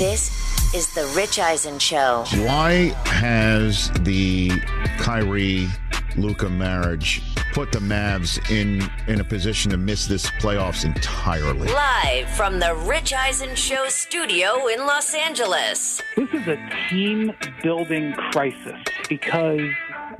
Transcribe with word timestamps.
This 0.00 0.30
is 0.74 0.94
the 0.94 1.04
Rich 1.14 1.38
Eisen 1.38 1.78
Show. 1.78 2.24
Why 2.36 2.94
has 3.04 3.90
the 4.00 4.48
Kyrie 4.96 5.68
Luka 6.16 6.48
marriage 6.48 7.20
put 7.52 7.70
the 7.70 7.80
Mavs 7.80 8.38
in 8.50 8.90
in 9.12 9.20
a 9.20 9.24
position 9.24 9.70
to 9.72 9.76
miss 9.76 10.06
this 10.06 10.30
playoffs 10.40 10.86
entirely? 10.86 11.68
Live 11.68 12.30
from 12.30 12.58
the 12.58 12.74
Rich 12.86 13.12
Eisen 13.12 13.54
Show 13.54 13.88
studio 13.88 14.68
in 14.68 14.86
Los 14.86 15.12
Angeles. 15.12 16.00
This 16.16 16.30
is 16.32 16.46
a 16.46 16.70
team 16.88 17.34
building 17.62 18.14
crisis 18.14 18.80
because 19.06 19.60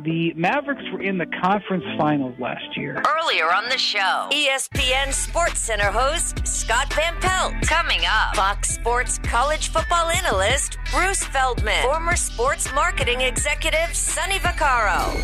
the 0.05 0.33
Mavericks 0.35 0.83
were 0.93 1.03
in 1.03 1.19
the 1.19 1.27
conference 1.43 1.85
finals 1.99 2.35
last 2.39 2.77
year. 2.77 3.03
Earlier 3.07 3.53
on 3.53 3.69
the 3.69 3.79
show, 3.79 4.29
ESPN 4.31 5.13
Sports 5.13 5.61
Center 5.61 5.91
host 5.91 6.47
Scott 6.47 6.93
Van 6.95 7.15
Pelt. 7.21 7.55
Coming 7.63 8.01
up, 8.07 8.35
Fox 8.35 8.71
Sports 8.71 9.19
college 9.19 9.69
football 9.69 10.09
analyst 10.11 10.79
Bruce 10.91 11.25
Feldman. 11.25 11.83
Former 11.83 12.17
sports 12.17 12.73
marketing 12.75 13.21
executive 13.21 13.95
Sonny 13.95 14.39
Vaccaro. 14.39 15.17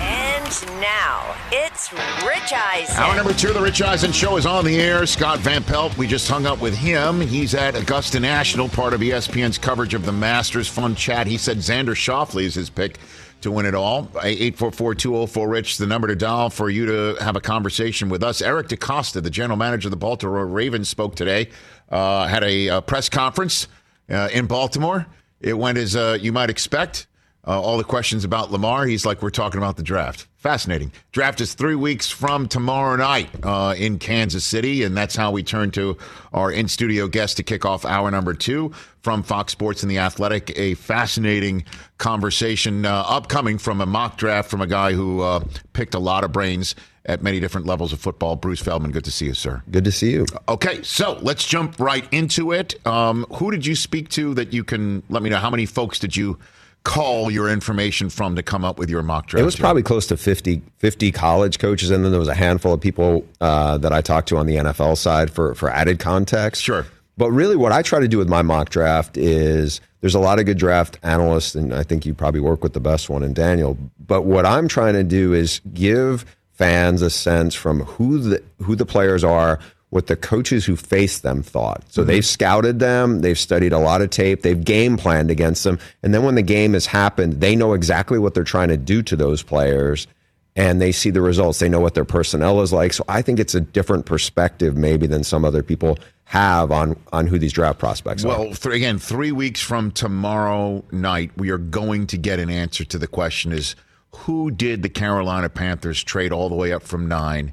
And 0.00 0.80
now, 0.80 1.34
it's 1.50 1.92
Rich 2.26 2.52
Eisen. 2.52 2.96
Hour 2.96 3.16
number 3.16 3.32
two 3.32 3.48
of 3.48 3.54
the 3.54 3.60
Rich 3.60 3.80
Eisen 3.80 4.12
Show 4.12 4.36
is 4.36 4.44
on 4.44 4.64
the 4.64 4.76
air. 4.76 5.06
Scott 5.06 5.38
Van 5.38 5.62
Pelt, 5.62 5.96
we 5.96 6.06
just 6.06 6.28
hung 6.28 6.46
up 6.46 6.60
with 6.60 6.74
him. 6.74 7.20
He's 7.20 7.54
at 7.54 7.74
Augusta 7.74 8.20
National, 8.20 8.68
part 8.68 8.92
of 8.92 9.00
ESPN's 9.00 9.56
coverage 9.56 9.94
of 9.94 10.04
the 10.04 10.12
Masters. 10.12 10.68
Fun 10.68 10.94
chat. 10.94 11.26
He 11.26 11.38
said 11.38 11.58
Xander 11.58 11.94
Schauffele 11.94 12.42
is 12.42 12.54
his 12.54 12.68
pick 12.68 12.98
to 13.44 13.50
win 13.50 13.66
it 13.66 13.74
all. 13.74 14.06
844-204-RICH, 14.14 15.78
the 15.78 15.86
number 15.86 16.08
to 16.08 16.16
dial 16.16 16.50
for 16.50 16.68
you 16.68 16.86
to 16.86 17.22
have 17.22 17.36
a 17.36 17.40
conversation 17.40 18.08
with 18.08 18.22
us. 18.22 18.42
Eric 18.42 18.68
DeCosta, 18.68 19.22
the 19.22 19.30
general 19.30 19.56
manager 19.56 19.86
of 19.88 19.90
the 19.90 19.96
Baltimore 19.96 20.46
Ravens, 20.46 20.88
spoke 20.88 21.14
today, 21.14 21.50
uh, 21.90 22.26
had 22.26 22.42
a, 22.42 22.68
uh 22.68 22.80
press 22.80 23.08
conference 23.08 23.68
uh, 24.10 24.28
in 24.32 24.46
Baltimore. 24.46 25.06
It 25.40 25.56
went 25.56 25.78
as 25.78 25.94
uh, 25.94 26.18
you 26.20 26.32
might 26.32 26.50
expect. 26.50 27.06
Uh, 27.46 27.60
all 27.60 27.76
the 27.76 27.84
questions 27.84 28.24
about 28.24 28.50
Lamar, 28.50 28.86
he's 28.86 29.04
like, 29.04 29.20
we're 29.22 29.30
talking 29.30 29.58
about 29.58 29.76
the 29.76 29.82
draft. 29.82 30.26
Fascinating. 30.36 30.92
Draft 31.12 31.40
is 31.40 31.54
three 31.54 31.74
weeks 31.74 32.10
from 32.10 32.48
tomorrow 32.48 32.96
night 32.96 33.30
uh, 33.42 33.74
in 33.76 33.98
Kansas 33.98 34.44
City, 34.44 34.82
and 34.82 34.96
that's 34.96 35.16
how 35.16 35.30
we 35.30 35.42
turn 35.42 35.70
to 35.72 35.96
our 36.32 36.50
in 36.50 36.68
studio 36.68 37.08
guest 37.08 37.38
to 37.38 37.42
kick 37.42 37.64
off 37.64 37.84
hour 37.84 38.10
number 38.10 38.34
two 38.34 38.72
from 39.02 39.22
Fox 39.22 39.52
Sports 39.52 39.82
and 39.82 39.90
The 39.90 39.98
Athletic. 39.98 40.52
A 40.58 40.74
fascinating 40.74 41.64
conversation 41.96 42.84
uh, 42.84 43.04
upcoming 43.06 43.56
from 43.56 43.80
a 43.80 43.86
mock 43.86 44.18
draft 44.18 44.50
from 44.50 44.60
a 44.60 44.66
guy 44.66 44.92
who 44.92 45.22
uh, 45.22 45.44
picked 45.72 45.94
a 45.94 45.98
lot 45.98 46.24
of 46.24 46.32
brains 46.32 46.74
at 47.06 47.22
many 47.22 47.40
different 47.40 47.66
levels 47.66 47.92
of 47.92 48.00
football. 48.00 48.36
Bruce 48.36 48.60
Feldman, 48.60 48.90
good 48.90 49.04
to 49.04 49.10
see 49.10 49.26
you, 49.26 49.34
sir. 49.34 49.62
Good 49.70 49.84
to 49.84 49.92
see 49.92 50.12
you. 50.12 50.26
Okay, 50.48 50.82
so 50.82 51.18
let's 51.22 51.46
jump 51.46 51.78
right 51.78 52.06
into 52.12 52.52
it. 52.52 52.86
Um, 52.86 53.26
who 53.34 53.50
did 53.50 53.64
you 53.64 53.76
speak 53.76 54.08
to 54.10 54.34
that 54.34 54.52
you 54.52 54.64
can 54.64 55.02
let 55.08 55.22
me 55.22 55.30
know? 55.30 55.36
How 55.36 55.50
many 55.50 55.66
folks 55.66 55.98
did 55.98 56.16
you 56.16 56.38
call 56.84 57.30
your 57.30 57.48
information 57.48 58.10
from 58.10 58.36
to 58.36 58.42
come 58.42 58.64
up 58.64 58.78
with 58.78 58.88
your 58.88 59.02
mock 59.02 59.26
draft? 59.26 59.40
It 59.40 59.44
was 59.44 59.56
probably 59.56 59.82
close 59.82 60.06
to 60.08 60.16
50, 60.16 60.62
50 60.78 61.12
college 61.12 61.58
coaches, 61.58 61.90
and 61.90 62.04
then 62.04 62.12
there 62.12 62.20
was 62.20 62.28
a 62.28 62.34
handful 62.34 62.72
of 62.72 62.80
people 62.80 63.26
uh, 63.40 63.78
that 63.78 63.92
I 63.92 64.00
talked 64.00 64.28
to 64.28 64.36
on 64.36 64.46
the 64.46 64.56
NFL 64.56 64.96
side 64.96 65.30
for 65.30 65.54
for 65.54 65.70
added 65.70 65.98
context. 65.98 66.62
Sure. 66.62 66.86
But 67.16 67.30
really, 67.30 67.56
what 67.56 67.72
I 67.72 67.82
try 67.82 68.00
to 68.00 68.08
do 68.08 68.18
with 68.18 68.28
my 68.28 68.42
mock 68.42 68.70
draft 68.70 69.16
is 69.16 69.80
there's 70.00 70.14
a 70.14 70.20
lot 70.20 70.38
of 70.38 70.46
good 70.46 70.58
draft 70.58 70.98
analysts, 71.02 71.54
and 71.54 71.72
I 71.72 71.82
think 71.82 72.04
you 72.04 72.12
probably 72.12 72.40
work 72.40 72.62
with 72.62 72.72
the 72.72 72.80
best 72.80 73.08
one 73.08 73.22
in 73.22 73.32
Daniel. 73.32 73.78
But 74.04 74.22
what 74.22 74.44
I'm 74.44 74.68
trying 74.68 74.94
to 74.94 75.04
do 75.04 75.32
is 75.32 75.60
give 75.72 76.26
fans 76.52 77.02
a 77.02 77.10
sense 77.10 77.54
from 77.54 77.80
who 77.80 78.18
the 78.18 78.42
who 78.62 78.76
the 78.76 78.86
players 78.86 79.24
are, 79.24 79.58
what 79.94 80.08
the 80.08 80.16
coaches 80.16 80.64
who 80.64 80.74
faced 80.74 81.22
them 81.22 81.40
thought. 81.40 81.84
So 81.88 82.00
mm-hmm. 82.00 82.08
they've 82.08 82.26
scouted 82.26 82.80
them, 82.80 83.20
they've 83.20 83.38
studied 83.38 83.72
a 83.72 83.78
lot 83.78 84.02
of 84.02 84.10
tape, 84.10 84.42
they've 84.42 84.62
game 84.62 84.96
planned 84.96 85.30
against 85.30 85.62
them, 85.62 85.78
and 86.02 86.12
then 86.12 86.24
when 86.24 86.34
the 86.34 86.42
game 86.42 86.72
has 86.72 86.86
happened, 86.86 87.34
they 87.34 87.54
know 87.54 87.74
exactly 87.74 88.18
what 88.18 88.34
they're 88.34 88.42
trying 88.42 88.70
to 88.70 88.76
do 88.76 89.04
to 89.04 89.14
those 89.14 89.44
players 89.44 90.08
and 90.56 90.80
they 90.80 90.92
see 90.92 91.10
the 91.10 91.20
results. 91.20 91.58
They 91.58 91.68
know 91.68 91.80
what 91.80 91.94
their 91.94 92.04
personnel 92.04 92.60
is 92.60 92.72
like. 92.72 92.92
So 92.92 93.04
I 93.08 93.22
think 93.22 93.40
it's 93.40 93.54
a 93.54 93.60
different 93.60 94.06
perspective 94.06 94.76
maybe 94.76 95.06
than 95.06 95.24
some 95.24 95.44
other 95.44 95.62
people 95.62 95.98
have 96.24 96.72
on 96.72 96.96
on 97.12 97.26
who 97.26 97.38
these 97.38 97.52
draft 97.52 97.78
prospects 97.78 98.24
are. 98.24 98.28
Well, 98.28 98.54
th- 98.54 98.74
again, 98.74 98.98
three 98.98 99.32
weeks 99.32 99.60
from 99.60 99.90
tomorrow 99.90 100.84
night, 100.90 101.32
we 101.36 101.50
are 101.50 101.58
going 101.58 102.06
to 102.08 102.16
get 102.16 102.38
an 102.38 102.50
answer 102.50 102.84
to 102.84 102.98
the 102.98 103.06
question: 103.06 103.52
Is 103.52 103.74
who 104.10 104.50
did 104.50 104.82
the 104.82 104.88
Carolina 104.88 105.48
Panthers 105.48 106.02
trade 106.02 106.32
all 106.32 106.48
the 106.48 106.54
way 106.54 106.72
up 106.72 106.82
from 106.82 107.08
nine 107.08 107.52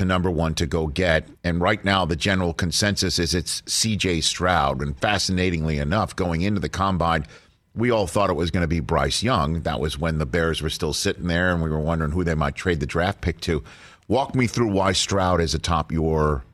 to 0.00 0.04
number 0.06 0.30
one 0.30 0.54
to 0.54 0.66
go 0.66 0.86
get? 0.86 1.28
And 1.44 1.60
right 1.60 1.84
now, 1.84 2.04
the 2.04 2.16
general 2.16 2.52
consensus 2.52 3.18
is 3.18 3.34
it's 3.34 3.62
C.J. 3.66 4.22
Stroud. 4.22 4.80
And 4.80 4.98
fascinatingly 4.98 5.78
enough, 5.78 6.16
going 6.16 6.42
into 6.42 6.60
the 6.60 6.68
combine. 6.68 7.26
We 7.74 7.90
all 7.90 8.08
thought 8.08 8.30
it 8.30 8.34
was 8.34 8.50
going 8.50 8.62
to 8.62 8.68
be 8.68 8.80
Bryce 8.80 9.22
Young. 9.22 9.62
That 9.62 9.78
was 9.78 9.96
when 9.96 10.18
the 10.18 10.26
Bears 10.26 10.60
were 10.60 10.70
still 10.70 10.92
sitting 10.92 11.28
there, 11.28 11.52
and 11.52 11.62
we 11.62 11.70
were 11.70 11.78
wondering 11.78 12.10
who 12.10 12.24
they 12.24 12.34
might 12.34 12.56
trade 12.56 12.80
the 12.80 12.86
draft 12.86 13.20
pick 13.20 13.40
to. 13.42 13.62
Walk 14.08 14.34
me 14.34 14.48
through 14.48 14.72
why 14.72 14.90
Stroud 14.92 15.40
is 15.40 15.54
atop 15.54 15.92
your 15.92 16.44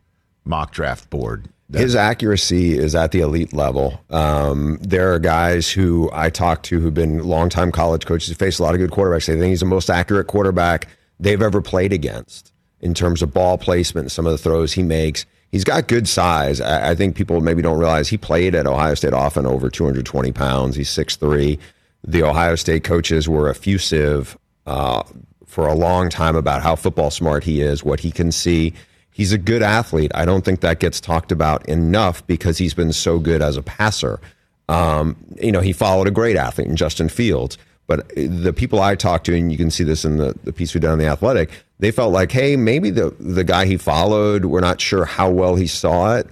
mock 0.44 0.72
draft 0.72 1.08
board. 1.08 1.48
His 1.72 1.96
accuracy 1.96 2.78
is 2.78 2.94
at 2.94 3.12
the 3.12 3.20
elite 3.20 3.52
level. 3.52 4.00
Um, 4.10 4.78
there 4.82 5.14
are 5.14 5.18
guys 5.18 5.70
who 5.70 6.10
I 6.12 6.30
talk 6.30 6.62
to 6.64 6.80
who've 6.80 6.94
been 6.94 7.24
longtime 7.24 7.72
college 7.72 8.04
coaches 8.06 8.28
who 8.28 8.34
face 8.34 8.58
a 8.58 8.62
lot 8.62 8.74
of 8.74 8.78
good 8.78 8.90
quarterbacks. 8.90 9.26
They 9.26 9.38
think 9.38 9.50
he's 9.50 9.60
the 9.60 9.66
most 9.66 9.88
accurate 9.88 10.26
quarterback 10.26 10.88
they've 11.18 11.40
ever 11.40 11.62
played 11.62 11.92
against 11.92 12.52
in 12.81 12.94
terms 12.94 13.22
of 13.22 13.32
ball 13.32 13.59
placement 13.59 14.04
and 14.04 14.12
some 14.12 14.26
of 14.26 14.32
the 14.32 14.38
throws 14.38 14.72
he 14.72 14.82
makes. 14.82 15.26
He's 15.50 15.64
got 15.64 15.88
good 15.88 16.09
size. 16.09 16.60
I, 16.60 16.91
I 16.91 16.94
think 16.94 17.16
people 17.16 17.41
maybe 17.41 17.62
don't 17.62 17.78
realize 17.78 18.09
he 18.09 18.19
played 18.19 18.54
at 18.54 18.66
Ohio 18.66 18.94
State 18.94 19.12
often 19.12 19.47
over 19.47 19.70
220 19.70 20.32
pounds. 20.32 20.76
He's 20.76 20.91
6'3. 20.91 21.59
The 22.04 22.22
Ohio 22.22 22.56
State 22.56 22.84
coaches 22.84 23.28
were 23.28 23.48
effusive 23.48 24.36
uh, 24.66 25.03
for 25.47 25.66
a 25.66 25.75
long 25.75 26.10
time 26.10 26.36
about 26.36 26.62
how 26.62 26.76
football 26.76 27.10
smart 27.10 27.44
he 27.44 27.60
is, 27.60 27.82
what 27.82 28.00
he 28.00 28.10
can 28.10 28.32
see. 28.32 28.75
He's 29.10 29.32
a 29.32 29.38
good 29.38 29.62
athlete. 29.62 30.12
I 30.15 30.26
don't 30.26 30.44
think 30.44 30.60
that 30.60 30.78
gets 30.78 31.00
talked 31.00 31.32
about 31.32 31.66
enough 31.69 32.26
because 32.26 32.59
he's 32.59 32.75
been 32.75 32.92
so 32.92 33.19
good 33.19 33.41
as 33.41 33.56
a 33.56 33.62
passer. 33.62 34.20
Um, 34.68 35.16
you 35.41 35.53
know, 35.53 35.60
he 35.60 35.72
followed 35.72 36.06
a 36.06 36.10
great 36.10 36.36
athlete 36.36 36.66
in 36.66 36.77
Justin 36.77 37.09
Fields. 37.09 37.56
But 37.86 38.09
the 38.16 38.53
people 38.53 38.83
I 38.83 38.97
talked 38.97 39.27
to, 39.27 39.36
and 39.36 39.50
you 39.50 39.59
can 39.59 39.71
see 39.71 39.84
this 39.84 40.04
in 40.04 40.16
the, 40.16 40.34
the 40.45 40.53
piece 40.53 40.74
we 40.74 40.80
did 40.80 40.91
on 40.91 40.98
the 40.98 41.06
Athletic, 41.06 41.50
they 41.78 41.90
felt 41.90 42.12
like, 42.12 42.32
hey, 42.32 42.56
maybe 42.56 42.90
the 42.90 43.14
the 43.20 43.44
guy 43.44 43.66
he 43.66 43.76
followed, 43.76 44.44
we're 44.46 44.60
not 44.60 44.80
sure 44.80 45.04
how 45.04 45.30
well 45.30 45.56
he 45.56 45.66
saw 45.66 46.16
it. 46.16 46.26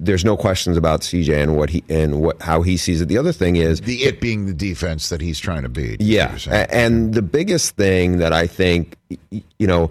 There's 0.00 0.24
no 0.24 0.36
questions 0.36 0.76
about 0.76 1.02
CJ 1.02 1.40
and 1.42 1.56
what 1.56 1.70
he 1.70 1.84
and 1.88 2.20
what 2.20 2.42
how 2.42 2.62
he 2.62 2.76
sees 2.76 3.00
it. 3.00 3.06
The 3.08 3.16
other 3.16 3.32
thing 3.32 3.56
is 3.56 3.80
The 3.80 4.02
it 4.02 4.20
being 4.20 4.46
the 4.46 4.52
defense 4.52 5.08
that 5.08 5.20
he's 5.20 5.38
trying 5.38 5.62
to 5.62 5.68
beat. 5.68 6.00
yeah, 6.00 6.30
You're 6.30 6.38
saying. 6.40 6.66
a- 6.70 6.74
and 6.74 7.14
the 7.14 7.22
biggest 7.22 7.76
thing 7.76 8.18
that 8.18 8.32
I 8.32 8.46
think, 8.46 8.96
you 9.30 9.66
know, 9.66 9.90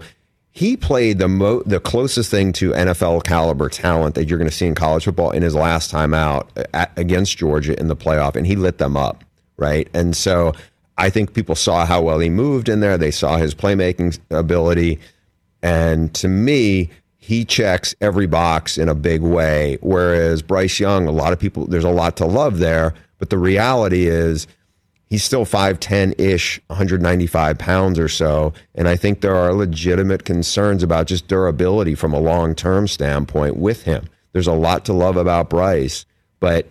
he 0.52 0.76
played 0.76 1.18
the 1.18 1.26
mo- 1.26 1.62
the 1.66 1.80
closest 1.80 2.30
thing 2.30 2.52
to 2.52 2.70
NFL 2.72 3.24
caliber 3.24 3.68
talent 3.68 4.14
that 4.14 4.28
you're 4.28 4.38
going 4.38 4.48
to 4.48 4.54
see 4.54 4.66
in 4.66 4.74
college 4.76 5.04
football 5.04 5.30
in 5.32 5.42
his 5.42 5.54
last 5.56 5.90
time 5.90 6.14
out 6.14 6.48
at, 6.74 6.92
against 6.96 7.36
Georgia 7.38 7.76
in 7.80 7.88
the 7.88 7.96
playoff, 7.96 8.36
and 8.36 8.46
he 8.46 8.54
lit 8.54 8.78
them 8.78 8.96
up, 8.96 9.24
right? 9.56 9.88
And 9.94 10.14
so 10.14 10.52
I 10.96 11.10
think 11.10 11.34
people 11.34 11.54
saw 11.54 11.86
how 11.86 12.02
well 12.02 12.18
he 12.18 12.30
moved 12.30 12.68
in 12.68 12.80
there. 12.80 12.96
They 12.96 13.10
saw 13.10 13.36
his 13.36 13.54
playmaking 13.54 14.18
ability, 14.30 15.00
and 15.62 16.14
to 16.14 16.28
me, 16.28 16.90
he 17.16 17.44
checks 17.44 17.94
every 18.02 18.26
box 18.26 18.76
in 18.76 18.88
a 18.88 18.94
big 18.94 19.22
way. 19.22 19.78
Whereas 19.80 20.42
Bryce 20.42 20.78
Young, 20.78 21.06
a 21.06 21.12
lot 21.12 21.32
of 21.32 21.38
people, 21.38 21.66
there's 21.66 21.82
a 21.82 21.90
lot 21.90 22.18
to 22.18 22.26
love 22.26 22.58
there. 22.58 22.92
But 23.18 23.30
the 23.30 23.38
reality 23.38 24.06
is, 24.06 24.46
he's 25.06 25.24
still 25.24 25.46
5'10 25.46 26.20
ish, 26.20 26.60
195 26.66 27.56
pounds 27.56 27.98
or 27.98 28.08
so. 28.08 28.52
And 28.74 28.88
I 28.88 28.96
think 28.96 29.20
there 29.20 29.36
are 29.36 29.54
legitimate 29.54 30.24
concerns 30.24 30.82
about 30.82 31.06
just 31.06 31.26
durability 31.26 31.94
from 31.94 32.12
a 32.12 32.20
long 32.20 32.54
term 32.54 32.86
standpoint 32.86 33.56
with 33.56 33.84
him. 33.84 34.06
There's 34.32 34.46
a 34.46 34.52
lot 34.52 34.84
to 34.84 34.92
love 34.92 35.16
about 35.16 35.48
Bryce. 35.48 36.04
But 36.40 36.68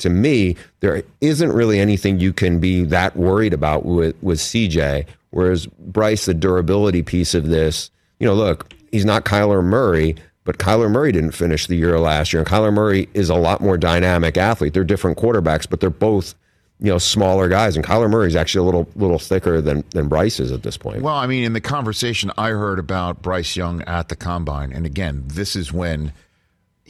to 0.00 0.10
me, 0.10 0.56
there 0.80 1.02
isn't 1.20 1.52
really 1.52 1.78
anything 1.78 2.20
you 2.20 2.32
can 2.32 2.60
be 2.60 2.84
that 2.84 3.16
worried 3.16 3.54
about 3.54 3.84
with, 3.84 4.16
with 4.22 4.38
CJ. 4.38 5.06
Whereas 5.30 5.66
Bryce, 5.66 6.26
the 6.26 6.34
durability 6.34 7.02
piece 7.02 7.34
of 7.34 7.46
this, 7.46 7.90
you 8.18 8.26
know, 8.26 8.34
look, 8.34 8.72
he's 8.90 9.04
not 9.04 9.24
Kyler 9.24 9.62
Murray, 9.62 10.16
but 10.44 10.58
Kyler 10.58 10.90
Murray 10.90 11.12
didn't 11.12 11.32
finish 11.32 11.66
the 11.66 11.76
year 11.76 11.98
last 11.98 12.32
year. 12.32 12.40
And 12.40 12.48
Kyler 12.48 12.72
Murray 12.72 13.08
is 13.14 13.30
a 13.30 13.34
lot 13.34 13.60
more 13.60 13.78
dynamic 13.78 14.36
athlete. 14.36 14.74
They're 14.74 14.84
different 14.84 15.18
quarterbacks, 15.18 15.68
but 15.68 15.80
they're 15.80 15.90
both, 15.90 16.34
you 16.80 16.90
know, 16.90 16.98
smaller 16.98 17.48
guys. 17.48 17.76
And 17.76 17.84
Kyler 17.84 18.10
Murray 18.10 18.26
is 18.26 18.36
actually 18.36 18.62
a 18.62 18.64
little 18.64 18.88
little 18.96 19.18
thicker 19.18 19.60
than 19.60 19.84
than 19.90 20.08
Bryce 20.08 20.40
is 20.40 20.50
at 20.50 20.62
this 20.62 20.76
point. 20.76 21.02
Well, 21.02 21.14
I 21.14 21.26
mean, 21.26 21.44
in 21.44 21.52
the 21.52 21.60
conversation 21.60 22.32
I 22.36 22.50
heard 22.50 22.78
about 22.78 23.22
Bryce 23.22 23.54
Young 23.54 23.82
at 23.82 24.08
the 24.08 24.16
combine, 24.16 24.72
and 24.72 24.86
again, 24.86 25.24
this 25.26 25.54
is 25.54 25.72
when 25.72 26.12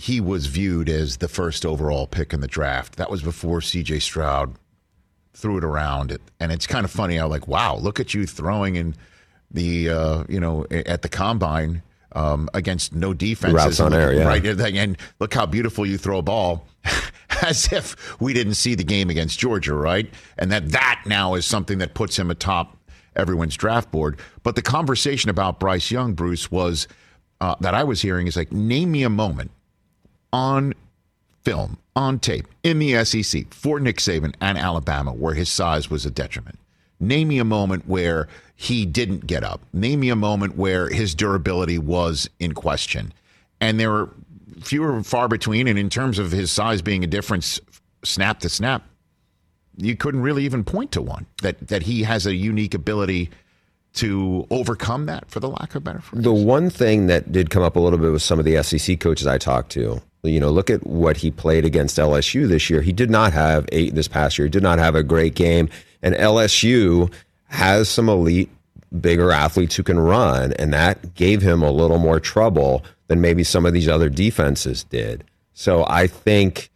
he 0.00 0.18
was 0.18 0.46
viewed 0.46 0.88
as 0.88 1.18
the 1.18 1.28
first 1.28 1.66
overall 1.66 2.06
pick 2.06 2.32
in 2.32 2.40
the 2.40 2.48
draft. 2.48 2.96
That 2.96 3.10
was 3.10 3.22
before 3.22 3.60
CJ 3.60 4.00
Stroud 4.00 4.54
threw 5.34 5.58
it 5.58 5.64
around. 5.64 6.16
And 6.40 6.50
it's 6.50 6.66
kind 6.66 6.86
of 6.86 6.90
funny 6.90 7.16
how, 7.16 7.28
like, 7.28 7.46
wow, 7.46 7.76
look 7.76 8.00
at 8.00 8.14
you 8.14 8.26
throwing 8.26 8.76
in 8.76 8.94
the, 9.50 9.90
uh, 9.90 10.24
you 10.26 10.40
know, 10.40 10.64
at 10.70 11.02
the 11.02 11.10
combine 11.10 11.82
um, 12.12 12.48
against 12.54 12.94
no 12.94 13.12
defenses. 13.12 13.54
Routes 13.54 13.78
on 13.78 13.92
air, 13.92 14.14
yeah. 14.14 14.24
Right. 14.24 14.42
And 14.42 14.96
look 15.18 15.34
how 15.34 15.44
beautiful 15.44 15.84
you 15.84 15.98
throw 15.98 16.18
a 16.18 16.22
ball. 16.22 16.66
As 17.42 17.70
if 17.70 18.18
we 18.20 18.32
didn't 18.32 18.54
see 18.54 18.74
the 18.74 18.84
game 18.84 19.10
against 19.10 19.38
Georgia, 19.38 19.74
right? 19.74 20.12
And 20.38 20.50
that 20.50 20.70
that 20.70 21.02
now 21.06 21.34
is 21.34 21.44
something 21.44 21.78
that 21.78 21.94
puts 21.94 22.18
him 22.18 22.30
atop 22.30 22.76
everyone's 23.16 23.56
draft 23.56 23.90
board. 23.90 24.18
But 24.42 24.56
the 24.56 24.62
conversation 24.62 25.30
about 25.30 25.60
Bryce 25.60 25.90
Young, 25.90 26.14
Bruce, 26.14 26.50
was 26.50 26.88
uh, 27.40 27.54
that 27.60 27.74
I 27.74 27.84
was 27.84 28.02
hearing 28.02 28.26
is 28.26 28.36
like, 28.36 28.50
name 28.50 28.90
me 28.90 29.04
a 29.04 29.10
moment 29.10 29.50
on 30.32 30.74
film, 31.42 31.78
on 31.96 32.18
tape, 32.18 32.46
in 32.62 32.78
the 32.78 33.04
SEC 33.04 33.52
for 33.52 33.80
Nick 33.80 33.96
Saban 33.98 34.34
and 34.40 34.58
Alabama 34.58 35.12
where 35.12 35.34
his 35.34 35.48
size 35.48 35.90
was 35.90 36.06
a 36.06 36.10
detriment. 36.10 36.58
Name 36.98 37.28
me 37.28 37.38
a 37.38 37.44
moment 37.44 37.88
where 37.88 38.28
he 38.54 38.84
didn't 38.84 39.26
get 39.26 39.42
up. 39.42 39.62
Name 39.72 40.00
me 40.00 40.10
a 40.10 40.16
moment 40.16 40.56
where 40.56 40.88
his 40.90 41.14
durability 41.14 41.78
was 41.78 42.28
in 42.38 42.52
question. 42.52 43.12
And 43.60 43.80
there 43.80 43.90
were 43.90 44.10
fewer 44.60 44.94
and 44.94 45.06
far 45.06 45.26
between. 45.26 45.66
And 45.66 45.78
in 45.78 45.88
terms 45.88 46.18
of 46.18 46.30
his 46.30 46.50
size 46.50 46.82
being 46.82 47.02
a 47.02 47.06
difference 47.06 47.58
snap 48.04 48.40
to 48.40 48.50
snap, 48.50 48.82
you 49.76 49.96
couldn't 49.96 50.20
really 50.20 50.44
even 50.44 50.62
point 50.62 50.92
to 50.92 51.00
one 51.00 51.26
that, 51.42 51.68
that 51.68 51.84
he 51.84 52.02
has 52.02 52.26
a 52.26 52.34
unique 52.34 52.74
ability 52.74 53.30
to 53.92 54.46
overcome 54.50 55.06
that, 55.06 55.28
for 55.30 55.40
the 55.40 55.48
lack 55.48 55.74
of 55.74 55.82
better 55.82 56.00
phrase. 56.00 56.22
The 56.22 56.32
one 56.32 56.70
thing 56.70 57.08
that 57.08 57.32
did 57.32 57.50
come 57.50 57.62
up 57.62 57.74
a 57.76 57.80
little 57.80 57.98
bit 57.98 58.12
with 58.12 58.22
some 58.22 58.38
of 58.38 58.44
the 58.44 58.62
SEC 58.62 59.00
coaches 59.00 59.26
I 59.26 59.38
talked 59.38 59.72
to, 59.72 60.00
you 60.22 60.40
know, 60.40 60.50
look 60.50 60.70
at 60.70 60.86
what 60.86 61.16
he 61.16 61.30
played 61.30 61.64
against 61.64 61.96
LSU 61.96 62.46
this 62.46 62.68
year. 62.68 62.82
He 62.82 62.92
did 62.92 63.10
not 63.10 63.32
have 63.32 63.66
eight 63.72 63.94
this 63.94 64.08
past 64.08 64.38
year. 64.38 64.46
He 64.46 64.50
did 64.50 64.62
not 64.62 64.78
have 64.78 64.94
a 64.94 65.02
great 65.02 65.34
game. 65.34 65.68
And 66.02 66.14
LSU 66.14 67.12
has 67.46 67.88
some 67.88 68.08
elite, 68.08 68.50
bigger 69.00 69.32
athletes 69.32 69.76
who 69.76 69.82
can 69.82 69.98
run, 69.98 70.52
and 70.54 70.72
that 70.72 71.14
gave 71.14 71.42
him 71.42 71.62
a 71.62 71.70
little 71.70 71.98
more 71.98 72.20
trouble 72.20 72.84
than 73.08 73.20
maybe 73.20 73.44
some 73.44 73.66
of 73.66 73.72
these 73.72 73.88
other 73.88 74.08
defenses 74.08 74.84
did. 74.84 75.24
So 75.52 75.84
I 75.88 76.06
think, 76.06 76.70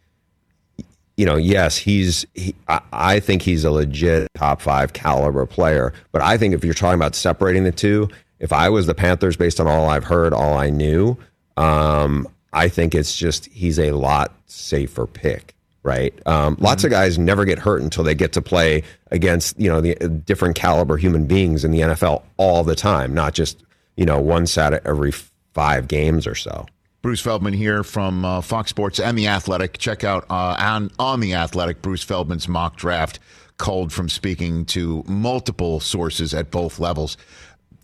you 1.17 1.25
know, 1.25 1.37
yes, 1.37 1.77
he's. 1.77 2.25
He, 2.33 2.53
I, 2.67 2.81
I 2.91 3.19
think 3.19 3.41
he's 3.41 3.63
a 3.63 3.71
legit 3.71 4.27
top 4.35 4.61
five 4.61 4.93
caliber 4.93 5.45
player. 5.45 5.93
But 6.11 6.21
I 6.21 6.37
think 6.37 6.53
if 6.53 6.63
you're 6.63 6.73
talking 6.73 6.99
about 6.99 7.15
separating 7.15 7.63
the 7.63 7.71
two, 7.71 8.09
if 8.39 8.51
I 8.51 8.69
was 8.69 8.85
the 8.85 8.93
Panthers, 8.93 9.37
based 9.37 9.59
on 9.59 9.67
all 9.67 9.89
I've 9.89 10.03
heard, 10.03 10.33
all 10.33 10.55
I 10.55 10.69
knew, 10.69 11.17
um, 11.57 12.27
I 12.55 12.69
think 12.69 12.95
it's 12.95 13.15
just 13.15 13.45
he's 13.47 13.77
a 13.77 13.91
lot 13.91 14.33
safer 14.47 15.05
pick 15.05 15.55
right? 15.85 16.19
Um, 16.25 16.57
lots 16.59 16.83
of 16.83 16.89
guys 16.89 17.19
never 17.19 17.45
get 17.45 17.59
hurt 17.59 17.83
until 17.83 18.03
they 18.03 18.15
get 18.15 18.33
to 18.33 18.41
play 18.41 18.81
against 19.11 19.57
you 19.59 19.69
know 19.69 19.81
the 19.81 19.95
uh, 20.03 20.07
different 20.07 20.55
caliber 20.55 20.97
human 20.97 21.27
beings 21.27 21.63
in 21.63 21.69
the 21.71 21.81
NFL 21.81 22.23
all 22.37 22.63
the 22.63 22.75
time, 22.75 23.13
not 23.13 23.35
just 23.35 23.63
you 23.95 24.05
know 24.05 24.19
one 24.19 24.47
set 24.47 24.73
every 24.85 25.11
five 25.53 25.87
games 25.87 26.27
or 26.27 26.35
so. 26.35 26.65
Bruce 27.03 27.21
Feldman 27.21 27.53
here 27.53 27.83
from 27.83 28.25
uh, 28.25 28.41
Fox 28.41 28.71
Sports 28.71 28.99
and 28.99 29.15
The 29.15 29.27
Athletic. 29.27 29.77
Check 29.77 30.03
out 30.03 30.25
uh, 30.27 30.55
on, 30.57 30.89
on 30.97 31.19
The 31.19 31.35
Athletic 31.35 31.83
Bruce 31.83 32.01
Feldman's 32.01 32.47
mock 32.47 32.77
draft, 32.77 33.19
culled 33.57 33.93
from 33.93 34.09
speaking 34.09 34.65
to 34.65 35.03
multiple 35.07 35.79
sources 35.79 36.33
at 36.33 36.49
both 36.49 36.79
levels. 36.79 37.15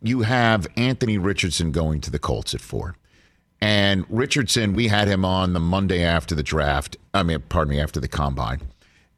You 0.01 0.21
have 0.21 0.65
Anthony 0.75 1.19
Richardson 1.19 1.71
going 1.71 2.01
to 2.01 2.09
the 2.09 2.17
Colts 2.17 2.55
at 2.55 2.61
four. 2.61 2.95
And 3.61 4.05
Richardson, 4.09 4.73
we 4.73 4.87
had 4.87 5.07
him 5.07 5.23
on 5.23 5.53
the 5.53 5.59
Monday 5.59 6.03
after 6.03 6.33
the 6.33 6.43
draft. 6.43 6.97
I 7.13 7.21
mean, 7.21 7.41
pardon 7.47 7.75
me, 7.75 7.79
after 7.79 7.99
the 7.99 8.07
combine. 8.07 8.61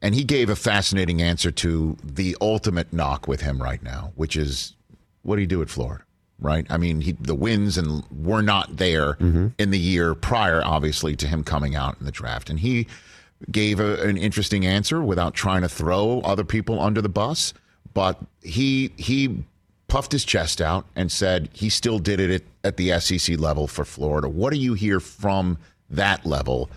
And 0.01 0.13
he 0.13 0.25
gave 0.25 0.50
a 0.50 0.56
fascinating 0.56 1.22
answer 1.22 1.50
to 1.50 1.98
the 2.04 2.36
ultimate 2.42 2.92
knock 2.92 3.25
with 3.25 3.40
him 3.40 3.63
right 3.63 3.81
now, 3.81 4.12
which 4.16 4.36
is 4.36 4.75
what 5.22 5.38
do 5.38 5.42
you 5.42 5.48
do 5.48 5.62
at 5.62 5.69
Florida? 5.69 6.04
Right? 6.40 6.68
I 6.69 6.75
mean, 6.75 7.00
he, 7.00 7.13
the 7.13 7.36
wins 7.36 7.78
and 7.78 8.04
were 8.12 8.42
not 8.42 8.75
there 8.75 9.13
mm-hmm. 9.13 9.48
in 9.57 9.72
the 9.72 9.80
year 9.80 10.13
prior, 10.13 10.62
obviously, 10.62 11.16
to 11.16 11.28
him 11.28 11.46
coming 11.46 11.74
out 11.74 11.96
in 12.00 12.06
the 12.06 12.12
draft. 12.12 12.50
And 12.50 12.60
he 12.60 12.88
gave 13.50 13.80
a, 13.80 14.01
an 14.04 14.18
interesting 14.18 14.66
answer 14.66 15.01
without 15.01 15.34
trying 15.34 15.62
to 15.62 15.69
throw 15.69 16.19
other 16.22 16.44
people 16.44 16.81
under 16.81 17.01
the 17.01 17.07
bus. 17.07 17.54
But 17.94 18.19
he 18.42 18.92
he 18.98 19.46
puffed 19.94 20.12
his 20.12 20.25
chest 20.25 20.60
out 20.60 20.88
and 20.95 21.12
said 21.12 21.48
he 21.54 21.69
still 21.69 22.00
did 22.00 22.19
it 22.19 22.44
at, 22.63 22.78
the 22.78 23.00
SEC 23.00 23.38
level 23.38 23.68
for 23.68 23.86
Florida. 23.86 24.28
What 24.28 24.51
do 24.51 24.57
you 24.57 24.74
hear 24.74 25.00
from 25.00 25.60
that 25.92 26.25
level 26.25 26.72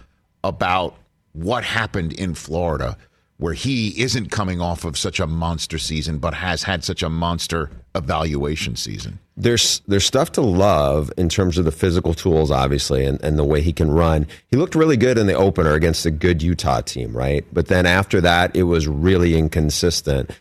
about 0.44 0.94
what 1.32 1.64
happened 1.64 2.12
in 2.12 2.34
Florida 2.34 2.98
where 3.38 3.54
he 3.54 3.98
isn't 4.02 4.30
coming 4.30 4.60
off 4.60 4.84
of 4.84 4.98
such 4.98 5.18
a 5.18 5.26
monster 5.26 5.78
season 5.78 6.18
but 6.18 6.34
has 6.34 6.62
had 6.62 6.84
such 6.84 7.02
a 7.02 7.08
monster 7.08 7.70
evaluation 7.94 8.76
season? 8.76 9.18
There's 9.34 9.80
there's 9.88 10.04
stuff 10.04 10.32
to 10.32 10.42
love 10.42 11.10
in 11.16 11.30
terms 11.30 11.56
of 11.56 11.64
the 11.64 11.72
physical 11.72 12.12
tools, 12.12 12.50
obviously, 12.50 13.06
and, 13.06 13.18
and 13.24 13.38
the 13.38 13.44
way 13.44 13.62
he 13.62 13.72
can 13.72 13.90
run. 13.90 14.26
He 14.50 14.58
looked 14.58 14.74
really 14.74 14.98
good 14.98 15.16
in 15.16 15.26
the 15.26 15.32
opener 15.32 15.72
against 15.72 16.04
a 16.04 16.10
good 16.10 16.42
Utah 16.42 16.82
team, 16.82 17.16
right? 17.16 17.46
But 17.50 17.68
then 17.68 17.86
after 17.86 18.20
that, 18.20 18.54
it 18.54 18.64
was 18.64 18.86
really 18.86 19.38
inconsistent. 19.38 20.32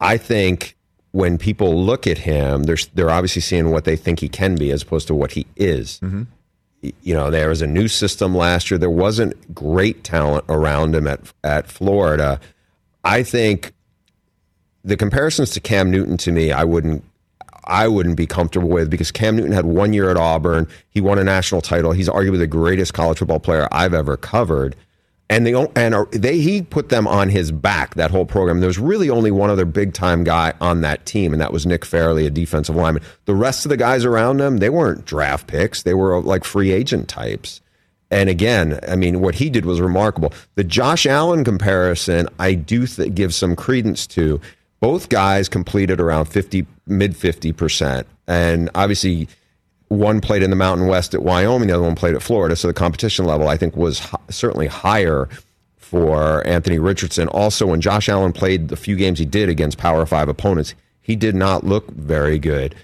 I 0.00 0.16
think 0.16 0.75
when 1.16 1.38
people 1.38 1.82
look 1.82 2.06
at 2.06 2.18
him, 2.18 2.64
they're 2.64 2.76
they're 2.92 3.10
obviously 3.10 3.40
seeing 3.40 3.70
what 3.70 3.84
they 3.84 3.96
think 3.96 4.20
he 4.20 4.28
can 4.28 4.54
be 4.54 4.70
as 4.70 4.82
opposed 4.82 5.06
to 5.06 5.14
what 5.14 5.32
he 5.32 5.46
is. 5.56 5.98
Mm-hmm. 6.00 6.24
You 6.82 7.14
know, 7.14 7.30
there 7.30 7.48
was 7.48 7.62
a 7.62 7.66
new 7.66 7.88
system 7.88 8.36
last 8.36 8.70
year. 8.70 8.76
There 8.76 8.90
wasn't 8.90 9.54
great 9.54 10.04
talent 10.04 10.44
around 10.50 10.94
him 10.94 11.06
at 11.06 11.20
at 11.42 11.68
Florida. 11.68 12.38
I 13.02 13.22
think 13.22 13.72
the 14.84 14.98
comparisons 14.98 15.50
to 15.52 15.60
Cam 15.60 15.90
Newton 15.90 16.18
to 16.18 16.32
me, 16.32 16.52
I 16.52 16.64
wouldn't 16.64 17.02
I 17.64 17.88
wouldn't 17.88 18.18
be 18.18 18.26
comfortable 18.26 18.68
with 18.68 18.90
because 18.90 19.10
Cam 19.10 19.36
Newton 19.36 19.52
had 19.52 19.64
one 19.64 19.94
year 19.94 20.10
at 20.10 20.18
Auburn. 20.18 20.68
He 20.90 21.00
won 21.00 21.18
a 21.18 21.24
national 21.24 21.62
title. 21.62 21.92
He's 21.92 22.10
arguably 22.10 22.38
the 22.38 22.46
greatest 22.46 22.92
college 22.92 23.18
football 23.18 23.40
player 23.40 23.68
I've 23.72 23.94
ever 23.94 24.18
covered 24.18 24.76
and 25.28 25.46
they 25.46 25.54
and 25.74 25.94
they 26.12 26.38
he 26.38 26.62
put 26.62 26.88
them 26.88 27.06
on 27.06 27.28
his 27.28 27.50
back 27.50 27.94
that 27.94 28.10
whole 28.10 28.26
program. 28.26 28.60
There 28.60 28.68
was 28.68 28.78
really 28.78 29.10
only 29.10 29.30
one 29.30 29.50
other 29.50 29.64
big 29.64 29.92
time 29.92 30.24
guy 30.24 30.52
on 30.60 30.82
that 30.82 31.04
team, 31.04 31.32
and 31.32 31.40
that 31.40 31.52
was 31.52 31.66
Nick 31.66 31.84
Fairley, 31.84 32.26
a 32.26 32.30
defensive 32.30 32.76
lineman. 32.76 33.02
The 33.24 33.34
rest 33.34 33.64
of 33.64 33.70
the 33.70 33.76
guys 33.76 34.04
around 34.04 34.40
him, 34.40 34.58
they 34.58 34.70
weren't 34.70 35.04
draft 35.04 35.48
picks; 35.48 35.82
they 35.82 35.94
were 35.94 36.20
like 36.20 36.44
free 36.44 36.70
agent 36.70 37.08
types. 37.08 37.60
And 38.08 38.28
again, 38.28 38.78
I 38.86 38.94
mean, 38.94 39.20
what 39.20 39.34
he 39.34 39.50
did 39.50 39.64
was 39.64 39.80
remarkable. 39.80 40.32
The 40.54 40.62
Josh 40.62 41.06
Allen 41.06 41.42
comparison, 41.42 42.28
I 42.38 42.54
do 42.54 42.86
th- 42.86 43.14
give 43.14 43.34
some 43.34 43.56
credence 43.56 44.06
to. 44.08 44.40
Both 44.78 45.08
guys 45.08 45.48
completed 45.48 46.00
around 46.00 46.26
fifty, 46.26 46.66
mid 46.86 47.16
fifty 47.16 47.52
percent, 47.52 48.06
and 48.28 48.70
obviously 48.74 49.28
one 49.88 50.20
played 50.20 50.42
in 50.42 50.50
the 50.50 50.56
Mountain 50.56 50.86
West 50.88 51.14
at 51.14 51.22
Wyoming, 51.22 51.68
the 51.68 51.74
other 51.74 51.82
one 51.82 51.94
played 51.94 52.14
at 52.14 52.22
Florida. 52.22 52.56
So 52.56 52.68
the 52.68 52.74
competition 52.74 53.24
level, 53.24 53.48
I 53.48 53.56
think, 53.56 53.76
was 53.76 54.02
certainly 54.30 54.66
higher 54.66 55.28
for 55.76 56.44
Anthony 56.46 56.78
Richardson. 56.78 57.28
Also, 57.28 57.66
when 57.66 57.80
Josh 57.80 58.08
Allen 58.08 58.32
played 58.32 58.68
the 58.68 58.76
few 58.76 58.96
games 58.96 59.18
he 59.18 59.24
did 59.24 59.48
against 59.48 59.78
Power 59.78 60.04
Five 60.04 60.28
opponents, 60.28 60.74
he 61.00 61.14
did 61.14 61.36
not 61.36 61.64
look 61.64 61.88
very 61.92 62.38
good. 62.38 62.74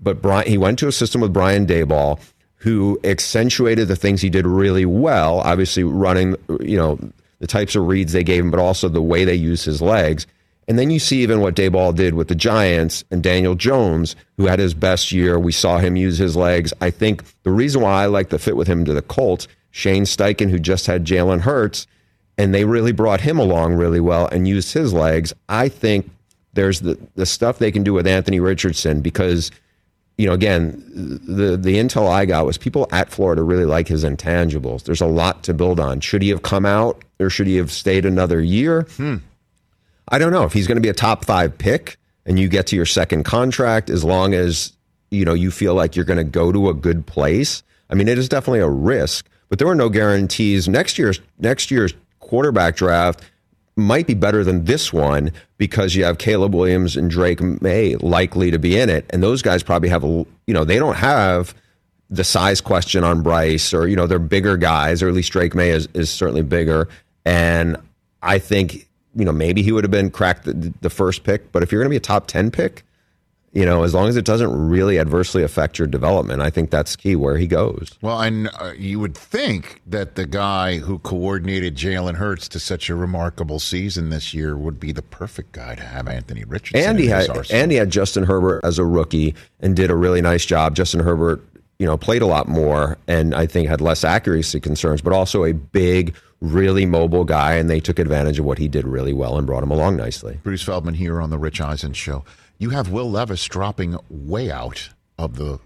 But 0.00 0.22
Brian, 0.22 0.46
he 0.46 0.58
went 0.58 0.78
to 0.80 0.88
a 0.88 0.92
system 0.92 1.20
with 1.20 1.32
Brian 1.32 1.66
Daboll, 1.66 2.20
who 2.56 3.00
accentuated 3.02 3.88
the 3.88 3.96
things 3.96 4.20
he 4.20 4.30
did 4.30 4.46
really 4.46 4.86
well. 4.86 5.40
Obviously, 5.40 5.82
running, 5.82 6.36
you 6.60 6.76
know, 6.76 6.98
the 7.40 7.48
types 7.48 7.74
of 7.74 7.86
reads 7.88 8.12
they 8.12 8.22
gave 8.22 8.44
him, 8.44 8.52
but 8.52 8.60
also 8.60 8.88
the 8.88 9.02
way 9.02 9.24
they 9.24 9.34
used 9.34 9.64
his 9.64 9.82
legs. 9.82 10.28
And 10.68 10.78
then 10.78 10.90
you 10.90 10.98
see 10.98 11.22
even 11.22 11.40
what 11.40 11.56
Daboll 11.56 11.94
did 11.94 12.14
with 12.14 12.28
the 12.28 12.34
Giants 12.34 13.04
and 13.10 13.22
Daniel 13.22 13.54
Jones, 13.54 14.14
who 14.36 14.46
had 14.46 14.58
his 14.58 14.74
best 14.74 15.10
year. 15.10 15.38
We 15.38 15.52
saw 15.52 15.78
him 15.78 15.96
use 15.96 16.18
his 16.18 16.36
legs. 16.36 16.72
I 16.80 16.90
think 16.90 17.24
the 17.42 17.50
reason 17.50 17.82
why 17.82 18.02
I 18.02 18.06
like 18.06 18.28
the 18.28 18.38
fit 18.38 18.56
with 18.56 18.68
him 18.68 18.84
to 18.84 18.92
the 18.92 19.02
Colts, 19.02 19.48
Shane 19.70 20.04
Steichen, 20.04 20.50
who 20.50 20.58
just 20.58 20.86
had 20.86 21.04
Jalen 21.04 21.40
Hurts, 21.40 21.86
and 22.38 22.54
they 22.54 22.64
really 22.64 22.92
brought 22.92 23.20
him 23.20 23.38
along 23.38 23.74
really 23.74 24.00
well 24.00 24.28
and 24.28 24.46
used 24.46 24.72
his 24.72 24.92
legs. 24.92 25.32
I 25.48 25.68
think 25.68 26.10
there's 26.54 26.80
the, 26.80 26.98
the 27.14 27.26
stuff 27.26 27.58
they 27.58 27.72
can 27.72 27.82
do 27.82 27.92
with 27.92 28.06
Anthony 28.06 28.40
Richardson 28.40 29.00
because, 29.00 29.50
you 30.16 30.26
know, 30.26 30.32
again, 30.32 30.82
the, 30.94 31.56
the 31.56 31.76
intel 31.76 32.08
I 32.08 32.24
got 32.24 32.46
was 32.46 32.56
people 32.56 32.86
at 32.92 33.10
Florida 33.10 33.42
really 33.42 33.64
like 33.64 33.88
his 33.88 34.04
intangibles. 34.04 34.84
There's 34.84 35.00
a 35.00 35.06
lot 35.06 35.42
to 35.44 35.54
build 35.54 35.80
on. 35.80 36.00
Should 36.00 36.22
he 36.22 36.28
have 36.28 36.42
come 36.42 36.66
out 36.66 37.02
or 37.18 37.30
should 37.30 37.46
he 37.46 37.56
have 37.56 37.72
stayed 37.72 38.06
another 38.06 38.40
year? 38.40 38.82
Hmm. 38.96 39.16
I 40.08 40.18
don't 40.18 40.32
know 40.32 40.44
if 40.44 40.52
he's 40.52 40.66
going 40.66 40.76
to 40.76 40.82
be 40.82 40.88
a 40.88 40.94
top 40.94 41.24
five 41.24 41.56
pick 41.56 41.96
and 42.26 42.38
you 42.38 42.48
get 42.48 42.66
to 42.68 42.76
your 42.76 42.86
second 42.86 43.24
contract 43.24 43.90
as 43.90 44.04
long 44.04 44.34
as 44.34 44.72
you 45.10 45.24
know 45.24 45.34
you 45.34 45.50
feel 45.50 45.74
like 45.74 45.96
you're 45.96 46.04
going 46.04 46.18
to 46.18 46.24
go 46.24 46.52
to 46.52 46.68
a 46.68 46.74
good 46.74 47.06
place. 47.06 47.62
I 47.90 47.94
mean, 47.94 48.08
it 48.08 48.18
is 48.18 48.28
definitely 48.28 48.60
a 48.60 48.68
risk, 48.68 49.28
but 49.48 49.58
there 49.58 49.68
were 49.68 49.74
no 49.74 49.88
guarantees. 49.88 50.68
Next 50.68 50.98
year's 50.98 51.20
next 51.38 51.70
year's 51.70 51.94
quarterback 52.20 52.76
draft 52.76 53.22
might 53.76 54.06
be 54.06 54.14
better 54.14 54.44
than 54.44 54.64
this 54.64 54.92
one 54.92 55.32
because 55.56 55.94
you 55.94 56.04
have 56.04 56.18
Caleb 56.18 56.54
Williams 56.54 56.96
and 56.96 57.10
Drake 57.10 57.40
Maye 57.40 57.96
likely 57.96 58.50
to 58.50 58.58
be 58.58 58.78
in 58.78 58.90
it, 58.90 59.06
and 59.10 59.22
those 59.22 59.42
guys 59.42 59.62
probably 59.62 59.88
have 59.88 60.04
a 60.04 60.26
you 60.46 60.54
know 60.54 60.64
they 60.64 60.78
don't 60.78 60.96
have 60.96 61.54
the 62.10 62.24
size 62.24 62.60
question 62.60 63.04
on 63.04 63.22
Bryce 63.22 63.72
or 63.72 63.88
you 63.88 63.96
know 63.96 64.06
they're 64.06 64.18
bigger 64.18 64.56
guys 64.56 65.02
or 65.02 65.08
at 65.08 65.14
least 65.14 65.32
Drake 65.32 65.54
Maye 65.54 65.70
is, 65.70 65.88
is 65.94 66.10
certainly 66.10 66.42
bigger, 66.42 66.88
and 67.24 67.76
I 68.22 68.38
think 68.38 68.88
you 69.14 69.24
know, 69.24 69.32
maybe 69.32 69.62
he 69.62 69.72
would 69.72 69.84
have 69.84 69.90
been 69.90 70.10
cracked 70.10 70.44
the, 70.44 70.72
the 70.80 70.90
first 70.90 71.24
pick. 71.24 71.52
But 71.52 71.62
if 71.62 71.70
you're 71.70 71.80
going 71.80 71.88
to 71.88 71.90
be 71.90 71.96
a 71.96 72.00
top 72.00 72.26
10 72.26 72.50
pick, 72.50 72.84
you 73.52 73.66
know, 73.66 73.82
as 73.82 73.92
long 73.92 74.08
as 74.08 74.16
it 74.16 74.24
doesn't 74.24 74.50
really 74.50 74.98
adversely 74.98 75.42
affect 75.42 75.78
your 75.78 75.86
development, 75.86 76.40
I 76.40 76.48
think 76.48 76.70
that's 76.70 76.96
key 76.96 77.16
where 77.16 77.36
he 77.36 77.46
goes. 77.46 77.98
Well, 78.00 78.20
and 78.22 78.48
uh, 78.58 78.72
you 78.78 78.98
would 78.98 79.14
think 79.14 79.82
that 79.86 80.14
the 80.14 80.24
guy 80.24 80.78
who 80.78 80.98
coordinated 81.00 81.76
Jalen 81.76 82.14
Hurts 82.14 82.48
to 82.48 82.58
such 82.58 82.88
a 82.88 82.94
remarkable 82.94 83.58
season 83.58 84.08
this 84.08 84.32
year 84.32 84.56
would 84.56 84.80
be 84.80 84.90
the 84.90 85.02
perfect 85.02 85.52
guy 85.52 85.74
to 85.74 85.82
have 85.82 86.08
Anthony 86.08 86.44
Richardson. 86.44 86.88
And 86.88 86.98
he 86.98 87.08
had 87.08 87.28
and 87.50 87.70
he 87.70 87.76
had 87.76 87.90
Justin 87.90 88.24
Herbert 88.24 88.64
as 88.64 88.78
a 88.78 88.86
rookie 88.86 89.34
and 89.60 89.76
did 89.76 89.90
a 89.90 89.96
really 89.96 90.22
nice 90.22 90.46
job. 90.46 90.74
Justin 90.74 91.00
Herbert, 91.00 91.44
you 91.78 91.84
know, 91.84 91.98
played 91.98 92.22
a 92.22 92.26
lot 92.26 92.48
more 92.48 92.96
and 93.06 93.34
I 93.34 93.44
think 93.44 93.68
had 93.68 93.82
less 93.82 94.02
accuracy 94.02 94.60
concerns, 94.60 95.02
but 95.02 95.12
also 95.12 95.44
a 95.44 95.52
big 95.52 96.14
really 96.42 96.84
mobile 96.84 97.24
guy, 97.24 97.54
and 97.54 97.70
they 97.70 97.80
took 97.80 97.98
advantage 97.98 98.38
of 98.38 98.44
what 98.44 98.58
he 98.58 98.68
did 98.68 98.86
really 98.86 99.12
well 99.12 99.38
and 99.38 99.46
brought 99.46 99.62
him 99.62 99.70
along 99.70 99.96
nicely. 99.96 100.40
Bruce 100.42 100.62
Feldman 100.62 100.94
here 100.94 101.20
on 101.20 101.30
the 101.30 101.38
Rich 101.38 101.60
Eisen 101.60 101.92
Show. 101.92 102.24
You 102.58 102.70
have 102.70 102.90
Will 102.90 103.10
Levis 103.10 103.44
dropping 103.46 103.96
way 104.10 104.50
out 104.50 104.90
of 105.18 105.36
the 105.36 105.60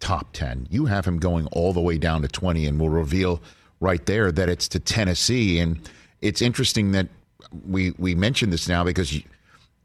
top 0.00 0.32
10. 0.32 0.66
You 0.70 0.86
have 0.86 1.06
him 1.06 1.18
going 1.18 1.46
all 1.46 1.72
the 1.72 1.80
way 1.80 1.98
down 1.98 2.22
to 2.22 2.28
20, 2.28 2.66
and 2.66 2.80
we'll 2.80 2.90
reveal 2.90 3.40
right 3.80 4.04
there 4.06 4.32
that 4.32 4.48
it's 4.48 4.66
to 4.68 4.80
Tennessee. 4.80 5.60
And 5.60 5.78
it's 6.20 6.42
interesting 6.42 6.92
that 6.92 7.06
we, 7.64 7.92
we 7.92 8.14
mentioned 8.14 8.52
this 8.52 8.68
now 8.68 8.82
because 8.82 9.16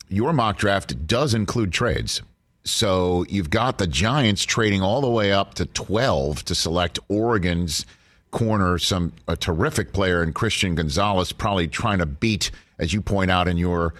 your 0.10 0.34
mock 0.34 0.58
draft 0.58 1.06
does 1.06 1.36
include 1.36 1.72
trades. 1.72 2.24
So 2.64 3.24
you've 3.30 3.50
got 3.50 3.78
the 3.78 3.88
Giants 3.88 4.44
trading 4.44 4.82
all 4.82 5.00
the 5.00 5.10
way 5.10 5.32
up 5.32 5.54
to 5.56 5.66
12 5.66 6.44
to 6.46 6.56
select 6.56 7.00
Oregon's 7.08 7.86
corner, 8.32 8.78
some 8.78 9.14
a 9.28 9.36
terrific 9.36 9.94
player 9.94 10.24
in 10.24 10.34
Christian 10.34 10.76
Gonzalez, 10.76 11.32
probably 11.32 11.68
trying 11.68 12.00
to 12.00 12.06
beat, 12.06 12.52
as 12.80 12.94
you 12.94 13.02
point 13.02 13.32
out 13.32 13.48
in 13.48 13.58
your 13.58 13.94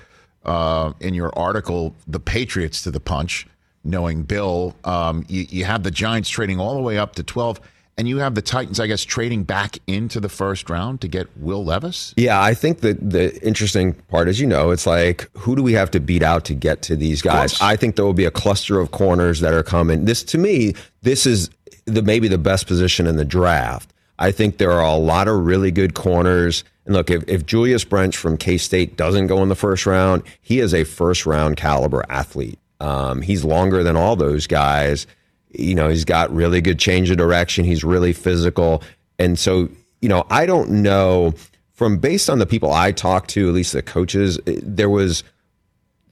uh, 0.46 0.94
in 1.00 1.14
your 1.14 1.38
article, 1.38 1.96
the 2.08 2.20
Patriots 2.20 2.82
to 2.84 2.92
the 2.92 3.00
punch. 3.00 3.48
Knowing 3.84 4.24
Bill, 4.24 4.76
um, 4.84 5.26
you, 5.30 5.46
you 5.50 5.64
have 5.64 5.84
the 5.84 5.92
Giants 5.92 6.30
trading 6.30 6.60
all 6.60 6.76
the 6.76 6.82
way 6.82 6.98
up 6.98 7.16
to 7.16 7.24
twelve. 7.24 7.62
And 8.00 8.08
you 8.08 8.20
have 8.20 8.36
the 8.36 8.44
Titans, 8.44 8.80
I 8.80 8.86
guess, 8.86 9.04
trading 9.04 9.44
back 9.44 9.80
into 9.88 10.20
the 10.20 10.30
first 10.30 10.70
round 10.70 11.02
to 11.02 11.08
get 11.08 11.36
Will 11.36 11.66
Levis? 11.66 12.14
Yeah, 12.16 12.40
I 12.40 12.54
think 12.54 12.82
that 12.82 13.10
the 13.10 13.36
interesting 13.44 13.94
part 13.94 14.28
is, 14.28 14.40
you 14.40 14.46
know, 14.46 14.70
it's 14.70 14.86
like, 14.86 15.28
who 15.36 15.56
do 15.56 15.64
we 15.64 15.74
have 15.74 15.90
to 15.90 16.00
beat 16.00 16.22
out 16.22 16.46
to 16.46 16.54
get 16.54 16.84
to 16.84 16.96
these 16.96 17.24
guys? 17.24 17.60
I 17.60 17.76
think 17.76 17.96
there 17.96 18.06
will 18.06 18.14
be 18.14 18.26
a 18.26 18.30
cluster 18.30 18.80
of 18.80 18.92
corners 18.92 19.40
that 19.40 19.52
are 19.52 19.64
coming. 19.64 20.06
This, 20.06 20.22
to 20.26 20.38
me, 20.38 20.76
this 21.02 21.26
is 21.26 21.50
the 21.86 22.04
maybe 22.04 22.28
the 22.28 22.38
best 22.38 22.68
position 22.68 23.08
in 23.08 23.18
the 23.18 23.26
draft. 23.26 23.92
I 24.20 24.32
think 24.32 24.58
there 24.58 24.72
are 24.72 24.84
a 24.84 24.96
lot 24.96 25.28
of 25.28 25.46
really 25.46 25.72
good 25.72 25.94
corners. 25.94 26.64
And 26.86 26.96
look, 26.96 27.10
if, 27.10 27.24
if 27.28 27.46
Julius 27.46 27.84
Brents 27.84 28.18
from 28.18 28.38
K 28.38 28.58
State 28.58 28.98
doesn't 28.98 29.28
go 29.28 29.44
in 29.44 29.50
the 29.50 29.56
first 29.56 29.86
round, 29.86 30.24
he 30.42 30.60
is 30.60 30.74
a 30.74 30.84
first 30.84 31.26
round 31.26 31.58
caliber 31.58 32.04
athlete. 32.10 32.60
Um, 32.80 33.22
he's 33.22 33.44
longer 33.44 33.84
than 33.84 33.96
all 33.96 34.16
those 34.16 34.48
guys. 34.48 35.08
You 35.50 35.76
know, 35.76 35.90
he's 35.90 36.06
got 36.06 36.34
really 36.34 36.62
good 36.62 36.80
change 36.80 37.10
of 37.10 37.18
direction. 37.18 37.66
He's 37.66 37.84
really 37.84 38.14
physical. 38.14 38.84
And 39.20 39.38
so, 39.38 39.70
you 40.02 40.10
know, 40.10 40.26
I 40.30 40.46
don't 40.46 40.70
know 40.70 41.34
from 41.78 42.00
based 42.00 42.28
on 42.28 42.40
the 42.40 42.46
people 42.48 42.74
I 42.74 42.92
talked 42.92 43.30
to, 43.32 43.48
at 43.48 43.54
least 43.54 43.74
the 43.74 43.84
coaches, 43.84 44.40
there 44.46 44.90
was 44.90 45.24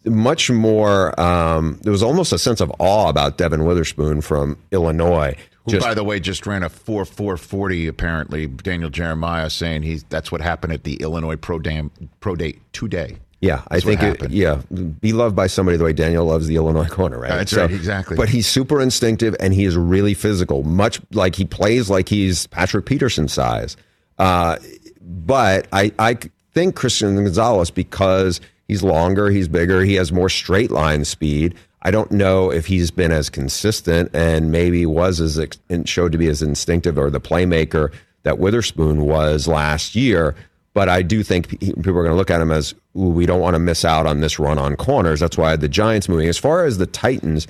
much 0.06 0.52
more, 0.52 1.20
um, 1.20 1.80
there 1.82 1.92
was 1.92 2.04
almost 2.04 2.32
a 2.32 2.38
sense 2.38 2.62
of 2.62 2.72
awe 2.78 3.10
about 3.10 3.40
Devin 3.40 3.66
Witherspoon 3.66 4.22
from 4.22 4.60
Illinois 4.72 5.36
who, 5.66 5.72
just, 5.72 5.86
by 5.86 5.94
the 5.94 6.04
way, 6.04 6.20
just 6.20 6.46
ran 6.46 6.64
a 6.64 6.70
four 6.70 7.06
four 7.06 7.38
forty. 7.38 7.88
Apparently, 7.88 8.48
Daniel 8.48 8.90
Jeremiah 8.90 9.50
saying 9.50 9.84
he's 9.84 10.04
that's 10.06 10.32
what 10.32 10.42
happened 10.42 10.74
at 10.74 10.84
the 10.84 10.96
Illinois 10.96 11.36
Pro 11.36 11.60
Dam 11.60 11.92
Pro 12.20 12.36
Day 12.36 12.60
today. 12.72 13.18
Yeah, 13.42 13.62
I 13.68 13.80
think 13.80 14.02
it, 14.02 14.32
yeah, 14.32 14.62
be 15.02 15.14
loved 15.14 15.36
by 15.36 15.48
somebody 15.48 15.78
the 15.78 15.84
way 15.84 15.94
Daniel 15.94 16.26
loves 16.26 16.48
the 16.48 16.56
Illinois 16.56 16.88
corner, 16.88 17.20
right? 17.20 17.30
That's 17.30 17.52
so, 17.52 17.62
right, 17.62 17.72
exactly. 17.72 18.16
But 18.16 18.30
he's 18.30 18.48
super 18.48 18.82
instinctive 18.82 19.36
and 19.40 19.54
he 19.54 19.66
is 19.66 19.76
really 19.78 20.14
physical, 20.14 20.64
much 20.64 21.00
like 21.12 21.36
he 21.36 21.46
plays 21.46 21.90
like 21.90 22.10
he's 22.10 22.48
Patrick 22.48 22.86
Peterson 22.86 23.28
size. 23.28 23.78
Uh, 24.18 24.58
but 25.02 25.68
I 25.72 25.92
I 26.00 26.18
think 26.54 26.76
Christian 26.76 27.16
Gonzalez 27.16 27.70
because 27.70 28.42
he's 28.68 28.82
longer, 28.82 29.30
he's 29.30 29.48
bigger, 29.48 29.84
he 29.84 29.96
has 29.96 30.12
more 30.12 30.30
straight 30.30 30.72
line 30.72 31.06
speed. 31.06 31.56
I 31.86 31.92
don't 31.92 32.12
know 32.12 32.52
if 32.52 32.66
he's 32.66 32.90
been 32.90 33.12
as 33.12 33.30
consistent 33.30 34.10
and 34.12 34.52
maybe 34.52 34.88
was 34.88 35.22
as 35.22 35.40
showed 35.86 36.12
to 36.14 36.18
be 36.18 36.28
as 36.28 36.42
instinctive 36.42 36.98
or 36.98 37.12
the 37.12 37.22
playmaker 37.22 37.94
that 38.24 38.40
Witherspoon 38.40 39.06
was 39.06 39.48
last 39.48 39.94
year. 39.96 40.36
But 40.74 40.90
I 40.90 41.04
do 41.04 41.22
think 41.22 41.60
people 41.60 41.90
are 41.90 42.04
going 42.04 42.08
to 42.08 42.16
look 42.16 42.32
at 42.32 42.42
him 42.42 42.52
as 42.52 42.74
we 42.96 43.28
don't 43.28 43.40
want 43.40 43.54
to 43.54 43.60
miss 43.60 43.86
out 43.86 44.08
on 44.08 44.22
this 44.22 44.40
run 44.40 44.58
on 44.58 44.76
corners. 44.76 45.20
That's 45.20 45.38
why 45.38 45.56
the 45.58 45.70
Giants 45.70 46.10
moving. 46.10 46.28
As 46.28 46.40
far 46.40 46.66
as 46.66 46.80
the 46.80 46.88
Titans, 46.88 47.48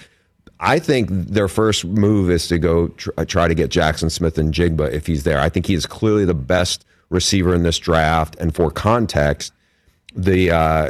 I 0.60 0.80
think 0.80 1.08
their 1.12 1.48
first 1.48 1.86
move 1.86 2.30
is 2.30 2.50
to 2.50 2.60
go 2.60 2.90
try 2.90 3.48
to 3.48 3.56
get 3.56 3.72
Jackson 3.72 4.10
Smith-Njigba 4.10 4.92
if 4.92 5.08
he's 5.08 5.24
there. 5.24 5.40
I 5.40 5.48
think 5.48 5.66
he 5.66 5.76
is 5.76 5.86
clearly 5.86 6.26
the 6.26 6.34
best 6.34 6.84
receiver 7.10 7.56
in 7.56 7.64
this 7.64 7.80
draft. 7.80 8.36
And 8.42 8.54
for 8.54 8.70
context, 8.70 9.54
the 10.14 10.52
uh, 10.52 10.90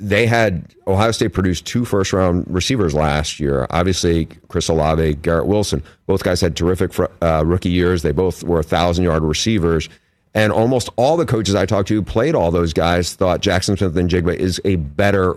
they 0.00 0.26
had 0.26 0.74
Ohio 0.86 1.12
State 1.12 1.34
produced 1.34 1.66
two 1.66 1.84
first 1.84 2.12
round 2.12 2.46
receivers 2.48 2.94
last 2.94 3.38
year. 3.38 3.66
Obviously, 3.68 4.26
Chris 4.48 4.68
Olave, 4.68 5.14
Garrett 5.16 5.46
Wilson, 5.46 5.82
both 6.06 6.24
guys 6.24 6.40
had 6.40 6.56
terrific 6.56 6.92
uh, 7.22 7.44
rookie 7.44 7.68
years. 7.68 8.02
They 8.02 8.12
both 8.12 8.42
were 8.42 8.62
thousand 8.62 9.04
yard 9.04 9.22
receivers. 9.22 9.88
And 10.32 10.52
almost 10.52 10.88
all 10.96 11.16
the 11.16 11.26
coaches 11.26 11.54
I 11.54 11.66
talked 11.66 11.88
to 11.88 12.02
played 12.02 12.34
all 12.34 12.50
those 12.50 12.72
guys 12.72 13.14
thought 13.14 13.40
Jackson 13.40 13.76
Smith-Njigba 13.76 14.36
is 14.36 14.60
a 14.64 14.76
better 14.76 15.36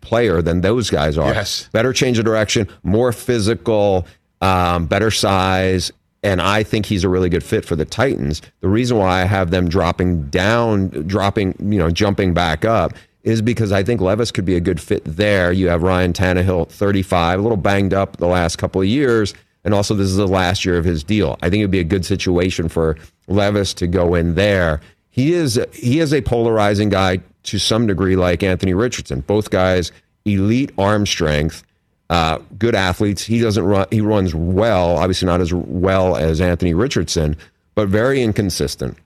player 0.00 0.42
than 0.42 0.60
those 0.60 0.90
guys 0.90 1.18
are. 1.18 1.32
Yes. 1.32 1.68
Better 1.72 1.92
change 1.92 2.18
of 2.18 2.24
direction, 2.24 2.68
more 2.82 3.10
physical, 3.10 4.06
um, 4.42 4.86
better 4.86 5.10
size. 5.10 5.90
And 6.22 6.40
I 6.40 6.62
think 6.62 6.86
he's 6.86 7.04
a 7.04 7.08
really 7.08 7.30
good 7.30 7.42
fit 7.42 7.64
for 7.64 7.74
the 7.74 7.84
Titans. 7.84 8.42
The 8.60 8.68
reason 8.68 8.96
why 8.98 9.22
I 9.22 9.24
have 9.24 9.50
them 9.50 9.68
dropping 9.68 10.28
down, 10.28 10.88
dropping, 11.06 11.56
you 11.58 11.78
know, 11.78 11.90
jumping 11.90 12.32
back 12.32 12.64
up 12.64 12.92
is 13.24 13.40
because 13.40 13.72
I 13.72 13.82
think 13.82 14.00
Levis 14.00 14.30
could 14.30 14.44
be 14.44 14.54
a 14.54 14.60
good 14.60 14.80
fit 14.80 15.02
there. 15.04 15.50
You 15.50 15.68
have 15.68 15.82
Ryan 15.82 16.12
Tannehill, 16.12 16.68
35, 16.68 17.38
a 17.38 17.42
little 17.42 17.56
banged 17.56 17.94
up 17.94 18.18
the 18.18 18.26
last 18.26 18.56
couple 18.56 18.82
of 18.82 18.86
years. 18.86 19.34
And 19.64 19.72
also, 19.72 19.94
this 19.94 20.08
is 20.08 20.16
the 20.16 20.28
last 20.28 20.66
year 20.66 20.76
of 20.76 20.84
his 20.84 21.02
deal. 21.02 21.38
I 21.40 21.48
think 21.48 21.60
it 21.60 21.64
would 21.64 21.70
be 21.70 21.80
a 21.80 21.84
good 21.84 22.04
situation 22.04 22.68
for 22.68 22.96
Levis 23.26 23.72
to 23.74 23.86
go 23.86 24.14
in 24.14 24.34
there. 24.34 24.82
He 25.08 25.32
is 25.32 25.58
he 25.72 26.00
is 26.00 26.12
a 26.12 26.20
polarizing 26.20 26.90
guy 26.90 27.20
to 27.44 27.58
some 27.58 27.86
degree, 27.86 28.14
like 28.14 28.42
Anthony 28.42 28.74
Richardson. 28.74 29.20
Both 29.20 29.48
guys, 29.48 29.90
elite 30.26 30.70
arm 30.76 31.06
strength, 31.06 31.62
uh, 32.10 32.40
good 32.58 32.74
athletes. 32.74 33.24
He 33.24 33.40
doesn't 33.40 33.64
run. 33.64 33.86
He 33.90 34.02
runs 34.02 34.34
well, 34.34 34.98
obviously 34.98 35.26
not 35.26 35.40
as 35.40 35.54
well 35.54 36.16
as 36.16 36.42
Anthony 36.42 36.74
Richardson, 36.74 37.34
but 37.74 37.88
very 37.88 38.22
inconsistent 38.22 38.98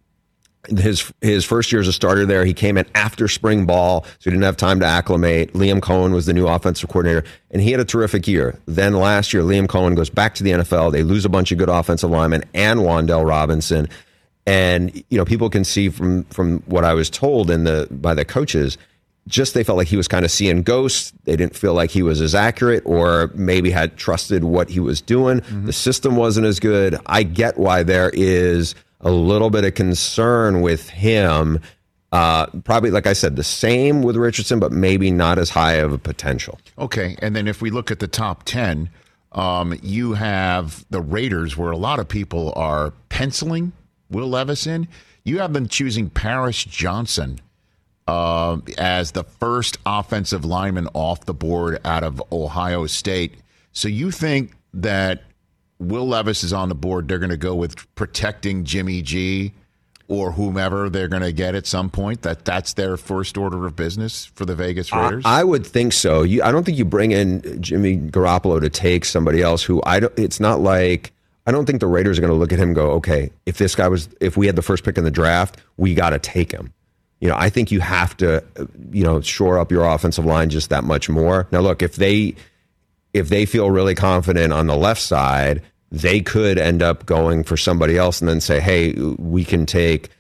his 0.77 1.13
his 1.21 1.45
first 1.45 1.73
year 1.73 1.81
as 1.81 1.89
a 1.89 1.93
starter 1.93 2.27
there, 2.27 2.45
he 2.45 2.55
came 2.55 2.77
in 2.77 2.87
after 2.95 3.29
spring 3.29 3.67
ball, 3.67 4.05
so 4.05 4.25
he 4.25 4.31
didn't 4.31 4.43
have 4.43 4.57
time 4.57 4.81
to 4.81 4.87
acclimate. 4.87 5.53
Liam 5.55 5.81
Coen 5.81 6.13
was 6.13 6.27
the 6.27 6.33
new 6.33 6.47
offensive 6.47 6.89
coordinator, 6.89 7.25
and 7.51 7.63
he 7.63 7.71
had 7.71 7.81
a 7.81 7.85
terrific 7.85 8.27
year. 8.27 8.59
Then 8.67 8.95
last 8.95 9.33
year, 9.33 9.43
Liam 9.43 9.67
Coen 9.67 9.97
goes 9.97 10.11
back 10.11 10.35
to 10.37 10.43
the 10.43 10.51
NFL. 10.51 10.93
They 10.93 11.03
lose 11.03 11.25
a 11.25 11.29
bunch 11.29 11.53
of 11.53 11.59
good 11.59 11.69
offensive 11.69 12.11
linemen 12.11 12.45
and 12.55 12.81
Wan'Dale 12.81 13.27
Robinson. 13.27 13.89
And 14.47 14.95
you 15.09 15.19
know, 15.19 15.25
people 15.25 15.51
can 15.51 15.65
see 15.65 15.89
from 15.89 16.25
from 16.25 16.61
what 16.61 16.85
I 16.85 16.95
was 16.95 17.11
told 17.11 17.51
in 17.51 17.65
the 17.65 17.89
by 17.91 18.15
the 18.15 18.25
coaches, 18.25 18.79
just 19.29 19.55
they 19.55 19.63
felt 19.63 19.79
like 19.79 19.89
he 19.89 19.97
was 19.97 20.09
kind 20.09 20.25
of 20.25 20.31
seeing 20.31 20.63
ghosts. 20.63 21.13
They 21.25 21.37
didn't 21.37 21.55
feel 21.55 21.75
like 21.75 21.91
he 21.91 22.03
was 22.03 22.21
as 22.21 22.35
accurate 22.35 22.83
or 22.85 23.31
maybe 23.35 23.71
had 23.71 23.97
trusted 23.97 24.45
what 24.45 24.71
he 24.71 24.81
was 24.81 25.01
doing. 25.01 25.41
Mm-hmm. 25.41 25.67
The 25.67 25.73
system 25.73 26.17
wasn't 26.17 26.47
as 26.47 26.59
good. 26.59 26.99
I 27.07 27.23
get 27.23 27.59
why 27.59 27.83
there 27.83 28.11
is 28.13 28.75
a 29.01 29.11
little 29.11 29.51
bit 29.51 29.65
of 29.65 29.75
concern 29.75 30.61
with 30.61 30.89
him. 30.91 31.61
Uh, 32.11 32.47
probably, 32.65 32.91
like 32.91 33.07
I 33.07 33.13
said, 33.13 33.37
the 33.37 33.45
same 33.45 34.03
with 34.03 34.17
Richardson, 34.17 34.59
but 34.59 34.73
maybe 34.73 35.11
not 35.11 35.39
as 35.39 35.51
high 35.51 35.75
of 35.75 35.93
a 35.93 35.99
potential. 35.99 36.59
Okay. 36.79 37.17
And 37.21 37.37
then 37.37 37.47
if 37.47 37.61
we 37.61 37.71
look 37.71 37.91
at 37.91 37.99
the 37.99 38.09
top 38.09 38.45
10, 38.45 38.89
um, 39.33 39.79
you 39.83 40.15
have 40.15 40.87
the 40.91 41.03
Raiders, 41.03 41.57
where 41.57 41.71
a 41.71 41.77
lot 41.77 41.99
of 41.99 42.09
people 42.09 42.53
are 42.57 42.93
penciling 43.11 43.73
Will 44.11 44.29
Levis 44.29 44.67
in. 44.67 44.89
You 45.25 45.41
have 45.41 45.53
them 45.53 45.69
choosing 45.69 46.09
Paris 46.09 46.65
Johnson 46.65 47.41
uh, 48.07 48.59
as 48.79 49.13
the 49.13 49.25
first 49.25 49.77
offensive 49.85 50.45
lineman 50.45 50.89
off 50.95 51.27
the 51.27 51.35
board 51.35 51.79
out 51.85 52.03
of 52.03 52.23
Ohio 52.33 52.87
State. 52.87 53.35
So 53.73 53.87
you 53.87 54.11
think 54.11 54.53
that 54.73 55.23
Will 55.79 56.07
Levis 56.07 56.43
is 56.45 56.53
on 56.53 56.69
the 56.69 56.75
board? 56.75 57.09
They're 57.09 57.19
going 57.19 57.31
to 57.31 57.37
go 57.37 57.55
with 57.55 57.95
protecting 57.95 58.65
Jimmy 58.65 59.03
G 59.03 59.53
or 60.09 60.33
whomever 60.33 60.89
they're 60.89 61.09
going 61.09 61.23
to 61.23 61.33
get 61.33 61.55
at 61.55 61.67
some 61.67 61.91
point. 61.91 62.23
That 62.23 62.45
that's 62.45 62.73
their 62.75 62.97
first 62.97 63.37
order 63.37 63.67
of 63.67 63.77
business 63.77 64.27
for 64.27 64.45
the 64.45 64.55
Vegas 64.55 64.93
Raiders. 64.93 65.25
I, 65.25 65.41
I 65.41 65.45
would 65.45 65.67
think 65.67 65.93
so. 65.93 66.23
You, 66.23 66.43
I 66.43 66.51
don't 66.51 66.65
think 66.65 66.79
you 66.79 66.85
bring 66.85 67.13
in 67.13 67.63
Jimmy 67.63 67.99
Garoppolo 67.99 68.61
to 68.61 68.71
take 68.71 69.05
somebody 69.05 69.43
else 69.43 69.63
who 69.63 69.83
I 69.85 70.01
don't. 70.01 70.19
It's 70.19 70.41
not 70.41 70.61
like. 70.61 71.13
I 71.47 71.51
don't 71.51 71.65
think 71.65 71.81
the 71.81 71.87
Raiders 71.87 72.19
are 72.19 72.21
going 72.21 72.33
to 72.33 72.39
look 72.39 72.53
at 72.53 72.59
him 72.59 72.69
and 72.69 72.75
go, 72.75 72.91
okay, 72.93 73.31
if 73.47 73.57
this 73.57 73.75
guy 73.75 73.89
was, 73.89 74.07
if 74.21 74.37
we 74.37 74.45
had 74.45 74.55
the 74.55 74.61
first 74.61 74.85
pick 74.85 74.99
in 74.99 75.05
the 75.05 75.11
draft, 75.11 75.57
we 75.79 75.95
got 75.95 76.11
to 76.11 76.19
take 76.19 76.53
him. 76.53 76.75
You 77.21 77.29
know, 77.31 77.37
I 77.39 77.49
think 77.49 77.73
you 77.73 77.81
have 77.81 78.15
to, 78.19 78.45
you 78.93 79.03
know, 79.03 79.23
shore 79.23 79.59
up 79.59 79.73
your 79.73 79.87
offensive 79.87 80.27
line 80.27 80.51
just 80.51 80.69
that 80.69 80.85
much 80.85 81.09
more. 81.09 81.49
Now, 81.51 81.61
look, 81.61 81.81
if 81.81 81.97
they 81.97 82.35
if 83.19 83.29
they 83.29 83.45
feel 83.45 83.71
really 83.71 83.95
confident 83.95 84.53
on 84.53 84.67
the 84.67 84.77
left 84.77 85.01
side, 85.01 85.63
they 85.91 86.21
could 86.21 86.59
end 86.59 86.83
up 86.83 87.07
going 87.07 87.45
for 87.45 87.57
somebody 87.57 87.97
else 87.97 88.21
and 88.21 88.29
then 88.29 88.41
say, 88.41 88.61
hey, 88.61 88.93
we 89.19 89.45
can 89.45 89.67
take. 89.67 90.11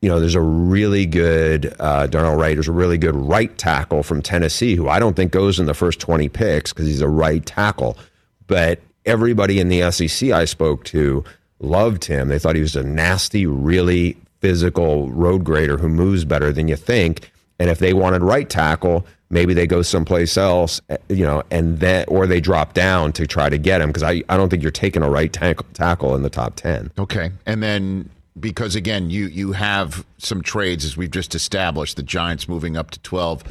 You 0.00 0.08
know, 0.08 0.20
there's 0.20 0.36
a 0.36 0.40
really 0.40 1.06
good 1.06 1.74
uh, 1.80 2.06
Darnell 2.06 2.36
Wright. 2.36 2.54
There's 2.54 2.68
a 2.68 2.72
really 2.72 2.98
good 2.98 3.16
right 3.16 3.56
tackle 3.58 4.04
from 4.04 4.22
Tennessee 4.22 4.76
who 4.76 4.88
I 4.88 5.00
don't 5.00 5.16
think 5.16 5.32
goes 5.32 5.58
in 5.58 5.66
the 5.66 5.74
first 5.74 5.98
20 5.98 6.28
picks 6.28 6.72
because 6.72 6.86
he's 6.86 7.00
a 7.00 7.08
right 7.08 7.44
tackle. 7.44 7.98
But 8.46 8.80
everybody 9.04 9.58
in 9.58 9.68
the 9.68 9.90
SEC 9.90 10.30
I 10.30 10.44
spoke 10.44 10.84
to 10.84 11.24
loved 11.58 12.04
him. 12.04 12.28
They 12.28 12.38
thought 12.38 12.54
he 12.54 12.62
was 12.62 12.76
a 12.76 12.84
nasty, 12.84 13.44
really 13.44 14.16
physical 14.40 15.10
road 15.10 15.42
grader 15.42 15.78
who 15.78 15.88
moves 15.88 16.24
better 16.24 16.52
than 16.52 16.68
you 16.68 16.76
think. 16.76 17.32
And 17.58 17.68
if 17.68 17.80
they 17.80 17.92
wanted 17.92 18.22
right 18.22 18.48
tackle, 18.48 19.04
maybe 19.30 19.54
they 19.54 19.66
go 19.66 19.82
someplace 19.82 20.36
else, 20.36 20.80
eh, 20.88 20.96
you 21.08 21.24
know, 21.24 21.42
and 21.50 21.80
then 21.80 22.04
or 22.08 22.26
they 22.26 22.40
drop 22.40 22.74
down 22.74 23.12
to 23.12 23.26
try 23.26 23.48
to 23.48 23.58
get 23.58 23.80
him 23.80 23.90
because 23.90 24.02
I, 24.02 24.22
I 24.28 24.36
don't 24.36 24.48
think 24.48 24.62
you're 24.62 24.72
taking 24.72 25.02
a 25.02 25.10
right 25.10 25.32
tackle, 25.32 25.66
tackle 25.74 26.14
in 26.14 26.22
the 26.22 26.30
top 26.30 26.56
ten. 26.56 26.90
Okay, 26.98 27.30
and 27.46 27.62
then 27.62 28.10
because 28.38 28.76
again 28.76 29.10
you 29.10 29.26
you 29.26 29.52
have 29.52 30.06
some 30.18 30.42
trades 30.42 30.84
as 30.84 30.96
we've 30.96 31.10
just 31.10 31.34
established, 31.34 31.96
the 31.96 32.02
Giants 32.02 32.48
moving 32.48 32.76
up 32.76 32.90
to 32.92 33.00
twelve 33.00 33.44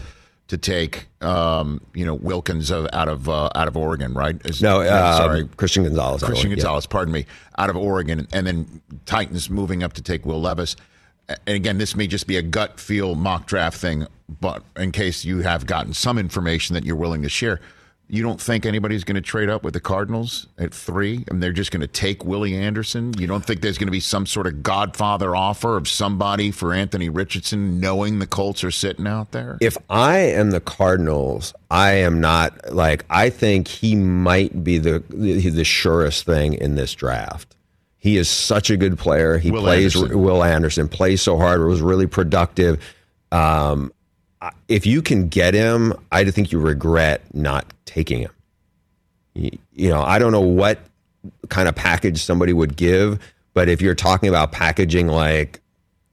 to 0.47 0.57
take 0.57 1.07
um, 1.21 1.81
you 1.93 2.05
know 2.05 2.15
Wilkins 2.15 2.71
of, 2.71 2.87
out 2.93 3.07
of 3.07 3.29
uh, 3.29 3.49
out 3.55 3.67
of 3.67 3.75
Oregon, 3.75 4.13
right? 4.13 4.39
Is, 4.45 4.61
no, 4.61 4.81
uh, 4.81 5.17
sorry, 5.17 5.47
Christian 5.57 5.83
Gonzalez. 5.83 6.23
Christian 6.23 6.51
Gonzalez, 6.51 6.85
yeah. 6.85 6.91
pardon 6.91 7.13
me, 7.13 7.25
out 7.57 7.69
of 7.69 7.77
Oregon, 7.77 8.27
and 8.31 8.47
then 8.47 8.81
Titans 9.05 9.49
moving 9.49 9.83
up 9.83 9.93
to 9.93 10.01
take 10.01 10.25
Will 10.25 10.41
Levis. 10.41 10.75
And 11.29 11.55
again, 11.55 11.77
this 11.77 11.95
may 11.95 12.07
just 12.07 12.27
be 12.27 12.37
a 12.37 12.41
gut 12.41 12.79
feel 12.79 13.15
mock 13.15 13.47
draft 13.47 13.79
thing, 13.79 14.07
but 14.39 14.63
in 14.75 14.91
case 14.91 15.25
you 15.25 15.39
have 15.39 15.65
gotten 15.65 15.93
some 15.93 16.17
information 16.17 16.73
that 16.75 16.85
you're 16.85 16.95
willing 16.95 17.21
to 17.23 17.29
share, 17.29 17.59
you 18.09 18.23
don't 18.23 18.39
think 18.39 18.65
anybody's 18.65 19.03
going 19.03 19.15
to 19.15 19.21
trade 19.21 19.49
up 19.49 19.63
with 19.63 19.73
the 19.73 19.81
Cardinals 19.81 20.47
at 20.57 20.73
three 20.73 21.25
and 21.27 21.43
they're 21.43 21.51
just 21.51 21.71
going 21.71 21.81
to 21.81 21.87
take 21.87 22.23
Willie 22.23 22.55
Anderson? 22.55 23.13
You 23.17 23.27
don't 23.27 23.45
think 23.45 23.61
there's 23.61 23.77
going 23.77 23.87
to 23.87 23.91
be 23.91 23.99
some 23.99 24.25
sort 24.25 24.47
of 24.47 24.63
godfather 24.63 25.35
offer 25.35 25.75
of 25.75 25.89
somebody 25.89 26.51
for 26.51 26.73
Anthony 26.73 27.09
Richardson 27.09 27.81
knowing 27.81 28.19
the 28.19 28.27
Colts 28.27 28.63
are 28.63 28.71
sitting 28.71 29.07
out 29.07 29.33
there? 29.33 29.57
If 29.59 29.77
I 29.89 30.19
am 30.19 30.51
the 30.51 30.61
Cardinals, 30.61 31.53
I 31.69 31.91
am 31.93 32.21
not 32.21 32.73
like, 32.73 33.03
I 33.09 33.29
think 33.29 33.67
he 33.67 33.95
might 33.95 34.63
be 34.63 34.77
the, 34.77 35.03
the, 35.09 35.67
surest 35.67 36.25
thing 36.25 36.53
in 36.53 36.75
this 36.75 36.93
draft. 36.93 37.56
He 38.07 38.15
is 38.15 38.29
such 38.29 38.69
a 38.69 38.77
good 38.77 38.97
player. 38.97 39.37
He 39.37 39.51
Will 39.51 39.63
plays 39.63 39.93
Anderson. 39.93 40.21
Will 40.21 40.41
Anderson 40.41 40.87
plays 40.87 41.21
so 41.21 41.35
hard. 41.35 41.59
It 41.59 41.65
Was 41.65 41.81
really 41.81 42.07
productive. 42.07 42.81
Um, 43.33 43.91
if 44.69 44.85
you 44.85 45.01
can 45.01 45.27
get 45.27 45.53
him, 45.53 45.93
I 46.09 46.23
think 46.23 46.53
you 46.53 46.59
regret 46.61 47.21
not 47.35 47.65
taking 47.83 48.19
him. 48.19 48.31
You, 49.33 49.89
know, 49.89 50.01
I 50.01 50.19
don't 50.19 50.31
know 50.31 50.39
what 50.39 50.79
kind 51.49 51.67
of 51.67 51.75
package 51.75 52.23
somebody 52.23 52.53
would 52.53 52.77
give, 52.77 53.19
but 53.53 53.67
if 53.67 53.81
you're 53.81 53.93
talking 53.93 54.29
about 54.29 54.53
packaging 54.53 55.09
like, 55.09 55.59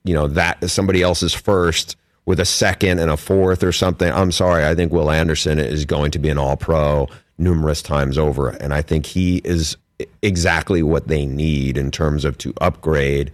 you 0.03 0.15
know, 0.15 0.27
that 0.27 0.69
somebody 0.69 1.01
else's 1.01 1.33
first 1.33 1.97
with 2.27 2.41
a 2.41 2.45
second 2.45 2.99
and 2.99 3.09
a 3.09 3.17
fourth 3.17 3.63
or 3.63 3.71
something, 3.71 4.11
I'm 4.11 4.33
sorry. 4.33 4.67
I 4.67 4.75
think 4.75 4.91
Will 4.91 5.13
Anderson 5.13 5.61
is 5.61 5.85
going 5.85 6.11
to 6.11 6.19
be 6.19 6.29
an 6.29 6.39
all 6.39 6.57
pro 6.57 7.07
numerous 7.39 7.83
times 7.83 8.19
over. 8.19 8.49
And 8.49 8.75
I 8.75 8.83
think 8.83 9.07
he 9.07 9.37
is 9.45 9.77
exactly 10.23 10.83
what 10.83 11.09
they 11.09 11.27
need 11.27 11.77
in 11.77 11.91
terms 11.91 12.25
of 12.25 12.37
to 12.39 12.53
upgrade 12.61 13.31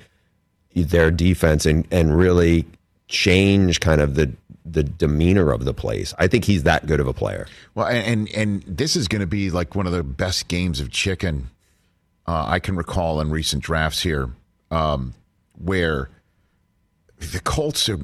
their 0.75 1.11
defense 1.11 1.67
and, 1.67 1.87
and 1.91 2.17
really 2.17 2.67
change 3.09 3.81
kind 3.81 4.01
of 4.01 4.15
the 4.15 4.33
the 4.65 4.85
demeanor 4.85 5.51
of 5.51 5.65
the 5.65 5.75
place. 5.75 6.15
I 6.19 6.29
think 6.29 6.45
he's 6.45 6.63
that 6.63 6.87
good 6.87 7.01
of 7.01 7.07
a 7.09 7.13
player. 7.13 7.49
Well, 7.75 7.87
and 7.87 8.29
and 8.35 8.63
this 8.63 8.95
is 8.95 9.09
going 9.09 9.21
to 9.21 9.27
be 9.27 9.51
like 9.51 9.75
one 9.75 9.87
of 9.87 9.93
the 9.93 10.05
best 10.05 10.49
games 10.49 10.81
of 10.81 10.91
chicken 10.91 11.51
uh, 12.27 12.45
I 12.47 12.61
can 12.61 12.77
recall 12.77 13.21
in 13.21 13.31
recent 13.31 13.63
drafts 13.63 14.03
here, 14.03 14.31
um, 14.71 15.15
where 15.59 16.11
the 17.19 17.41
Colts 17.41 17.89
are, 17.89 17.99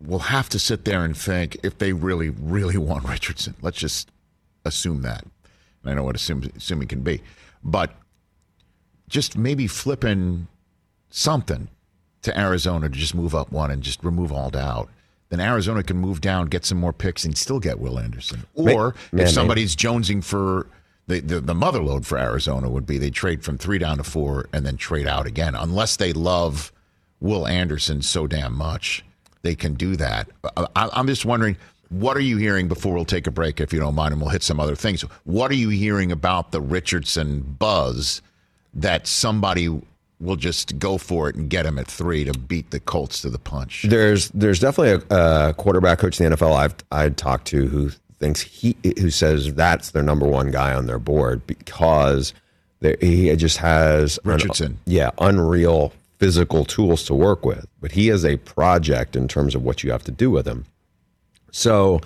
will 0.00 0.20
have 0.20 0.48
to 0.50 0.58
sit 0.58 0.84
there 0.84 1.04
and 1.04 1.16
think 1.16 1.56
if 1.64 1.78
they 1.78 1.92
really, 1.92 2.30
really 2.30 2.76
want 2.76 3.04
Richardson. 3.08 3.56
Let's 3.60 3.78
just 3.78 4.10
assume 4.64 5.02
that. 5.02 5.24
I 5.84 5.94
know 5.94 6.04
what 6.04 6.14
assume, 6.14 6.48
assuming 6.56 6.86
can 6.86 7.00
be, 7.00 7.20
but 7.62 7.94
just 9.08 9.36
maybe 9.36 9.66
flipping 9.66 10.48
something 11.10 11.68
to 12.22 12.38
Arizona 12.38 12.88
to 12.88 12.94
just 12.94 13.14
move 13.14 13.34
up 13.34 13.52
one 13.52 13.70
and 13.70 13.82
just 13.82 14.02
remove 14.04 14.32
all 14.32 14.50
doubt 14.50 14.88
then 15.32 15.40
Arizona 15.40 15.82
can 15.82 15.96
move 15.96 16.20
down, 16.20 16.48
get 16.48 16.66
some 16.66 16.76
more 16.76 16.92
picks, 16.92 17.24
and 17.24 17.38
still 17.38 17.58
get 17.58 17.78
Will 17.80 17.98
Anderson. 17.98 18.44
Or 18.54 18.94
if 19.14 19.30
somebody's 19.30 19.74
jonesing 19.74 20.22
for 20.22 20.66
the, 21.06 21.20
the, 21.20 21.40
the 21.40 21.54
mother 21.54 21.82
load 21.82 22.04
for 22.04 22.18
Arizona 22.18 22.68
would 22.68 22.84
be 22.84 22.98
they 22.98 23.08
trade 23.08 23.42
from 23.42 23.56
three 23.56 23.78
down 23.78 23.96
to 23.96 24.04
four 24.04 24.50
and 24.52 24.66
then 24.66 24.76
trade 24.76 25.08
out 25.08 25.26
again, 25.26 25.54
unless 25.54 25.96
they 25.96 26.12
love 26.12 26.70
Will 27.18 27.46
Anderson 27.46 28.02
so 28.02 28.26
damn 28.26 28.54
much. 28.54 29.06
They 29.40 29.54
can 29.54 29.72
do 29.72 29.96
that. 29.96 30.28
I, 30.54 30.90
I'm 30.92 31.06
just 31.06 31.24
wondering, 31.24 31.56
what 31.92 32.16
are 32.16 32.20
you 32.20 32.36
hearing 32.38 32.68
before 32.68 32.94
we'll 32.94 33.04
take 33.04 33.26
a 33.26 33.30
break, 33.30 33.60
if 33.60 33.72
you 33.72 33.78
don't 33.78 33.94
mind, 33.94 34.12
and 34.12 34.20
we'll 34.20 34.30
hit 34.30 34.42
some 34.42 34.58
other 34.58 34.74
things? 34.74 35.02
What 35.24 35.50
are 35.50 35.54
you 35.54 35.68
hearing 35.68 36.10
about 36.10 36.52
the 36.52 36.60
Richardson 36.60 37.56
buzz 37.58 38.22
that 38.74 39.06
somebody 39.06 39.68
will 40.22 40.36
just 40.36 40.78
go 40.78 40.96
for 40.96 41.28
it 41.28 41.34
and 41.34 41.50
get 41.50 41.66
him 41.66 41.78
at 41.78 41.86
three 41.86 42.24
to 42.24 42.32
beat 42.32 42.70
the 42.70 42.80
Colts 42.80 43.20
to 43.22 43.28
the 43.28 43.38
punch. 43.38 43.84
There's 43.88 44.28
there's 44.30 44.60
definitely 44.60 45.04
a, 45.10 45.48
a 45.48 45.54
quarterback 45.54 45.98
coach 45.98 46.20
in 46.20 46.30
the 46.30 46.36
NFL 46.36 46.54
I've 46.56 46.74
I 46.90 47.08
talked 47.10 47.46
to 47.48 47.66
who 47.66 47.90
thinks 48.20 48.40
he 48.40 48.76
who 48.98 49.10
says 49.10 49.52
that's 49.54 49.90
their 49.90 50.02
number 50.02 50.26
one 50.26 50.50
guy 50.50 50.72
on 50.72 50.86
their 50.86 51.00
board 51.00 51.46
because 51.46 52.32
he 53.00 53.34
just 53.36 53.58
has 53.58 54.18
Richardson. 54.24 54.72
An, 54.72 54.78
yeah, 54.86 55.10
unreal 55.18 55.92
physical 56.18 56.64
tools 56.64 57.04
to 57.04 57.14
work 57.14 57.44
with, 57.44 57.66
but 57.80 57.92
he 57.92 58.08
is 58.08 58.24
a 58.24 58.36
project 58.36 59.16
in 59.16 59.26
terms 59.26 59.56
of 59.56 59.62
what 59.62 59.82
you 59.82 59.90
have 59.90 60.04
to 60.04 60.12
do 60.12 60.30
with 60.30 60.46
him. 60.46 60.66
So, 61.52 62.00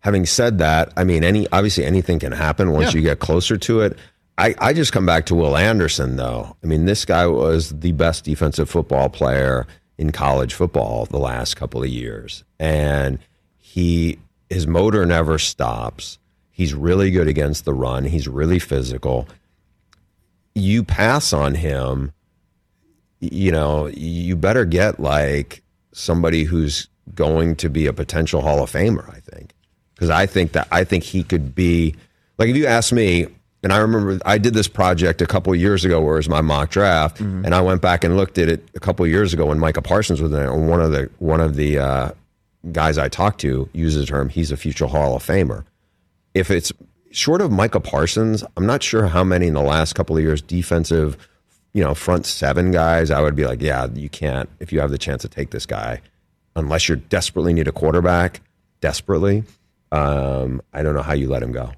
having 0.00 0.26
said 0.26 0.58
that, 0.58 0.92
I 0.96 1.04
mean, 1.04 1.22
any 1.22 1.46
obviously 1.52 1.84
anything 1.84 2.18
can 2.18 2.32
happen 2.32 2.72
once 2.72 2.92
yeah. 2.92 2.98
you 2.98 3.02
get 3.02 3.20
closer 3.20 3.56
to 3.56 3.80
it. 3.80 3.96
I, 4.38 4.54
I 4.58 4.72
just 4.72 4.92
come 4.92 5.06
back 5.06 5.26
to 5.26 5.34
Will 5.34 5.56
Anderson, 5.56 6.16
though. 6.16 6.56
I 6.62 6.66
mean, 6.66 6.84
this 6.84 7.04
guy 7.04 7.26
was 7.26 7.70
the 7.70 7.92
best 7.92 8.24
defensive 8.24 8.68
football 8.68 9.08
player 9.08 9.66
in 9.98 10.12
college 10.12 10.52
football 10.54 11.06
the 11.06 11.18
last 11.18 11.56
couple 11.56 11.82
of 11.82 11.88
years. 11.88 12.44
And 12.58 13.18
he 13.56 14.18
his 14.50 14.66
motor 14.66 15.04
never 15.06 15.38
stops. 15.38 16.18
He's 16.50 16.74
really 16.74 17.10
good 17.10 17.28
against 17.28 17.64
the 17.64 17.74
run. 17.74 18.04
He's 18.04 18.28
really 18.28 18.58
physical. 18.58 19.28
You 20.54 20.84
pass 20.84 21.32
on 21.32 21.54
him, 21.54 22.12
you 23.20 23.50
know, 23.50 23.88
you 23.88 24.36
better 24.36 24.64
get 24.64 25.00
like 25.00 25.62
somebody 25.92 26.44
who's 26.44 26.88
going 27.14 27.56
to 27.56 27.68
be 27.68 27.86
a 27.86 27.92
potential 27.92 28.40
Hall 28.40 28.62
of 28.62 28.70
Famer, 28.70 29.08
I 29.14 29.20
think. 29.20 29.52
Because 29.94 30.10
I 30.10 30.26
think 30.26 30.52
that 30.52 30.68
I 30.70 30.84
think 30.84 31.04
he 31.04 31.22
could 31.22 31.54
be 31.54 31.94
like 32.38 32.48
if 32.48 32.56
you 32.56 32.66
ask 32.66 32.92
me, 32.92 33.26
and 33.62 33.72
I 33.72 33.78
remember 33.78 34.18
I 34.24 34.38
did 34.38 34.54
this 34.54 34.68
project 34.68 35.22
a 35.22 35.26
couple 35.26 35.54
years 35.54 35.84
ago 35.84 36.00
where 36.00 36.14
it 36.14 36.18
was 36.18 36.28
my 36.28 36.40
mock 36.40 36.70
draft, 36.70 37.18
mm-hmm. 37.18 37.44
and 37.44 37.54
I 37.54 37.60
went 37.62 37.80
back 37.80 38.04
and 38.04 38.16
looked 38.16 38.38
at 38.38 38.48
it 38.48 38.68
a 38.74 38.80
couple 38.80 39.06
years 39.06 39.32
ago 39.32 39.46
when 39.46 39.58
Micah 39.58 39.82
Parsons 39.82 40.20
was 40.20 40.30
there. 40.30 40.52
And 40.52 40.68
one 40.68 40.80
of 40.80 40.92
the 40.92 41.10
one 41.18 41.40
of 41.40 41.56
the 41.56 41.78
uh, 41.78 42.10
guys 42.72 42.98
I 42.98 43.08
talked 43.08 43.40
to 43.40 43.68
use 43.72 43.94
the 43.94 44.06
term 44.06 44.28
he's 44.28 44.50
a 44.50 44.56
future 44.56 44.86
Hall 44.86 45.16
of 45.16 45.24
Famer. 45.24 45.64
If 46.34 46.50
it's 46.50 46.72
short 47.10 47.40
of 47.40 47.50
Micah 47.50 47.80
Parsons, 47.80 48.44
I'm 48.56 48.66
not 48.66 48.82
sure 48.82 49.06
how 49.06 49.24
many 49.24 49.46
in 49.46 49.54
the 49.54 49.62
last 49.62 49.94
couple 49.94 50.16
of 50.16 50.22
years 50.22 50.42
defensive, 50.42 51.16
you 51.72 51.82
know, 51.82 51.94
front 51.94 52.26
seven 52.26 52.70
guys 52.70 53.10
I 53.10 53.22
would 53.22 53.34
be 53.34 53.46
like, 53.46 53.62
yeah, 53.62 53.86
you 53.94 54.10
can't 54.10 54.48
if 54.60 54.72
you 54.72 54.80
have 54.80 54.90
the 54.90 54.98
chance 54.98 55.22
to 55.22 55.28
take 55.28 55.50
this 55.50 55.64
guy, 55.64 56.02
unless 56.56 56.88
you 56.88 56.96
desperately 56.96 57.52
need 57.52 57.68
a 57.68 57.72
quarterback, 57.72 58.40
desperately. 58.80 59.44
Um, 59.92 60.60
I 60.72 60.82
don't 60.82 60.94
know 60.94 61.02
how 61.02 61.12
you 61.12 61.28
let 61.28 61.42
him 61.42 61.52
go. 61.52 61.70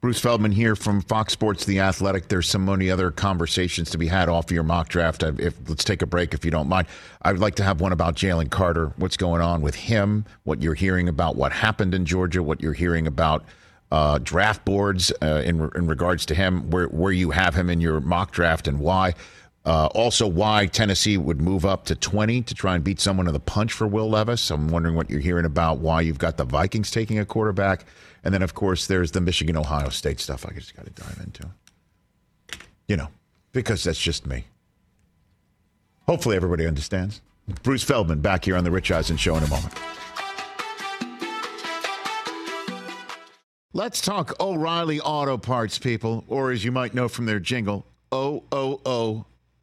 Bruce 0.00 0.20
Feldman 0.20 0.52
here 0.52 0.76
from 0.76 1.00
Fox 1.00 1.32
Sports 1.32 1.64
The 1.64 1.80
Athletic. 1.80 2.28
There's 2.28 2.46
so 2.46 2.58
many 2.58 2.90
other 2.90 3.10
conversations 3.10 3.88
to 3.90 3.96
be 3.96 4.06
had 4.06 4.28
off 4.28 4.46
of 4.46 4.50
your 4.50 4.62
mock 4.62 4.90
draft. 4.90 5.22
If, 5.22 5.54
let's 5.66 5.82
take 5.82 6.02
a 6.02 6.06
break 6.06 6.34
if 6.34 6.44
you 6.44 6.50
don't 6.50 6.68
mind. 6.68 6.88
I'd 7.22 7.38
like 7.38 7.54
to 7.54 7.62
have 7.62 7.80
one 7.80 7.92
about 7.92 8.14
Jalen 8.14 8.50
Carter. 8.50 8.92
What's 8.96 9.16
going 9.16 9.40
on 9.40 9.62
with 9.62 9.74
him? 9.74 10.26
What 10.42 10.60
you're 10.60 10.74
hearing 10.74 11.08
about 11.08 11.36
what 11.36 11.52
happened 11.52 11.94
in 11.94 12.04
Georgia? 12.04 12.42
What 12.42 12.60
you're 12.60 12.74
hearing 12.74 13.06
about 13.06 13.46
uh, 13.90 14.18
draft 14.18 14.66
boards 14.66 15.10
uh, 15.22 15.40
in 15.42 15.70
in 15.74 15.86
regards 15.86 16.26
to 16.26 16.34
him? 16.34 16.68
Where 16.68 16.88
where 16.88 17.12
you 17.12 17.30
have 17.30 17.54
him 17.54 17.70
in 17.70 17.80
your 17.80 18.00
mock 18.00 18.32
draft 18.32 18.68
and 18.68 18.80
why? 18.80 19.14
Uh, 19.64 19.86
also, 19.94 20.26
why 20.26 20.66
Tennessee 20.66 21.16
would 21.16 21.40
move 21.40 21.64
up 21.64 21.86
to 21.86 21.94
20 21.94 22.42
to 22.42 22.54
try 22.54 22.74
and 22.74 22.84
beat 22.84 23.00
someone 23.00 23.26
in 23.26 23.32
the 23.32 23.40
punch 23.40 23.72
for 23.72 23.86
Will 23.86 24.10
Levis. 24.10 24.50
I'm 24.50 24.68
wondering 24.68 24.94
what 24.94 25.08
you're 25.08 25.20
hearing 25.20 25.46
about 25.46 25.78
why 25.78 26.02
you've 26.02 26.18
got 26.18 26.36
the 26.36 26.44
Vikings 26.44 26.90
taking 26.90 27.18
a 27.18 27.24
quarterback. 27.24 27.86
And 28.24 28.34
then, 28.34 28.42
of 28.42 28.52
course, 28.54 28.86
there's 28.86 29.12
the 29.12 29.22
Michigan 29.22 29.56
Ohio 29.56 29.88
State 29.88 30.20
stuff 30.20 30.44
I 30.46 30.52
just 30.52 30.76
got 30.76 30.84
to 30.84 30.90
dive 30.90 31.18
into. 31.24 31.48
You 32.88 32.98
know, 32.98 33.08
because 33.52 33.84
that's 33.84 34.00
just 34.00 34.26
me. 34.26 34.44
Hopefully, 36.06 36.36
everybody 36.36 36.66
understands. 36.66 37.22
Bruce 37.62 37.82
Feldman 37.82 38.20
back 38.20 38.44
here 38.44 38.56
on 38.56 38.64
The 38.64 38.70
Rich 38.70 38.90
Eisen 38.90 39.16
Show 39.16 39.36
in 39.36 39.44
a 39.44 39.48
moment. 39.48 39.74
Let's 43.72 44.02
talk 44.02 44.38
O'Reilly 44.40 45.00
Auto 45.00 45.38
Parts, 45.38 45.78
people, 45.78 46.24
or 46.28 46.52
as 46.52 46.64
you 46.64 46.70
might 46.70 46.94
know 46.94 47.08
from 47.08 47.24
their 47.24 47.40
jingle, 47.40 47.86
O 48.12 48.44
O 48.52 48.80
O 48.84 49.24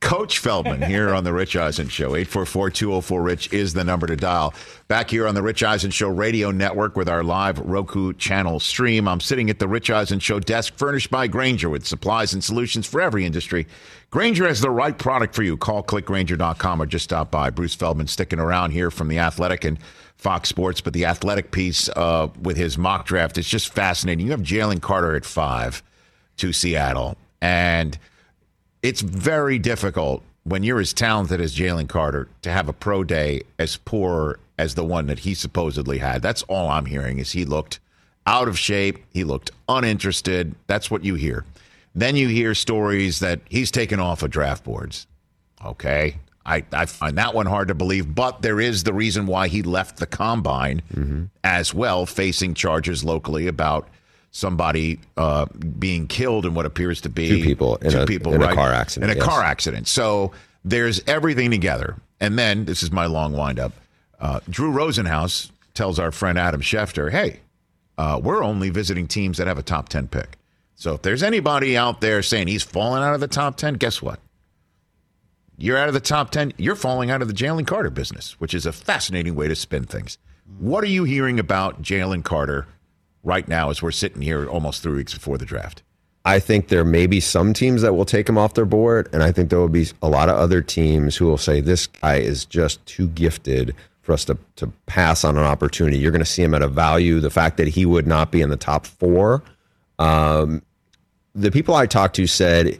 Coach 0.00 0.38
Feldman 0.38 0.80
here 0.80 1.14
on 1.14 1.24
the 1.24 1.32
Rich 1.32 1.56
Eisen 1.56 1.88
Show. 1.88 2.12
844-204-RICH 2.12 3.52
is 3.52 3.74
the 3.74 3.84
number 3.84 4.06
to 4.06 4.16
dial. 4.16 4.54
Back 4.88 5.10
here 5.10 5.28
on 5.28 5.34
the 5.34 5.42
Rich 5.42 5.62
Eisen 5.62 5.90
Show 5.90 6.08
radio 6.08 6.50
network 6.50 6.96
with 6.96 7.08
our 7.08 7.22
live 7.22 7.58
Roku 7.58 8.14
channel 8.14 8.60
stream. 8.60 9.06
I'm 9.06 9.20
sitting 9.20 9.50
at 9.50 9.58
the 9.58 9.68
Rich 9.68 9.90
Eisen 9.90 10.18
Show 10.18 10.40
desk 10.40 10.74
furnished 10.74 11.10
by 11.10 11.26
Grainger 11.26 11.68
with 11.68 11.86
supplies 11.86 12.32
and 12.32 12.42
solutions 12.42 12.86
for 12.86 13.02
every 13.02 13.26
industry. 13.26 13.66
Grainger 14.10 14.48
has 14.48 14.62
the 14.62 14.70
right 14.70 14.96
product 14.96 15.34
for 15.34 15.42
you. 15.42 15.58
Call 15.58 15.82
clickgrainger.com 15.82 16.80
or 16.80 16.86
just 16.86 17.04
stop 17.04 17.30
by. 17.30 17.50
Bruce 17.50 17.74
Feldman 17.74 18.06
sticking 18.06 18.40
around 18.40 18.70
here 18.70 18.90
from 18.90 19.08
The 19.08 19.18
Athletic 19.18 19.64
and 19.64 19.78
Fox 20.16 20.48
Sports, 20.48 20.80
but 20.80 20.94
the 20.94 21.04
Athletic 21.04 21.50
piece 21.50 21.90
uh, 21.90 22.28
with 22.40 22.56
his 22.56 22.78
mock 22.78 23.04
draft 23.04 23.36
is 23.36 23.46
just 23.46 23.72
fascinating. 23.72 24.24
You 24.24 24.32
have 24.32 24.40
Jalen 24.40 24.80
Carter 24.80 25.14
at 25.14 25.26
five 25.26 25.82
to 26.38 26.54
Seattle, 26.54 27.18
and– 27.42 27.98
it's 28.82 29.00
very 29.00 29.58
difficult 29.58 30.22
when 30.44 30.62
you're 30.62 30.80
as 30.80 30.92
talented 30.92 31.40
as 31.40 31.54
Jalen 31.54 31.88
Carter 31.88 32.28
to 32.42 32.50
have 32.50 32.68
a 32.68 32.72
pro 32.72 33.04
day 33.04 33.42
as 33.58 33.76
poor 33.76 34.38
as 34.58 34.74
the 34.74 34.84
one 34.84 35.06
that 35.06 35.20
he 35.20 35.34
supposedly 35.34 35.98
had. 35.98 36.22
That's 36.22 36.42
all 36.44 36.68
I'm 36.68 36.86
hearing 36.86 37.18
is 37.18 37.32
he 37.32 37.44
looked 37.44 37.80
out 38.26 38.48
of 38.48 38.58
shape, 38.58 38.98
he 39.10 39.24
looked 39.24 39.50
uninterested. 39.68 40.54
That's 40.66 40.90
what 40.90 41.04
you 41.04 41.14
hear. 41.14 41.44
Then 41.94 42.16
you 42.16 42.28
hear 42.28 42.54
stories 42.54 43.20
that 43.20 43.40
he's 43.48 43.70
taken 43.70 43.98
off 43.98 44.22
of 44.22 44.30
draft 44.30 44.64
boards. 44.64 45.06
Okay. 45.64 46.16
I, 46.46 46.64
I 46.72 46.86
find 46.86 47.18
that 47.18 47.34
one 47.34 47.46
hard 47.46 47.68
to 47.68 47.74
believe, 47.74 48.14
but 48.14 48.42
there 48.42 48.60
is 48.60 48.84
the 48.84 48.94
reason 48.94 49.26
why 49.26 49.48
he 49.48 49.62
left 49.62 49.98
the 49.98 50.06
combine 50.06 50.82
mm-hmm. 50.92 51.24
as 51.44 51.74
well, 51.74 52.06
facing 52.06 52.54
charges 52.54 53.04
locally 53.04 53.46
about– 53.46 53.88
somebody 54.30 55.00
uh, 55.16 55.46
being 55.78 56.06
killed 56.06 56.46
in 56.46 56.54
what 56.54 56.66
appears 56.66 57.00
to 57.02 57.08
be 57.08 57.28
two 57.28 57.42
people 57.42 57.76
in, 57.76 57.90
two 57.90 58.02
a, 58.02 58.06
people, 58.06 58.34
in 58.34 58.40
right? 58.40 58.52
a 58.52 58.54
car 58.54 58.72
accident. 58.72 59.10
In 59.10 59.16
a 59.16 59.20
yes. 59.20 59.28
car 59.28 59.42
accident. 59.42 59.88
So 59.88 60.32
there's 60.64 61.02
everything 61.06 61.50
together. 61.50 61.96
And 62.20 62.38
then 62.38 62.64
this 62.64 62.82
is 62.82 62.92
my 62.92 63.06
long 63.06 63.32
windup. 63.32 63.72
Uh, 64.20 64.40
Drew 64.48 64.72
Rosenhaus 64.72 65.50
tells 65.74 65.98
our 65.98 66.12
friend 66.12 66.38
Adam 66.38 66.60
Schefter, 66.60 67.10
"Hey, 67.10 67.40
uh, 67.96 68.20
we're 68.22 68.44
only 68.44 68.70
visiting 68.70 69.08
teams 69.08 69.38
that 69.38 69.46
have 69.46 69.58
a 69.58 69.62
top 69.62 69.88
ten 69.88 70.06
pick. 70.06 70.36
So 70.74 70.94
if 70.94 71.02
there's 71.02 71.22
anybody 71.22 71.76
out 71.76 72.00
there 72.00 72.22
saying 72.22 72.48
he's 72.48 72.62
falling 72.62 73.02
out 73.02 73.14
of 73.14 73.20
the 73.20 73.28
top 73.28 73.56
ten, 73.56 73.74
guess 73.74 74.02
what? 74.02 74.20
You're 75.56 75.78
out 75.78 75.88
of 75.88 75.94
the 75.94 76.00
top 76.00 76.30
ten. 76.30 76.52
You're 76.56 76.76
falling 76.76 77.10
out 77.10 77.22
of 77.22 77.28
the 77.28 77.34
Jalen 77.34 77.66
Carter 77.66 77.90
business, 77.90 78.38
which 78.38 78.54
is 78.54 78.66
a 78.66 78.72
fascinating 78.72 79.34
way 79.34 79.48
to 79.48 79.56
spin 79.56 79.84
things. 79.84 80.18
What 80.58 80.84
are 80.84 80.88
you 80.88 81.04
hearing 81.04 81.40
about 81.40 81.82
Jalen 81.82 82.22
Carter?" 82.22 82.66
Right 83.22 83.46
now 83.46 83.70
as 83.70 83.82
we're 83.82 83.90
sitting 83.90 84.22
here 84.22 84.48
almost 84.48 84.82
three 84.82 84.96
weeks 84.96 85.14
before 85.14 85.38
the 85.38 85.44
draft? 85.44 85.82
I 86.24 86.38
think 86.38 86.68
there 86.68 86.84
may 86.84 87.06
be 87.06 87.20
some 87.20 87.54
teams 87.54 87.82
that 87.82 87.94
will 87.94 88.04
take 88.04 88.28
him 88.28 88.36
off 88.36 88.54
their 88.54 88.66
board, 88.66 89.08
and 89.12 89.22
I 89.22 89.32
think 89.32 89.48
there 89.48 89.58
will 89.58 89.68
be 89.68 89.88
a 90.02 90.08
lot 90.08 90.28
of 90.28 90.36
other 90.36 90.60
teams 90.60 91.16
who 91.16 91.26
will 91.26 91.38
say 91.38 91.60
this 91.60 91.86
guy 91.86 92.16
is 92.16 92.44
just 92.44 92.84
too 92.84 93.08
gifted 93.08 93.74
for 94.02 94.12
us 94.12 94.24
to, 94.26 94.36
to 94.56 94.66
pass 94.86 95.24
on 95.24 95.38
an 95.38 95.44
opportunity. 95.44 95.98
You're 95.98 96.10
going 96.12 96.20
to 96.20 96.26
see 96.26 96.42
him 96.42 96.54
at 96.54 96.62
a 96.62 96.68
value. 96.68 97.20
The 97.20 97.30
fact 97.30 97.56
that 97.56 97.68
he 97.68 97.86
would 97.86 98.06
not 98.06 98.30
be 98.30 98.42
in 98.42 98.50
the 98.50 98.56
top 98.56 98.86
four. 98.86 99.42
Um, 99.98 100.62
the 101.34 101.50
people 101.50 101.74
I 101.74 101.86
talked 101.86 102.16
to 102.16 102.26
said 102.26 102.78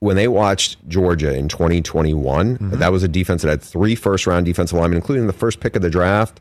when 0.00 0.16
they 0.16 0.28
watched 0.28 0.76
Georgia 0.88 1.36
in 1.36 1.48
2021, 1.48 2.58
mm-hmm. 2.58 2.78
that 2.78 2.90
was 2.90 3.02
a 3.02 3.08
defense 3.08 3.42
that 3.42 3.50
had 3.50 3.62
three 3.62 3.94
first 3.94 4.26
round 4.26 4.46
defensive 4.46 4.78
linemen, 4.78 4.96
including 4.96 5.26
the 5.26 5.32
first 5.32 5.60
pick 5.60 5.76
of 5.76 5.82
the 5.82 5.90
draft 5.90 6.40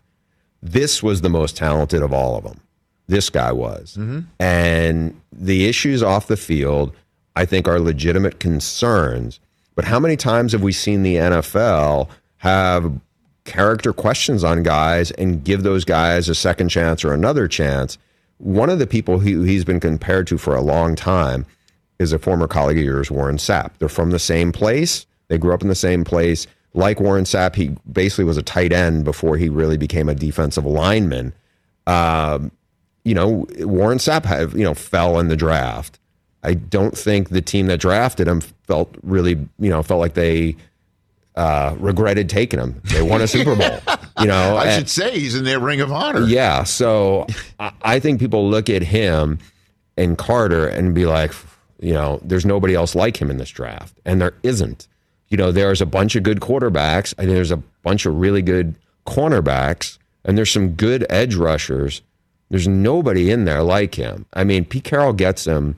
this 0.62 1.03
was 1.03 1.21
the 1.21 1.30
most 1.30 1.56
talented 1.56 2.01
of 2.01 2.13
all 2.13 2.38
of 2.38 2.43
them. 2.43 2.60
This 3.08 3.30
guy 3.30 3.52
was. 3.52 3.98
And 4.39 5.20
the 5.32 5.67
issues 5.67 6.04
off 6.04 6.28
the 6.28 6.38
field, 6.38 6.93
I 7.36 7.46
think, 7.46 7.67
are 7.67 7.80
legitimate 7.80 8.39
concerns. 8.39 9.39
But 9.76 9.86
how 9.86 10.00
many 10.00 10.17
times 10.17 10.52
have 10.52 10.62
we 10.62 10.72
seen 10.74 11.04
the 11.04 11.15
NFL 11.15 12.10
have 12.38 13.00
character 13.46 13.93
questions 13.93 14.43
on 14.43 14.62
guys 14.63 15.12
and 15.12 15.43
give 15.43 15.63
those 15.63 15.86
guys 15.86 16.28
a 16.28 16.36
second 16.36 16.70
chance 16.70 17.06
or 17.06 17.13
another 17.13 17.48
chance? 17.48 17.98
One 18.39 18.70
of 18.70 18.80
the 18.80 18.88
people 18.88 19.20
who 19.20 19.43
he's 19.43 19.63
been 19.65 19.80
compared 19.80 20.28
to 20.28 20.38
for 20.38 20.56
a 20.56 20.62
long 20.62 20.96
time 20.96 21.46
is 22.00 22.12
a 22.12 22.20
former 22.20 22.48
colleague 22.48 22.78
of 22.78 22.84
yours, 22.84 23.10
Warren 23.10 23.38
Sapp. 23.38 23.72
They're 23.80 23.89
from 23.89 24.12
the 24.12 24.20
same 24.20 24.52
place. 24.52 25.06
They 25.30 25.38
grew 25.38 25.54
up 25.54 25.62
in 25.62 25.67
the 25.67 25.76
same 25.76 26.04
place. 26.04 26.46
Like 26.74 27.00
Warren 27.00 27.24
Sapp, 27.24 27.56
he 27.56 27.76
basically 27.91 28.26
was 28.26 28.38
a 28.38 28.43
tight 28.43 28.72
end 28.72 29.04
before 29.04 29.38
he 29.38 29.50
really 29.50 29.78
became 29.78 30.10
a 30.10 30.15
defensive 30.15 30.65
lineman. 30.65 31.34
Um, 31.88 32.52
you 33.08 33.15
know, 33.15 33.46
Warren 33.60 33.98
Sapp 34.00 34.26
have, 34.26 34.54
you 34.56 34.63
know 34.63 34.74
fell 34.74 35.20
in 35.20 35.28
the 35.30 35.38
draft. 35.38 36.00
I 36.43 36.54
don't 36.54 36.98
think 36.98 37.30
the 37.30 37.41
team 37.41 37.67
that 37.67 37.80
drafted 37.80 38.28
him 38.28 38.41
felt 38.41 38.93
really, 39.04 39.32
you 39.60 39.70
know, 39.70 39.82
felt 39.84 40.00
like 40.00 40.13
they 40.13 40.56
uh, 41.36 41.76
regretted 41.80 42.30
taking 42.30 42.60
him. 42.60 42.82
They 42.86 43.02
won 43.02 43.22
a 43.22 43.28
Super 43.28 43.56
Bowl. 43.56 43.80
You 44.20 44.26
know, 44.26 44.56
I 44.58 44.65
and- 44.65 44.76
should 44.80 44.89
say 44.89 45.12
he's 45.20 45.36
in 45.36 45.43
their 45.43 45.60
ring 45.60 45.80
of 45.80 45.91
honor. 45.91 46.24
yeah. 46.26 46.63
So 46.63 47.28
I, 47.60 47.72
I 47.84 48.00
think 48.00 48.20
people 48.20 48.50
look 48.50 48.67
at 48.67 48.82
him 48.82 49.38
and 49.96 50.17
Carter 50.17 50.67
and 50.67 50.96
be 50.96 51.06
like, 51.06 51.32
you 51.80 51.93
know, 51.93 52.20
there's 52.24 52.43
nobody 52.43 52.74
else 52.74 52.96
like 52.96 53.22
him 53.22 53.30
in 53.30 53.38
this 53.38 53.52
draft. 53.52 54.00
And 54.06 54.20
there 54.20 54.34
isn't. 54.41 54.88
You 55.30 55.38
know, 55.38 55.52
there's 55.52 55.82
a 55.82 55.86
bunch 55.86 56.15
of 56.15 56.24
good 56.24 56.39
quarterbacks, 56.39 57.13
and 57.20 57.30
there's 57.30 57.52
a 57.52 57.58
bunch 57.84 58.08
of 58.08 58.15
really 58.15 58.41
good 58.41 58.74
cornerbacks, 59.06 60.00
and 60.26 60.36
there's 60.36 60.50
some 60.52 60.70
good 60.70 61.06
edge 61.12 61.36
rushers. 61.36 62.02
There's 62.49 62.67
nobody 62.67 63.29
in 63.29 63.45
there 63.45 63.63
like 63.63 63.95
him. 63.95 64.25
I 64.33 64.43
mean, 64.43 64.65
Pete 64.65 64.86
Carroll 64.86 65.13
gets 65.13 65.45
him, 65.45 65.75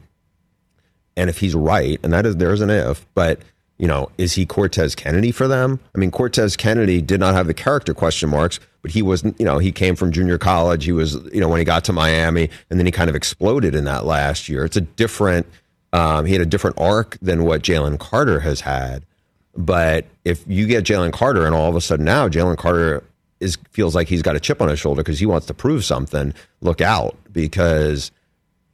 and 1.17 1.29
if 1.29 1.39
he's 1.39 1.55
right, 1.55 1.99
and 2.03 2.13
that 2.13 2.25
is 2.25 2.37
there's 2.37 2.61
an 2.61 2.69
if, 2.69 3.05
but 3.13 3.41
you 3.79 3.87
know, 3.87 4.11
is 4.17 4.33
he 4.33 4.45
Cortez 4.45 4.93
Kennedy 4.93 5.31
for 5.31 5.47
them? 5.47 5.79
I 5.95 5.99
mean, 5.99 6.11
Cortez 6.11 6.57
Kennedy 6.57 7.01
did 7.01 7.19
not 7.19 7.33
have 7.33 7.47
the 7.47 7.53
character 7.53 7.93
question 7.93 8.29
marks, 8.29 8.59
but 8.81 8.91
he 8.91 9.01
wasn't. 9.01 9.39
you 9.39 9.45
know, 9.45 9.57
he 9.57 9.71
came 9.71 9.95
from 9.95 10.11
junior 10.11 10.37
college. 10.37 10.83
He 10.83 10.91
was, 10.91 11.15
you 11.33 11.39
know, 11.39 11.47
when 11.47 11.59
he 11.59 11.65
got 11.65 11.85
to 11.85 11.93
Miami, 11.93 12.49
and 12.69 12.77
then 12.77 12.85
he 12.85 12.91
kind 12.91 13.09
of 13.09 13.15
exploded 13.15 13.73
in 13.73 13.85
that 13.85 14.05
last 14.05 14.49
year. 14.49 14.65
It's 14.65 14.77
a 14.77 14.81
different, 14.81 15.47
um, 15.93 16.25
he 16.25 16.33
had 16.33 16.41
a 16.41 16.45
different 16.45 16.77
arc 16.79 17.17
than 17.21 17.45
what 17.45 17.63
Jalen 17.63 17.99
Carter 17.99 18.41
has 18.41 18.61
had. 18.61 19.05
But 19.55 20.05
if 20.25 20.43
you 20.45 20.67
get 20.67 20.83
Jalen 20.83 21.13
Carter, 21.13 21.45
and 21.45 21.55
all 21.55 21.69
of 21.69 21.75
a 21.75 21.81
sudden 21.81 22.05
now 22.05 22.27
Jalen 22.27 22.57
Carter 22.57 23.03
is 23.39 23.57
feels 23.71 23.95
like 23.95 24.07
he's 24.07 24.21
got 24.21 24.35
a 24.35 24.39
chip 24.39 24.61
on 24.61 24.69
his 24.69 24.79
shoulder 24.79 25.01
because 25.01 25.19
he 25.19 25.25
wants 25.25 25.47
to 25.47 25.53
prove 25.53 25.85
something, 25.85 26.33
look 26.61 26.81
out 26.81 27.17
because 27.31 28.11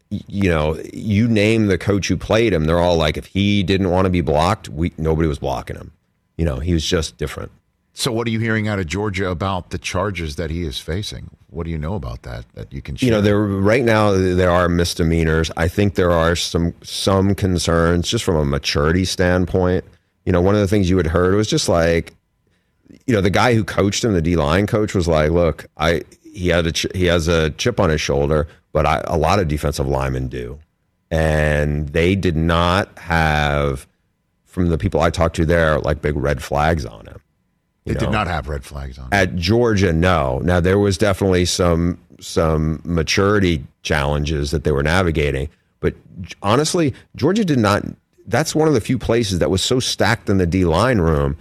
you 0.09 0.49
know, 0.49 0.79
you 0.93 1.27
name 1.27 1.67
the 1.67 1.77
coach 1.77 2.07
who 2.07 2.17
played 2.17 2.53
him, 2.53 2.65
they're 2.65 2.79
all 2.79 2.97
like, 2.97 3.17
if 3.17 3.25
he 3.25 3.63
didn't 3.63 3.89
want 3.89 4.05
to 4.05 4.09
be 4.09 4.21
blocked, 4.21 4.69
we 4.69 4.93
nobody 4.97 5.27
was 5.27 5.39
blocking 5.39 5.75
him. 5.75 5.91
You 6.37 6.45
know, 6.45 6.59
he 6.59 6.73
was 6.73 6.85
just 6.85 7.17
different. 7.17 7.51
So, 7.93 8.11
what 8.11 8.27
are 8.27 8.29
you 8.29 8.39
hearing 8.39 8.67
out 8.67 8.77
of 8.77 8.87
Georgia 8.87 9.29
about 9.29 9.69
the 9.69 9.77
charges 9.77 10.35
that 10.35 10.51
he 10.51 10.63
is 10.63 10.79
facing? 10.79 11.29
What 11.49 11.63
do 11.63 11.71
you 11.71 11.77
know 11.77 11.95
about 11.95 12.23
that 12.23 12.45
that 12.53 12.73
you 12.73 12.81
can 12.81 12.95
share? 12.95 13.07
You 13.07 13.11
know, 13.11 13.21
there 13.21 13.39
right 13.39 13.83
now 13.83 14.11
there 14.11 14.51
are 14.51 14.67
misdemeanors. 14.67 15.49
I 15.57 15.67
think 15.67 15.95
there 15.95 16.11
are 16.11 16.35
some 16.35 16.73
some 16.83 17.33
concerns 17.33 18.09
just 18.09 18.23
from 18.23 18.35
a 18.35 18.45
maturity 18.45 19.05
standpoint. 19.05 19.85
You 20.25 20.33
know, 20.33 20.41
one 20.41 20.55
of 20.55 20.61
the 20.61 20.67
things 20.67 20.89
you 20.89 20.97
had 20.97 21.07
heard 21.07 21.35
was 21.35 21.47
just 21.47 21.69
like, 21.69 22.13
you 23.07 23.13
know, 23.13 23.21
the 23.21 23.29
guy 23.29 23.53
who 23.53 23.63
coached 23.63 24.03
him, 24.03 24.13
the 24.13 24.21
D 24.21 24.35
line 24.35 24.67
coach, 24.67 24.93
was 24.95 25.07
like, 25.07 25.31
"Look, 25.31 25.65
I 25.77 26.03
he 26.23 26.49
had 26.49 26.65
a 26.65 26.71
ch- 26.71 26.87
he 26.93 27.05
has 27.05 27.27
a 27.27 27.51
chip 27.51 27.79
on 27.79 27.89
his 27.89 28.01
shoulder, 28.01 28.47
but 28.73 28.85
I, 28.85 29.01
a 29.05 29.17
lot 29.17 29.39
of 29.39 29.47
defensive 29.47 29.87
linemen 29.87 30.27
do, 30.27 30.59
and 31.11 31.89
they 31.89 32.15
did 32.15 32.35
not 32.35 32.97
have 32.99 33.87
from 34.43 34.69
the 34.69 34.77
people 34.77 35.01
I 35.01 35.09
talked 35.09 35.35
to 35.37 35.45
there 35.45 35.79
like 35.79 36.01
big 36.01 36.15
red 36.15 36.41
flags 36.41 36.85
on 36.85 37.05
him. 37.05 37.19
they 37.85 37.93
did 37.93 38.09
not 38.09 38.27
have 38.27 38.47
red 38.47 38.63
flags 38.63 38.97
on. 38.97 39.07
it. 39.07 39.13
At 39.13 39.35
Georgia, 39.35 39.93
no. 39.93 40.39
Now 40.39 40.59
there 40.59 40.79
was 40.79 40.97
definitely 40.97 41.45
some 41.45 41.99
some 42.19 42.81
maturity 42.83 43.63
challenges 43.83 44.51
that 44.51 44.63
they 44.63 44.71
were 44.71 44.83
navigating, 44.83 45.49
but 45.79 45.93
honestly, 46.41 46.93
Georgia 47.15 47.45
did 47.45 47.59
not. 47.59 47.83
That's 48.27 48.55
one 48.55 48.67
of 48.67 48.73
the 48.73 48.81
few 48.81 48.97
places 48.97 49.39
that 49.39 49.51
was 49.51 49.61
so 49.61 49.79
stacked 49.79 50.29
in 50.29 50.37
the 50.37 50.47
D 50.47 50.65
line 50.65 50.97
room. 50.99 51.37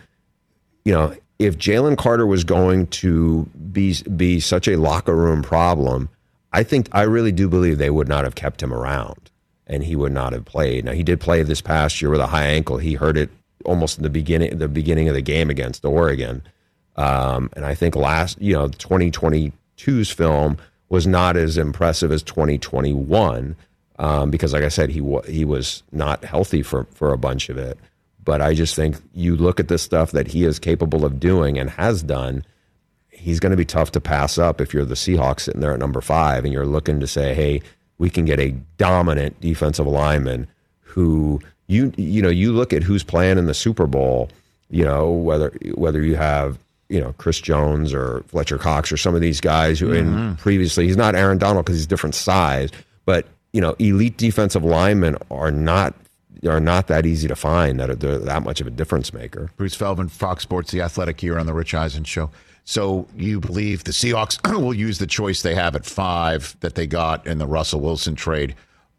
You 0.85 0.93
know, 0.93 1.17
if 1.39 1.59
Jalen 1.59 1.99
Carter 1.99 2.27
was 2.27 2.45
going 2.45 2.87
to 2.89 3.45
be 3.73 3.95
be 4.17 4.41
such 4.41 4.69
a 4.69 4.77
locker 4.77 5.17
room 5.17 5.43
problem, 5.43 6.09
I 6.53 6.63
think 6.63 6.89
I 6.93 7.03
really 7.03 7.33
do 7.33 7.49
believe 7.49 7.79
they 7.79 7.91
would 7.91 8.09
not 8.09 8.25
have 8.25 8.35
kept 8.35 8.63
him 8.63 8.73
around, 8.73 9.31
and 9.67 9.83
he 9.85 9.97
would 9.97 10.13
not 10.13 10.33
have 10.33 10.45
played. 10.45 10.85
Now 10.85 10.93
he 10.93 11.03
did 11.03 11.21
play 11.21 11.43
this 11.43 11.61
past 11.61 12.01
year 12.01 12.11
with 12.11 12.21
a 12.21 12.29
high 12.29 12.47
ankle. 12.47 12.79
He 12.79 12.95
hurt 12.95 13.17
it 13.17 13.31
almost 13.65 13.99
in 13.99 14.05
the 14.05 14.11
beginning 14.11 14.59
the 14.59 14.69
beginning 14.69 15.09
of 15.09 15.15
the 15.15 15.23
game 15.23 15.51
against 15.51 15.85
Oregon. 15.85 16.43
Um, 16.97 17.51
and 17.57 17.65
I 17.65 17.75
think 17.75 17.97
last, 17.97 18.41
you 18.41 18.53
know, 18.53 18.69
2022's 18.69 20.11
film 20.11 20.59
was 20.89 21.07
not 21.09 21.37
as 21.37 21.59
impressive 21.59 22.13
as 22.13 22.23
2021 22.23 23.57
um, 23.99 24.31
because, 24.31 24.53
like 24.53 24.63
I 24.63 24.69
said, 24.69 24.91
he 24.91 25.03
he 25.29 25.45
was 25.45 25.83
not 25.93 26.25
healthy 26.25 26.63
for 26.63 26.85
for 26.93 27.13
a 27.13 27.19
bunch 27.19 27.49
of 27.49 27.57
it. 27.57 27.79
But 28.25 28.41
I 28.41 28.55
just 28.55 28.75
think 28.75 28.97
you 29.15 29.37
look 29.37 29.61
at 29.61 29.69
the 29.69 29.79
stuff 29.79 30.13
that 30.13 30.29
he 30.29 30.45
is 30.45 30.59
capable 30.59 31.05
of 31.05 31.21
doing 31.21 31.59
and 31.59 31.69
has 31.71 32.03
done. 32.03 32.45
He's 33.11 33.41
going 33.41 33.51
to 33.51 33.57
be 33.57 33.65
tough 33.65 33.93
to 33.93 34.01
pass 34.01 34.39
up 34.39 34.61
if 34.61 34.73
you're 34.73 34.85
the 34.85 34.95
Seahawks 34.95 35.41
sitting 35.41 35.61
there 35.61 35.73
at 35.73 35.79
number 35.79 36.01
five 36.01 36.45
and 36.45 36.53
you're 36.53 36.67
looking 36.67 37.01
to 37.01 37.07
say, 37.07 37.35
"Hey, 37.35 37.63
we 37.99 38.11
can 38.11 38.25
get 38.25 38.41
a 38.41 38.51
dominant 38.77 39.41
defensive 39.41 39.87
lineman 39.87 40.47
who 40.81 41.41
you 41.67 41.93
you 41.97 42.23
know 42.23 42.29
you 42.29 42.53
look 42.53 42.73
at 42.73 42.83
who's 42.83 43.03
playing 43.03 43.39
in 43.39 43.47
the 43.47 43.55
Super 43.55 43.87
Bowl. 43.87 44.31
You 44.71 44.85
know 44.85 45.11
whether 45.11 45.53
whether 45.75 46.03
you 46.03 46.17
have 46.17 46.59
you 46.89 47.01
know 47.01 47.15
Chris 47.19 47.41
Jones 47.41 47.93
or 47.95 48.25
Fletcher 48.29 48.59
Cox 48.59 48.93
or 48.93 48.97
some 48.97 49.15
of 49.15 49.21
these 49.21 49.41
guys 49.41 49.79
who 49.81 49.93
in 49.93 50.07
mm-hmm. 50.07 50.35
previously 50.35 50.87
he's 50.87 50.97
not 50.97 51.15
Aaron 51.15 51.39
Donald 51.39 51.65
because 51.65 51.79
he's 51.79 51.87
different 51.87 52.15
size, 52.15 52.71
but 53.05 53.27
you 53.53 53.61
know 53.61 53.75
elite 53.79 54.17
defensive 54.17 54.65
linemen 54.65 55.17
are 55.31 55.51
not 55.51 55.95
are 56.47 56.61
not 56.61 56.87
that 56.89 57.07
easy 57.07 57.29
to 57.29 57.37
find 57.37 57.81
that 57.81 57.91
are 57.91 57.95
that 57.95 58.43
much 58.43 58.61
of 58.61 58.67
a 58.67 58.71
difference 58.71 59.13
maker. 59.13 59.51
Bruce 59.57 59.75
Feldman, 59.75 60.09
Fox 60.09 60.43
Sports, 60.43 60.71
The 60.71 60.83
Athletic 60.83 61.21
here 61.21 61.39
on 61.39 61.47
the 61.47 61.55
Rich 61.55 61.75
Eisen 61.75 62.05
Show. 62.05 62.31
So 62.65 63.07
you 63.17 63.41
believe 63.41 63.85
the 63.85 63.93
Seahawks 63.93 64.41
will 64.63 64.75
use 64.75 64.99
the 64.99 65.07
choice 65.07 65.43
they 65.43 65.55
have 65.55 65.77
at 65.77 65.85
five 65.85 66.57
that 66.61 66.75
they 66.75 66.87
got 66.87 67.27
in 67.27 67.39
the 67.39 67.47
Russell 67.47 67.81
Wilson 67.81 68.15
trade 68.15 68.55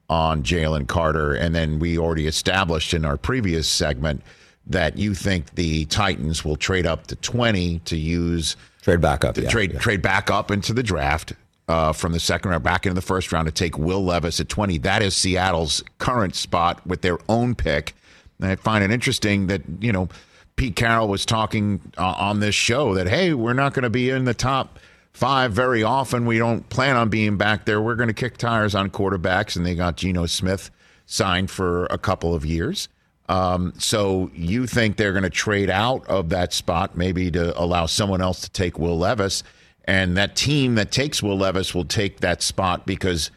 on 0.07 0.43
Jalen 0.43 0.87
Carter, 0.87 1.33
and 1.33 1.55
then 1.55 1.79
we 1.79 1.97
already 1.97 2.27
established 2.27 2.93
in 2.93 3.05
our 3.05 3.17
previous 3.17 3.67
segment 3.67 4.21
that 4.67 4.97
you 4.97 5.15
think 5.15 5.55
the 5.55 5.85
Titans 5.85 6.45
will 6.45 6.55
trade 6.55 6.85
up 6.85 7.07
to 7.07 7.15
twenty 7.15 7.79
to 7.79 7.97
use 7.97 8.55
Trade 8.85 9.01
back 9.01 9.25
up, 9.25 9.35
yeah, 9.35 9.49
trade 9.49 9.73
yeah. 9.73 9.79
trade 9.79 10.03
back 10.03 10.29
up 10.29 10.51
into 10.51 10.71
the 10.71 10.83
draft 10.83 11.33
uh, 11.67 11.93
from 11.93 12.11
the 12.11 12.19
second 12.19 12.51
round 12.51 12.63
back 12.63 12.85
into 12.85 12.93
the 12.93 13.01
first 13.01 13.31
round 13.31 13.47
to 13.47 13.51
take 13.51 13.77
Will 13.77 14.03
Levis 14.03 14.39
at 14.39 14.49
20. 14.49 14.77
That 14.79 15.01
is 15.01 15.15
Seattle's 15.15 15.83
current 15.97 16.35
spot 16.35 16.85
with 16.85 17.01
their 17.01 17.17
own 17.27 17.55
pick. 17.55 17.95
And 18.39 18.51
I 18.51 18.55
find 18.55 18.83
it 18.83 18.91
interesting 18.91 19.47
that, 19.47 19.61
you 19.79 19.91
know, 19.91 20.09
Pete 20.55 20.75
Carroll 20.75 21.07
was 21.07 21.25
talking 21.25 21.81
uh, 21.97 22.15
on 22.17 22.39
this 22.39 22.55
show 22.55 22.93
that, 22.93 23.07
hey, 23.07 23.33
we're 23.33 23.53
not 23.53 23.73
going 23.73 23.83
to 23.83 23.89
be 23.89 24.09
in 24.09 24.25
the 24.25 24.33
top 24.33 24.79
five 25.13 25.53
very 25.53 25.83
often. 25.83 26.25
We 26.25 26.37
don't 26.37 26.67
plan 26.69 26.95
on 26.95 27.09
being 27.09 27.37
back 27.37 27.65
there. 27.65 27.81
We're 27.81 27.95
going 27.95 28.07
to 28.07 28.13
kick 28.13 28.37
tires 28.37 28.75
on 28.75 28.89
quarterbacks. 28.89 29.55
And 29.55 29.65
they 29.65 29.75
got 29.75 29.97
Geno 29.97 30.25
Smith 30.27 30.71
signed 31.05 31.49
for 31.49 31.85
a 31.87 31.97
couple 31.97 32.33
of 32.33 32.45
years. 32.45 32.89
Um, 33.27 33.73
so 33.77 34.29
you 34.33 34.67
think 34.67 34.97
they're 34.97 35.13
going 35.13 35.23
to 35.23 35.29
trade 35.29 35.69
out 35.69 36.07
of 36.07 36.29
that 36.29 36.53
spot, 36.53 36.95
maybe 36.95 37.31
to 37.31 37.59
allow 37.59 37.87
someone 37.87 38.21
else 38.21 38.41
to 38.41 38.49
take 38.51 38.77
Will 38.77 38.97
Levis, 38.97 39.43
and 39.85 40.17
that 40.17 40.35
team 40.35 40.75
that 40.75 40.91
takes 40.91 41.23
Will 41.23 41.37
Levis 41.37 41.73
will 41.73 41.85
take 41.85 42.19
that 42.19 42.41
spot 42.41 42.85
because 42.85 43.31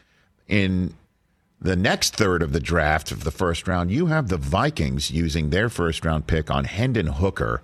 in 0.47 0.93
the 1.61 1.75
next 1.75 2.15
third 2.15 2.41
of 2.41 2.53
the 2.53 2.59
draft 2.59 3.11
of 3.11 3.23
the 3.23 3.31
first 3.31 3.67
round, 3.67 3.91
you 3.91 4.07
have 4.07 4.29
the 4.29 4.37
Vikings 4.37 5.11
using 5.11 5.49
their 5.49 5.69
first 5.69 6.03
round 6.03 6.25
pick 6.25 6.49
on 6.49 6.63
Hendon 6.65 7.07
Hooker. 7.07 7.61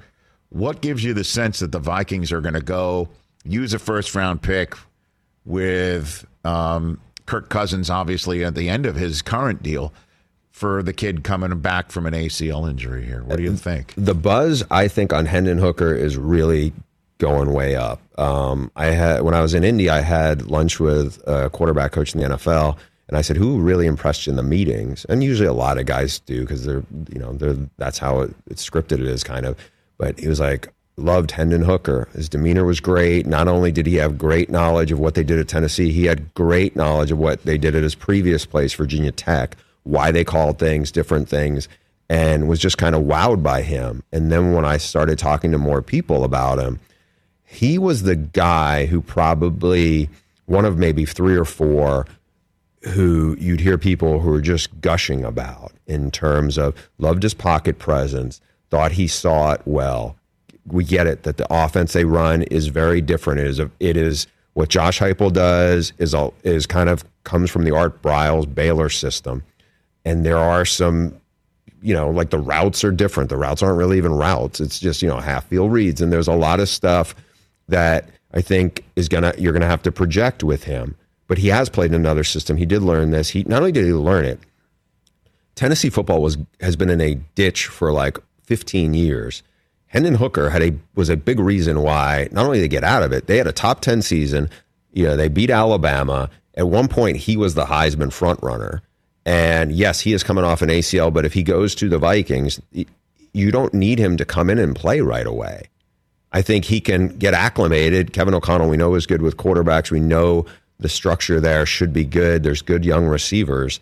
What 0.49 0.81
gives 0.81 1.03
you 1.03 1.13
the 1.13 1.23
sense 1.23 1.59
that 1.59 1.71
the 1.71 1.79
Vikings 1.79 2.31
are 2.31 2.41
going 2.41 2.53
to 2.53 2.61
go 2.61 3.09
use 3.43 3.73
a 3.73 3.79
first 3.79 4.13
round 4.13 4.41
pick 4.41 4.75
with 5.45 6.25
um, 6.43 6.99
Kirk 7.25 7.49
Cousins, 7.49 7.89
obviously, 7.89 8.43
at 8.43 8.55
the 8.55 8.69
end 8.69 8.85
of 8.85 8.95
his 8.95 9.21
current 9.21 9.63
deal? 9.63 9.93
For 10.51 10.81
the 10.81 10.93
kid 10.93 11.25
coming 11.25 11.59
back 11.59 11.91
from 11.91 12.05
an 12.05 12.13
ACL 12.13 12.69
injury 12.69 13.05
here, 13.05 13.21
what 13.25 13.35
do 13.35 13.43
you 13.43 13.57
think? 13.57 13.93
the 13.97 14.15
buzz 14.15 14.63
I 14.71 14.87
think 14.87 15.11
on 15.11 15.25
Hendon 15.25 15.57
Hooker 15.57 15.93
is 15.93 16.15
really 16.15 16.71
going 17.17 17.54
way 17.54 17.75
up. 17.75 18.01
Um, 18.19 18.71
I 18.75 18.88
had 18.88 19.21
when 19.21 19.34
I 19.34 19.41
was 19.41 19.54
in 19.54 19.63
Indy, 19.63 19.89
I 19.89 20.01
had 20.01 20.47
lunch 20.49 20.80
with 20.80 21.21
a 21.28 21.49
quarterback 21.49 21.91
coach 21.91 22.13
in 22.13 22.21
the 22.21 22.30
NFL, 22.30 22.78
and 23.08 23.17
I 23.17 23.21
said, 23.21 23.38
"Who 23.38 23.60
really 23.60 23.88
impressed 23.88 24.25
you 24.25 24.32
in 24.32 24.38
the 24.38 24.43
meetings?" 24.43 25.06
And 25.06 25.23
usually, 25.23 25.47
a 25.47 25.54
lot 25.54 25.78
of 25.78 25.86
guys 25.86 26.19
do 26.19 26.41
because 26.41 26.65
they're 26.65 26.84
you 27.12 27.19
know 27.19 27.34
they're 27.34 27.58
that's 27.78 27.97
how 27.97 28.21
it, 28.21 28.36
it's 28.49 28.67
scripted. 28.67 28.99
It 28.99 29.08
is 29.08 29.23
kind 29.23 29.45
of, 29.45 29.58
but 29.97 30.19
he 30.19 30.28
was 30.28 30.39
like, 30.39 30.73
loved 30.97 31.32
Hendon 31.32 31.63
Hooker. 31.63 32.08
His 32.13 32.30
demeanor 32.30 32.63
was 32.63 32.80
great. 32.80 33.25
Not 33.25 33.47
only 33.47 33.71
did 33.71 33.86
he 33.86 33.95
have 33.95 34.17
great 34.17 34.49
knowledge 34.49 34.91
of 34.91 34.99
what 34.99 35.15
they 35.15 35.23
did 35.23 35.39
at 35.39 35.47
Tennessee, 35.47 35.91
he 35.91 36.06
had 36.06 36.34
great 36.34 36.75
knowledge 36.75 37.12
of 37.12 37.17
what 37.17 37.43
they 37.43 37.58
did 37.58 37.75
at 37.75 37.84
his 37.84 37.95
previous 37.95 38.45
place, 38.45 38.73
Virginia 38.73 39.12
Tech, 39.12 39.58
why 39.84 40.12
they 40.12 40.23
called 40.23 40.58
things 40.58 40.91
different 40.91 41.28
things, 41.28 41.67
and 42.10 42.47
was 42.47 42.60
just 42.60 42.78
kind 42.78 42.95
of 42.95 43.04
wowed 43.04 43.43
by 43.43 43.62
him. 43.62 44.04
And 44.12 44.32
then 44.32 44.54
when 44.54 44.65
I 44.65 44.78
started 44.78 45.19
talking 45.19 45.51
to 45.51 45.58
more 45.58 45.82
people 45.82 46.23
about 46.23 46.60
him, 46.60 46.80
he 47.45 47.77
was 47.77 48.03
the 48.03 48.15
guy 48.15 48.86
who 48.86 49.01
probably 49.01 50.10
one 50.45 50.65
of 50.65 50.77
maybe 50.77 51.05
three 51.05 51.36
or 51.36 51.45
four 51.45 52.05
who 52.89 53.36
you'd 53.39 53.62
hear 53.62 53.77
people 53.77 54.19
who 54.19 54.29
were 54.29 54.41
just 54.41 54.79
gushing 54.81 55.23
about 55.23 55.71
in 55.88 56.12
terms 56.12 56.58
of 56.58 56.75
loved 56.97 57.23
his 57.23 57.34
pocket 57.34 57.79
presence, 57.79 58.41
thought 58.69 58.91
he 58.91 59.08
saw 59.08 59.53
it 59.53 59.62
well, 59.65 60.15
we 60.67 60.84
get 60.84 61.08
it 61.08 61.23
that 61.23 61.38
the 61.38 61.47
offense 61.49 61.93
they 61.93 62.05
run 62.05 62.43
is 62.43 62.67
very 62.67 63.01
different. 63.01 63.39
It 63.39 63.47
is 63.47 63.60
a, 63.60 63.71
it 63.79 63.97
is 63.97 64.27
what 64.53 64.69
Josh 64.69 64.99
Heupel 64.99 65.34
does 65.34 65.93
is 65.97 66.13
a, 66.13 66.31
is 66.43 66.65
kind 66.65 66.89
of 66.89 67.03
comes 67.23 67.49
from 67.49 67.63
the 67.63 67.75
Art 67.75 68.01
Briles 68.01 68.51
Baylor 68.53 68.89
system, 68.89 69.43
and 70.05 70.25
there 70.25 70.38
are 70.38 70.65
some, 70.65 71.19
you 71.81 71.93
know, 71.93 72.10
like 72.10 72.29
the 72.29 72.38
routes 72.38 72.84
are 72.84 72.91
different. 72.91 73.29
The 73.29 73.38
routes 73.38 73.62
aren't 73.63 73.77
really 73.77 73.97
even 73.97 74.13
routes. 74.13 74.60
It's 74.60 74.79
just 74.79 75.01
you 75.01 75.10
know 75.10 75.19
half 75.19 75.45
field 75.45 75.71
reads, 75.71 76.01
and 76.01 76.12
there's 76.12 76.27
a 76.27 76.34
lot 76.34 76.60
of 76.60 76.69
stuff 76.69 77.15
that 77.67 78.10
I 78.34 78.41
think 78.41 78.84
is 78.95 79.10
gonna 79.10 79.34
you're 79.38 79.54
gonna 79.54 79.67
have 79.67 79.84
to 79.84 79.91
project 79.91 80.43
with 80.43 80.63
him. 80.65 80.95
But 81.28 81.39
he 81.39 81.47
has 81.47 81.69
played 81.69 81.89
in 81.89 81.95
another 81.95 82.23
system. 82.23 82.58
He 82.58 82.65
did 82.65 82.84
learn 82.84 83.12
this. 83.12 83.30
He 83.30 83.43
not 83.43 83.60
only 83.60 83.71
did 83.71 83.86
he 83.86 83.93
learn 83.93 84.25
it. 84.25 84.39
Tennessee 85.56 85.89
football 85.89 86.21
was 86.21 86.38
has 86.62 86.75
been 86.75 86.89
in 86.89 87.01
a 87.01 87.15
ditch 87.36 87.67
for 87.67 87.91
like 87.91 88.17
15 88.43 88.93
years 88.93 89.41
Hendon 89.95 90.15
Hooker 90.15 90.49
had 90.49 90.62
a 90.62 90.73
was 90.95 91.08
a 91.08 91.15
big 91.15 91.39
reason 91.39 91.82
why 91.82 92.28
not 92.34 92.45
only 92.45 92.60
they 92.60 92.67
get 92.67 92.84
out 92.84 93.01
of 93.01 93.13
it, 93.13 93.28
they 93.28 93.38
had 93.38 93.47
a 93.47 93.54
top 93.54 93.80
ten 93.80 94.01
season. 94.01 94.49
You 94.91 95.06
know, 95.06 95.15
they 95.15 95.30
beat 95.30 95.49
Alabama. 95.49 96.30
At 96.56 96.67
one 96.67 96.89
point, 96.89 97.15
he 97.15 97.38
was 97.38 97.56
the 97.56 97.63
Heisman 97.63 98.12
front 98.12 98.41
runner. 98.43 98.82
And 99.25 99.71
yes, 99.71 100.01
he 100.01 100.12
is 100.12 100.21
coming 100.21 100.43
off 100.43 100.62
an 100.62 100.67
ACL, 100.67 101.13
but 101.13 101.23
if 101.23 101.34
he 101.34 101.43
goes 101.43 101.75
to 101.75 101.88
the 101.88 101.97
Vikings, 101.97 102.60
you 103.34 103.51
don't 103.51 103.73
need 103.73 103.97
him 103.97 104.17
to 104.17 104.25
come 104.25 104.49
in 104.49 104.60
and 104.60 104.75
play 104.75 104.99
right 104.99 105.25
away. 105.25 105.69
I 106.35 106.41
think 106.41 106.65
he 106.65 106.81
can 106.81 107.07
get 107.17 107.33
acclimated. 107.33 108.11
Kevin 108.11 108.33
O'Connell, 108.33 108.67
we 108.67 108.75
know, 108.75 108.93
is 108.95 109.05
good 109.05 109.21
with 109.21 109.37
quarterbacks. 109.37 109.89
We 109.89 110.01
know 110.01 110.45
the 110.79 110.89
structure 110.89 111.39
there 111.39 111.65
should 111.65 111.93
be 111.93 112.03
good. 112.03 112.43
There's 112.43 112.61
good 112.61 112.83
young 112.83 113.05
receivers. 113.05 113.79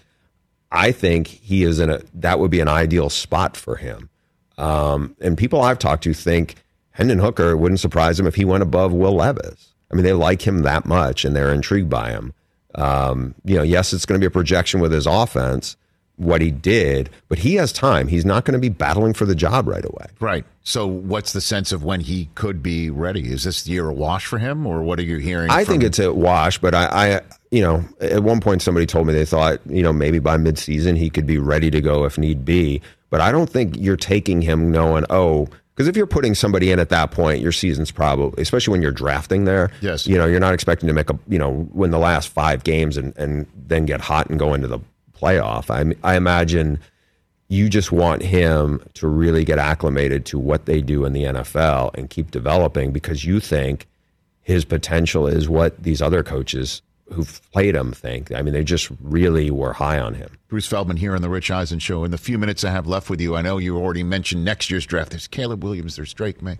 I 0.71 0.91
think 0.91 1.25
he 1.25 1.63
is 1.63 1.79
in 1.79 1.89
a 1.89 2.01
that 2.13 2.37
would 2.37 2.51
be 2.51 2.59
an 2.59 2.67
ideal 2.67 3.09
spot 3.09 3.57
for 3.57 3.77
him. 3.77 4.07
Um, 4.59 5.15
and 5.19 5.35
people 5.35 5.61
I've 5.61 5.79
talked 5.79 6.03
to 6.03 6.13
think 6.13 6.57
Hendon 6.91 7.17
Hooker 7.17 7.57
wouldn't 7.57 7.79
surprise 7.79 8.19
him 8.19 8.27
if 8.27 8.35
he 8.35 8.45
went 8.45 8.61
above 8.61 8.93
Will 8.93 9.15
Levis. 9.15 9.73
I 9.91 9.95
mean, 9.95 10.03
they 10.03 10.13
like 10.13 10.45
him 10.45 10.61
that 10.61 10.85
much 10.85 11.25
and 11.25 11.35
they're 11.35 11.51
intrigued 11.51 11.89
by 11.89 12.11
him. 12.11 12.35
Um, 12.75 13.33
you 13.45 13.55
know, 13.55 13.63
yes, 13.63 13.93
it's 13.93 14.05
going 14.05 14.21
to 14.21 14.23
be 14.23 14.27
a 14.27 14.31
projection 14.31 14.79
with 14.79 14.91
his 14.91 15.07
offense, 15.07 15.75
what 16.17 16.41
he 16.41 16.51
did, 16.51 17.09
but 17.27 17.39
he 17.39 17.55
has 17.55 17.73
time. 17.73 18.07
He's 18.07 18.25
not 18.25 18.45
going 18.45 18.53
to 18.53 18.59
be 18.59 18.69
battling 18.69 19.13
for 19.13 19.25
the 19.25 19.35
job 19.35 19.67
right 19.67 19.83
away. 19.83 20.05
Right. 20.19 20.45
So, 20.63 20.87
what's 20.87 21.33
the 21.33 21.41
sense 21.41 21.71
of 21.71 21.83
when 21.83 22.01
he 22.01 22.29
could 22.35 22.61
be 22.61 22.89
ready? 22.89 23.31
Is 23.31 23.43
this 23.43 23.67
year 23.67 23.89
a 23.89 23.93
wash 23.93 24.25
for 24.25 24.37
him, 24.37 24.65
or 24.65 24.83
what 24.83 24.99
are 24.99 25.03
you 25.03 25.17
hearing? 25.17 25.49
I 25.49 25.63
think 25.65 25.83
it's 25.83 25.99
a 25.99 26.13
wash, 26.13 26.59
but 26.59 26.73
I, 26.73 26.85
I, 26.85 27.21
you 27.51 27.61
know, 27.61 27.83
at 27.99 28.23
one 28.23 28.39
point 28.39 28.61
somebody 28.61 28.85
told 28.85 29.07
me 29.07 29.13
they 29.13 29.25
thought, 29.25 29.59
you 29.67 29.83
know, 29.83 29.91
maybe 29.91 30.19
by 30.19 30.37
midseason 30.37 30.97
he 30.97 31.09
could 31.09 31.25
be 31.25 31.37
ready 31.37 31.69
to 31.71 31.81
go 31.81 32.05
if 32.05 32.17
need 32.17 32.45
be. 32.45 32.81
But 33.09 33.21
I 33.21 33.31
don't 33.31 33.49
think 33.49 33.75
you're 33.77 33.97
taking 33.97 34.41
him 34.41 34.71
knowing, 34.71 35.05
oh, 35.09 35.47
because 35.75 35.87
if 35.87 35.97
you're 35.97 36.07
putting 36.07 36.35
somebody 36.35 36.71
in 36.71 36.79
at 36.79 36.89
that 36.89 37.11
point, 37.11 37.41
your 37.41 37.51
season's 37.51 37.91
probably, 37.91 38.41
especially 38.41 38.73
when 38.73 38.81
you're 38.81 38.91
drafting 38.91 39.45
there. 39.45 39.71
Yes. 39.81 40.05
You 40.05 40.17
know, 40.17 40.27
you're 40.27 40.39
not 40.39 40.53
expecting 40.53 40.87
to 40.87 40.93
make 40.93 41.09
a, 41.09 41.17
you 41.27 41.39
know, 41.39 41.67
win 41.73 41.91
the 41.91 41.97
last 41.97 42.29
five 42.29 42.63
games 42.63 42.95
and, 42.95 43.15
and 43.17 43.47
then 43.55 43.85
get 43.85 43.99
hot 43.99 44.29
and 44.29 44.37
go 44.37 44.53
into 44.53 44.67
the 44.67 44.79
playoff. 45.23 45.69
I, 45.69 45.95
I 46.07 46.15
imagine 46.15 46.79
you 47.47 47.69
just 47.69 47.91
want 47.91 48.21
him 48.21 48.83
to 48.95 49.07
really 49.07 49.45
get 49.45 49.59
acclimated 49.59 50.25
to 50.25 50.39
what 50.39 50.65
they 50.65 50.81
do 50.81 51.05
in 51.05 51.13
the 51.13 51.23
NFL 51.23 51.93
and 51.93 52.09
keep 52.09 52.31
developing 52.31 52.91
because 52.91 53.23
you 53.23 53.39
think 53.39 53.87
his 54.41 54.65
potential 54.65 55.27
is 55.27 55.47
what 55.47 55.81
these 55.81 56.01
other 56.01 56.23
coaches 56.23 56.81
who've 57.11 57.41
played 57.51 57.75
him 57.75 57.91
think. 57.91 58.31
I 58.31 58.41
mean, 58.41 58.53
they 58.53 58.63
just 58.63 58.89
really 59.01 59.51
were 59.51 59.73
high 59.73 59.99
on 59.99 60.15
him. 60.15 60.37
Bruce 60.47 60.67
Feldman 60.67 60.97
here 60.97 61.15
on 61.15 61.21
the 61.21 61.29
Rich 61.29 61.51
Eisen 61.51 61.79
Show. 61.79 62.03
In 62.03 62.11
the 62.11 62.17
few 62.17 62.37
minutes 62.37 62.63
I 62.63 62.71
have 62.71 62.87
left 62.87 63.09
with 63.09 63.21
you, 63.21 63.35
I 63.35 63.41
know 63.41 63.57
you 63.57 63.77
already 63.77 64.03
mentioned 64.03 64.43
next 64.43 64.71
year's 64.71 64.85
draft. 64.85 65.11
There's 65.11 65.27
Caleb 65.27 65.63
Williams, 65.63 65.95
there's 65.95 66.13
Drake 66.13 66.41
Maye. 66.41 66.57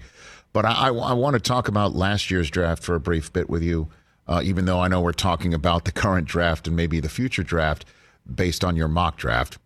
But 0.52 0.66
I, 0.66 0.74
I, 0.74 0.88
I 0.90 1.14
want 1.14 1.34
to 1.34 1.40
talk 1.40 1.68
about 1.68 1.96
last 1.96 2.30
year's 2.30 2.50
draft 2.50 2.84
for 2.84 2.94
a 2.94 3.00
brief 3.00 3.34
bit 3.34 3.50
with 3.50 3.64
you, 3.64 3.90
uh, 4.28 4.42
even 4.44 4.66
though 4.66 4.80
I 4.80 4.88
know 4.88 5.02
we're 5.02 5.12
talking 5.14 5.54
about 5.54 5.86
the 5.86 5.92
current 5.92 6.28
draft 6.28 6.68
and 6.68 6.76
maybe 6.76 7.00
the 7.00 7.10
future 7.10 7.44
draft 7.44 7.86
based 8.34 8.64
on 8.64 8.76
your 8.76 8.88
mock 8.88 9.18
draft. 9.18 9.58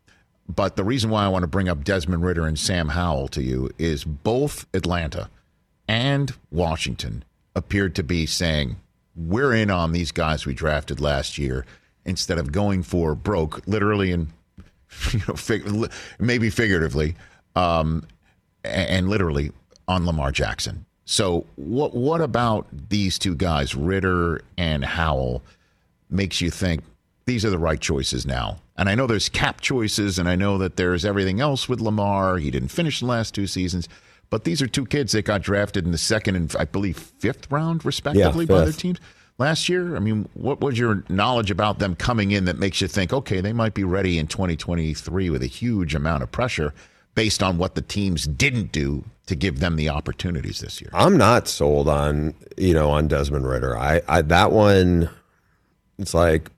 But 0.48 0.76
the 0.76 0.84
reason 0.84 1.10
why 1.10 1.26
I 1.26 1.28
want 1.28 1.44
to 1.44 1.48
bring 1.48 1.68
up 1.68 1.84
Desmond 1.84 2.24
Ridder 2.24 2.48
and 2.48 2.58
Sam 2.58 2.90
Howell 2.90 3.28
to 3.30 3.44
you 3.44 3.70
is 3.78 4.04
both 4.04 4.66
Atlanta 4.74 5.30
and 5.88 6.34
Washington 6.52 7.24
appeared 7.56 7.96
to 7.96 8.04
be 8.04 8.26
saying, 8.26 8.78
we're 9.16 9.54
in 9.54 9.72
on 9.72 9.92
these 9.92 10.12
guys 10.12 10.46
we 10.46 10.54
drafted 10.54 11.02
last 11.02 11.38
year 11.38 11.66
instead 12.06 12.38
of 12.38 12.52
going 12.52 12.84
for 12.84 13.16
broke, 13.16 13.66
literally 13.68 14.12
and 14.12 14.28
you 15.12 15.20
know, 15.28 15.34
fig- 15.34 15.92
maybe 16.20 16.50
figuratively, 16.50 17.16
um, 17.56 18.08
and, 18.64 19.10
literally 19.10 19.52
on 19.88 20.06
Lamar 20.06 20.32
Jackson. 20.32 20.86
So 21.06 21.46
what 21.56 21.96
what 21.96 22.22
about 22.22 22.68
these 22.90 23.18
two 23.18 23.36
guys, 23.36 23.76
Ridder 23.76 24.42
and 24.58 24.84
Howell, 24.84 25.42
makes 26.10 26.42
you 26.42 26.50
think 26.50 26.84
these 27.28 27.46
are 27.46 27.52
the 27.52 27.60
right 27.60 27.80
choices 27.80 28.26
now? 28.26 28.58
And 28.76 28.90
I 28.90 28.96
know 28.96 29.06
there's 29.06 29.30
cap 29.30 29.62
choices, 29.62 30.18
and 30.18 30.28
I 30.28 30.36
know 30.36 30.58
that 30.58 30.78
there's 30.78 31.06
everything 31.06 31.40
else 31.40 31.70
with 31.70 31.80
Lamar. 31.80 32.38
He 32.38 32.50
didn't 32.50 32.70
finish 32.70 33.02
the 33.02 33.06
last 33.06 33.36
two 33.36 33.46
seasons. 33.46 33.88
But 34.30 34.44
these 34.44 34.62
are 34.62 34.68
two 34.68 34.86
kids 34.86 35.12
that 35.14 35.24
got 35.24 35.42
drafted 35.42 35.86
in 35.86 35.92
the 35.92 35.98
second 35.98 36.36
and 36.36 36.54
I 36.58 36.66
believe 36.66 36.98
fifth 36.98 37.50
round, 37.52 37.86
respectively, 37.86 38.46
yeah, 38.46 38.58
by 38.58 38.64
their 38.66 38.74
teams 38.74 39.00
last 39.38 39.70
year. 39.70 39.96
I 39.96 40.00
mean, 40.00 40.28
what 40.34 40.60
was 40.60 40.78
your 40.78 41.04
knowledge 41.10 41.52
about 41.52 41.80
them 41.80 41.96
coming 41.96 42.32
in 42.32 42.46
that 42.46 42.58
makes 42.58 42.82
you 42.82 42.88
think, 42.88 43.14
okay, 43.14 43.40
they 43.40 43.54
might 43.54 43.74
be 43.74 43.84
ready 43.84 44.18
in 44.18 44.28
2023 44.28 45.30
with 45.30 45.44
a 45.44 45.48
huge 45.48 45.96
amount 45.96 46.24
of 46.24 46.32
pressure 46.32 46.74
based 47.16 47.42
on 47.42 47.58
what 47.58 47.76
the 47.76 47.82
teams 47.82 48.28
didn't 48.28 48.72
do 48.72 49.04
to 49.28 49.36
give 49.36 49.60
them 49.60 49.76
the 49.76 49.90
opportunities 49.90 50.60
this 50.60 50.82
year? 50.82 50.90
I'm 50.94 51.18
not 51.18 51.48
sold 51.48 51.88
on 51.88 52.34
you 52.58 52.74
know 52.74 52.90
on 52.92 53.08
Desmond 53.08 53.48
Ridder. 53.48 53.78
I, 53.78 54.02
I 54.08 54.22
that 54.24 54.52
one, 54.52 55.10
it's 55.98 56.14
like, 56.14 56.52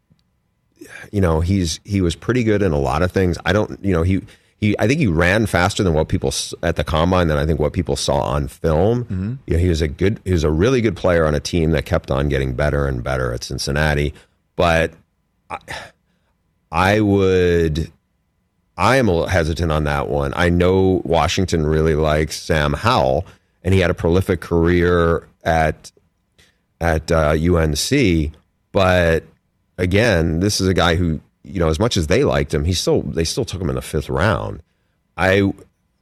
you 1.12 1.22
know, 1.22 1.42
he's 1.42 1.80
he 1.84 2.02
was 2.02 2.15
pretty 2.15 2.44
good 2.44 2.62
in 2.62 2.72
a 2.72 2.80
lot 2.80 3.02
of 3.02 3.12
things. 3.12 3.38
I 3.46 3.54
don't, 3.54 3.84
you 3.84 3.94
know, 3.94 4.04
he 4.04 4.22
he 4.60 4.78
I 4.80 4.88
think 4.88 5.00
he 5.00 5.08
ran 5.08 5.46
faster 5.46 5.84
than 5.84 5.94
what 5.94 6.08
people 6.08 6.34
at 6.63 6.76
the 6.76 6.84
combine 6.84 7.28
than 7.28 7.38
I 7.38 7.46
think 7.46 7.60
what 7.60 7.74
people 7.74 7.96
saw 7.96 8.22
on 8.22 8.48
film. 8.48 9.06
Mm-hmm. 9.06 9.34
You 9.48 9.54
know, 9.54 9.60
he 9.60 9.70
was 9.70 9.82
a 9.82 9.88
good 9.88 10.20
he 10.26 10.32
was 10.32 10.44
a 10.44 10.52
really 10.52 10.82
good 10.82 10.96
player 10.96 11.26
on 11.26 11.36
a 11.36 11.39
team 11.39 11.72
that 11.72 11.86
kept 11.86 12.12
on 12.12 12.30
getting 12.30 12.54
better 12.54 12.88
and 12.88 13.04
better 13.04 13.34
at 13.34 13.44
Cincinnati. 13.44 14.13
But 14.56 14.94
I, 15.50 15.58
I 16.72 17.00
would 17.00 17.92
I 18.78 18.96
am 18.96 19.10
a 19.10 19.12
little 19.12 19.28
hesitant 19.28 19.72
on 19.72 19.84
that 19.86 20.08
one. 20.08 20.34
I 20.36 20.50
know 20.50 21.02
Washington 21.04 21.65
really 21.65 21.96
likes 21.96 22.42
Sam 22.42 22.74
Howell, 22.74 23.26
and 23.63 23.74
he 23.74 23.82
had 23.82 23.92
a 23.92 23.94
prolific 23.94 24.39
career 24.39 25.28
at 25.44 25.92
at 26.80 27.12
uh, 27.12 27.32
UNC. 27.32 28.34
But 28.72 29.24
again, 29.80 30.39
this 30.39 30.62
is 30.62 30.68
a 30.68 30.74
guy 30.74 30.96
who 30.96 31.20
you 31.44 31.60
know, 31.60 31.70
as 31.70 31.80
much 31.80 31.98
as 31.98 32.08
they 32.08 32.24
liked 32.24 32.54
him, 32.54 32.65
he 32.65 32.74
still 32.74 33.02
they 33.02 33.24
still 33.24 33.46
took 33.46 33.62
him 33.62 33.70
in 33.70 33.76
the 33.76 33.82
fifth 33.82 34.10
round. 34.10 34.62
I 35.18 35.52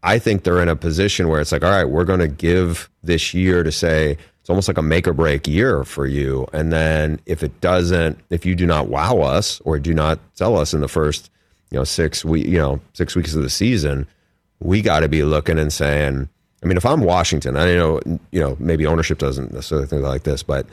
I 0.03 0.19
think 0.19 0.43
they're 0.43 0.61
in 0.61 0.69
a 0.69 0.75
position 0.75 1.27
where 1.27 1.41
it's 1.41 1.51
like, 1.51 1.63
all 1.63 1.71
right, 1.71 1.85
we're 1.85 2.05
going 2.05 2.19
to 2.19 2.27
give 2.27 2.89
this 3.03 3.33
year 3.33 3.63
to 3.63 3.71
say 3.71 4.17
it's 4.39 4.49
almost 4.49 4.67
like 4.67 4.77
a 4.77 4.81
make 4.81 5.07
or 5.07 5.13
break 5.13 5.47
year 5.47 5.83
for 5.83 6.05
you, 6.05 6.47
and 6.53 6.71
then 6.71 7.19
if 7.25 7.43
it 7.43 7.59
doesn't, 7.61 8.19
if 8.29 8.45
you 8.45 8.55
do 8.55 8.65
not 8.65 8.87
wow 8.87 9.19
us 9.19 9.61
or 9.61 9.79
do 9.79 9.93
not 9.93 10.19
sell 10.33 10.57
us 10.57 10.73
in 10.73 10.81
the 10.81 10.87
first, 10.87 11.29
you 11.71 11.77
know, 11.77 11.83
six 11.83 12.25
we 12.25 12.45
you 12.45 12.57
know 12.57 12.79
six 12.93 13.15
weeks 13.15 13.33
of 13.33 13.43
the 13.43 13.49
season, 13.49 14.07
we 14.59 14.81
got 14.81 15.01
to 15.01 15.09
be 15.09 15.23
looking 15.23 15.59
and 15.59 15.71
saying. 15.71 16.29
I 16.63 16.65
mean, 16.65 16.75
if 16.75 16.87
I'm 16.87 17.01
Washington, 17.01 17.55
I 17.55 17.75
know 17.75 18.01
you 18.31 18.39
know 18.39 18.57
maybe 18.59 18.87
ownership 18.87 19.19
doesn't 19.19 19.53
necessarily 19.53 19.87
think 19.87 20.01
like 20.01 20.23
this, 20.23 20.41
but 20.41 20.65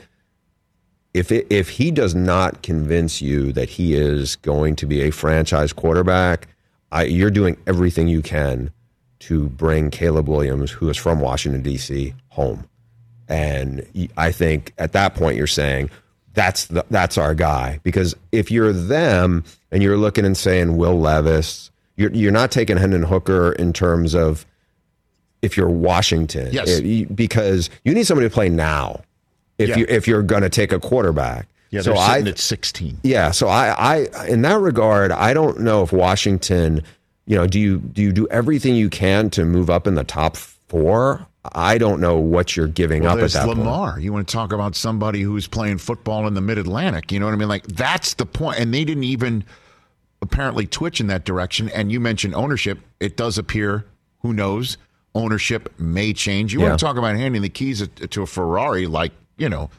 if 1.15 1.31
it, 1.31 1.47
if 1.49 1.69
he 1.69 1.91
does 1.91 2.13
not 2.13 2.61
convince 2.61 3.21
you 3.21 3.53
that 3.53 3.69
he 3.69 3.93
is 3.93 4.35
going 4.37 4.75
to 4.75 4.85
be 4.85 5.01
a 5.01 5.11
franchise 5.11 5.71
quarterback, 5.71 6.47
I, 6.91 7.03
you're 7.03 7.31
doing 7.31 7.55
everything 7.65 8.07
you 8.09 8.21
can 8.21 8.69
to 9.19 9.47
bring 9.49 9.89
Caleb 9.91 10.27
Williams, 10.27 10.71
who 10.71 10.89
is 10.89 10.97
from 10.97 11.21
Washington 11.21 11.61
D.C., 11.61 12.13
home. 12.29 12.67
And 13.29 13.87
I 14.17 14.31
think 14.31 14.73
at 14.77 14.91
that 14.91 15.15
point 15.15 15.37
you're 15.37 15.47
saying 15.47 15.89
that's 16.33 16.65
the, 16.65 16.85
that's 16.91 17.17
our 17.17 17.33
guy 17.33 17.79
because 17.83 18.13
if 18.33 18.51
you're 18.51 18.73
them 18.73 19.43
and 19.71 19.81
you're 19.81 19.97
looking 19.97 20.25
and 20.25 20.35
saying 20.37 20.75
Will 20.77 20.99
Levis, 20.99 21.71
you're 21.95 22.11
you're 22.11 22.31
not 22.33 22.51
taking 22.51 22.75
Hendon 22.77 23.03
Hooker 23.03 23.53
in 23.53 23.71
terms 23.73 24.13
of 24.13 24.45
if 25.41 25.55
you're 25.55 25.69
Washington. 25.69 26.49
Yes. 26.51 26.81
You- 26.81 27.07
because 27.07 27.69
you 27.85 27.93
need 27.93 28.05
somebody 28.05 28.27
to 28.27 28.33
play 28.33 28.49
now. 28.49 29.01
If 29.57 29.69
Yeah. 29.69 29.77
you 29.77 29.85
if 29.89 30.07
you're 30.07 30.23
going 30.23 30.41
to 30.43 30.49
take 30.49 30.71
a 30.71 30.79
quarterback. 30.79 31.47
Yeah, 31.71 31.81
so 31.81 31.93
I 31.95 32.19
at 32.19 32.37
16. 32.37 32.99
yeah, 33.03 33.31
so 33.31 33.47
I, 33.49 34.07
I 34.15 34.27
in 34.27 34.43
that 34.43 34.59
regard, 34.59 35.11
I 35.11 35.33
don't 35.33 35.59
know 35.61 35.81
if 35.83 35.91
Washington, 35.91 36.81
you 37.25 37.35
know, 37.35 37.47
do 37.47 37.59
you 37.59 37.79
do 37.79 38.01
you 38.01 38.11
do 38.13 38.27
everything 38.29 38.75
you 38.75 38.89
can 38.89 39.29
to 39.31 39.43
move 39.45 39.69
up 39.69 39.85
in 39.87 39.95
the 39.95 40.03
top 40.03 40.37
four? 40.37 41.25
I 41.53 41.77
don't 41.77 41.99
know 41.99 42.17
what 42.17 42.55
you're 42.55 42.67
giving 42.67 43.03
Well, 43.03 43.17
up 43.17 43.23
at 43.23 43.31
that 43.31 43.45
point. 43.45 43.59
Lamar. 43.59 43.99
You 43.99 44.11
want 44.13 44.27
to 44.27 44.31
talk 44.31 44.51
about 44.53 44.75
somebody 44.75 45.21
who's 45.21 45.47
playing 45.47 45.77
football 45.79 46.27
in 46.27 46.33
the 46.33 46.41
Mid 46.41 46.57
Atlantic? 46.57 47.11
You 47.11 47.19
know 47.19 47.25
what 47.27 47.33
I 47.33 47.37
mean? 47.37 47.49
Like 47.49 47.67
that's 47.67 48.13
the 48.15 48.25
point. 48.25 48.59
And 48.59 48.73
they 48.73 48.83
didn't 48.85 49.03
even 49.03 49.43
apparently 50.21 50.65
twitch 50.65 50.99
in 50.99 51.07
that 51.07 51.23
direction. 51.25 51.69
And 51.69 51.91
you 51.91 51.99
mentioned 51.99 52.33
ownership. 52.35 52.79
It 52.99 53.17
does 53.17 53.37
appear. 53.37 53.85
Who 54.21 54.33
knows? 54.33 54.77
Ownership 55.13 55.73
may 55.79 56.13
change. 56.13 56.53
You 56.53 56.61
Yeah. 56.61 56.69
want 56.69 56.79
to 56.79 56.85
talk 56.85 56.97
about 56.97 57.15
handing 57.15 57.41
the 57.41 57.49
keys 57.49 57.87
to 58.09 58.21
a 58.21 58.25
Ferrari, 58.25 58.87
like 58.87 59.11
you 59.37 59.49
know. 59.49 59.69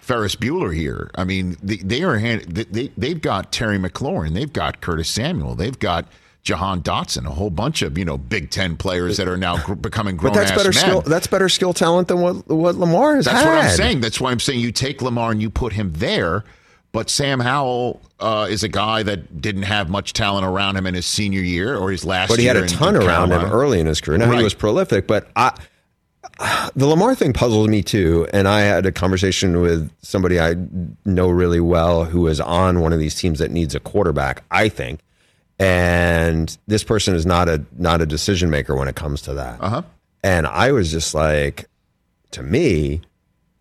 Ferris 0.00 0.34
Bueller 0.34 0.74
here. 0.74 1.12
I 1.14 1.22
mean, 1.22 1.56
they, 1.62 1.76
they 1.76 2.02
are 2.02 2.18
hand, 2.18 2.42
they 2.42 2.90
they've 2.98 3.20
got 3.22 3.52
Terry 3.52 3.78
McLaurin, 3.78 4.34
they've 4.34 4.52
got 4.52 4.80
Curtis 4.80 5.08
Samuel, 5.08 5.54
they've 5.54 5.78
got 5.78 6.06
Jahan 6.42 6.82
Dotson, 6.82 7.24
a 7.24 7.30
whole 7.30 7.50
bunch 7.50 7.82
of 7.82 7.96
you 7.96 8.04
know 8.04 8.18
Big 8.18 8.50
Ten 8.50 8.76
players 8.76 9.16
that 9.18 9.28
are 9.28 9.36
now 9.36 9.58
gr- 9.64 9.74
becoming 9.74 10.16
grown 10.16 10.32
but 10.32 10.40
that's 10.40 10.50
better 10.50 10.72
men. 10.72 10.80
skill. 10.82 11.00
That's 11.02 11.28
better 11.28 11.48
skill 11.48 11.72
talent 11.72 12.08
than 12.08 12.20
what 12.20 12.48
what 12.48 12.74
Lamar 12.74 13.14
has 13.14 13.26
That's 13.26 13.44
had. 13.44 13.48
what 13.54 13.64
I'm 13.64 13.70
saying. 13.76 14.00
That's 14.00 14.20
why 14.20 14.32
I'm 14.32 14.40
saying 14.40 14.58
you 14.58 14.72
take 14.72 15.02
Lamar 15.02 15.30
and 15.30 15.40
you 15.40 15.50
put 15.50 15.72
him 15.72 15.92
there. 15.92 16.42
But 16.90 17.08
Sam 17.08 17.38
Howell 17.38 18.02
uh, 18.18 18.48
is 18.50 18.64
a 18.64 18.68
guy 18.68 19.04
that 19.04 19.40
didn't 19.40 19.62
have 19.62 19.88
much 19.88 20.14
talent 20.14 20.44
around 20.44 20.76
him 20.76 20.86
in 20.88 20.94
his 20.94 21.06
senior 21.06 21.40
year 21.42 21.76
or 21.76 21.92
his 21.92 22.04
last 22.04 22.28
But 22.28 22.40
he 22.40 22.44
had 22.46 22.56
a 22.56 22.66
ton 22.66 22.96
around 22.96 23.30
him 23.30 23.40
early 23.52 23.78
in 23.78 23.86
his 23.86 24.00
career. 24.00 24.18
Now 24.18 24.28
Right. 24.28 24.38
he 24.38 24.44
was 24.44 24.52
prolific, 24.52 25.06
but 25.06 25.28
I, 25.36 25.56
the 26.74 26.86
Lamar 26.86 27.14
thing 27.14 27.32
puzzled 27.32 27.70
me 27.70 27.82
too. 27.82 28.26
And 28.32 28.48
I 28.48 28.60
had 28.60 28.86
a 28.86 28.92
conversation 28.92 29.60
with 29.60 29.90
somebody 30.02 30.40
I 30.40 30.54
know 31.04 31.28
really 31.28 31.60
well 31.60 32.04
who 32.04 32.26
is 32.26 32.40
on 32.40 32.80
one 32.80 32.92
of 32.92 32.98
these 32.98 33.14
teams 33.14 33.38
that 33.38 33.50
needs 33.50 33.74
a 33.74 33.80
quarterback. 33.80 34.44
I 34.50 34.68
think, 34.68 35.00
and 35.58 36.56
this 36.66 36.84
person 36.84 37.14
is 37.14 37.26
not 37.26 37.48
a 37.48 37.64
not 37.76 38.00
a 38.00 38.06
decision 38.06 38.50
maker 38.50 38.74
when 38.74 38.88
it 38.88 38.96
comes 38.96 39.22
to 39.22 39.34
that. 39.34 39.62
Uh-huh. 39.62 39.82
And 40.24 40.46
I 40.46 40.72
was 40.72 40.90
just 40.90 41.14
like, 41.14 41.68
to 42.32 42.42
me, 42.42 43.02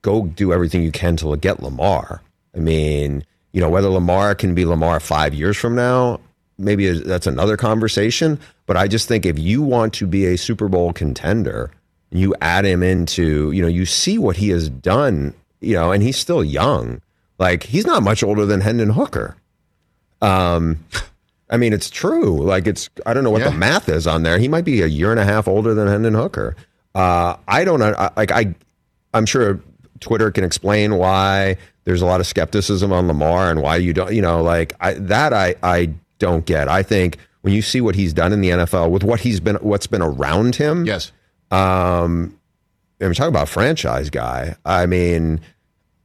go 0.01 0.25
do 0.25 0.53
everything 0.53 0.83
you 0.83 0.91
can 0.91 1.15
to 1.17 1.35
get 1.37 1.61
Lamar. 1.61 2.21
I 2.55 2.59
mean, 2.59 3.23
you 3.51 3.61
know, 3.61 3.69
whether 3.69 3.89
Lamar 3.89 4.35
can 4.35 4.55
be 4.55 4.65
Lamar 4.65 4.99
five 4.99 5.33
years 5.33 5.57
from 5.57 5.75
now, 5.75 6.19
maybe 6.57 6.89
that's 6.99 7.27
another 7.27 7.57
conversation. 7.57 8.39
But 8.65 8.77
I 8.77 8.87
just 8.87 9.07
think 9.07 9.25
if 9.25 9.37
you 9.37 9.61
want 9.61 9.93
to 9.95 10.07
be 10.07 10.25
a 10.25 10.37
Super 10.37 10.67
Bowl 10.67 10.93
contender, 10.93 11.71
you 12.11 12.35
add 12.41 12.65
him 12.65 12.83
into, 12.83 13.51
you 13.51 13.61
know, 13.61 13.67
you 13.67 13.85
see 13.85 14.17
what 14.17 14.35
he 14.37 14.49
has 14.49 14.69
done, 14.69 15.33
you 15.61 15.73
know, 15.73 15.91
and 15.91 16.03
he's 16.03 16.17
still 16.17 16.43
young. 16.43 17.01
Like 17.39 17.63
he's 17.63 17.85
not 17.85 18.03
much 18.03 18.21
older 18.23 18.45
than 18.45 18.61
Hendon 18.61 18.89
Hooker. 18.91 19.35
Um, 20.21 20.79
I 21.49 21.57
mean, 21.57 21.73
it's 21.73 21.89
true. 21.89 22.41
Like 22.41 22.67
it's, 22.67 22.89
I 23.05 23.13
don't 23.13 23.23
know 23.23 23.31
what 23.31 23.41
Yeah. 23.41 23.49
the 23.49 23.57
math 23.57 23.89
is 23.89 24.07
on 24.07 24.23
there. 24.23 24.37
He 24.37 24.47
might 24.47 24.65
be 24.65 24.81
a 24.81 24.87
year 24.87 25.11
and 25.11 25.19
a 25.19 25.25
half 25.25 25.47
older 25.47 25.73
than 25.73 25.87
Hendon 25.87 26.13
Hooker. 26.13 26.55
Uh, 26.95 27.35
I 27.47 27.63
don't 27.65 27.79
know. 27.79 27.93
I- 27.97 28.11
Like 28.15 28.31
I, 28.31 28.53
I'm 29.13 29.25
sure 29.25 29.59
Twitter 29.99 30.31
can 30.31 30.43
explain 30.43 30.95
why 30.97 31.57
there's 31.83 32.01
a 32.01 32.05
lot 32.05 32.19
of 32.19 32.27
skepticism 32.27 32.91
on 32.93 33.07
Lamar 33.07 33.49
and 33.49 33.61
why 33.61 33.77
you 33.77 33.93
don't, 33.93 34.13
you 34.13 34.21
know, 34.21 34.41
like 34.41 34.73
I, 34.79 34.93
that 34.93 35.33
I, 35.33 35.55
I 35.63 35.89
don't 36.19 36.45
get. 36.45 36.67
I 36.67 36.83
think 36.83 37.17
when 37.41 37.53
you 37.53 37.61
see 37.61 37.81
what 37.81 37.95
he's 37.95 38.13
done 38.13 38.31
in 38.33 38.41
the 38.41 38.49
NFL 38.49 38.91
with 38.91 39.03
what 39.03 39.21
he's 39.21 39.39
been, 39.39 39.55
what's 39.57 39.87
been 39.87 40.01
around 40.01 40.55
him. 40.55 40.85
Yes. 40.85 41.11
Um, 41.51 42.37
I 43.01 43.05
mean, 43.05 43.13
talk 43.13 43.27
about 43.27 43.49
franchise 43.49 44.09
guy. 44.09 44.55
I 44.65 44.85
mean, 44.85 45.41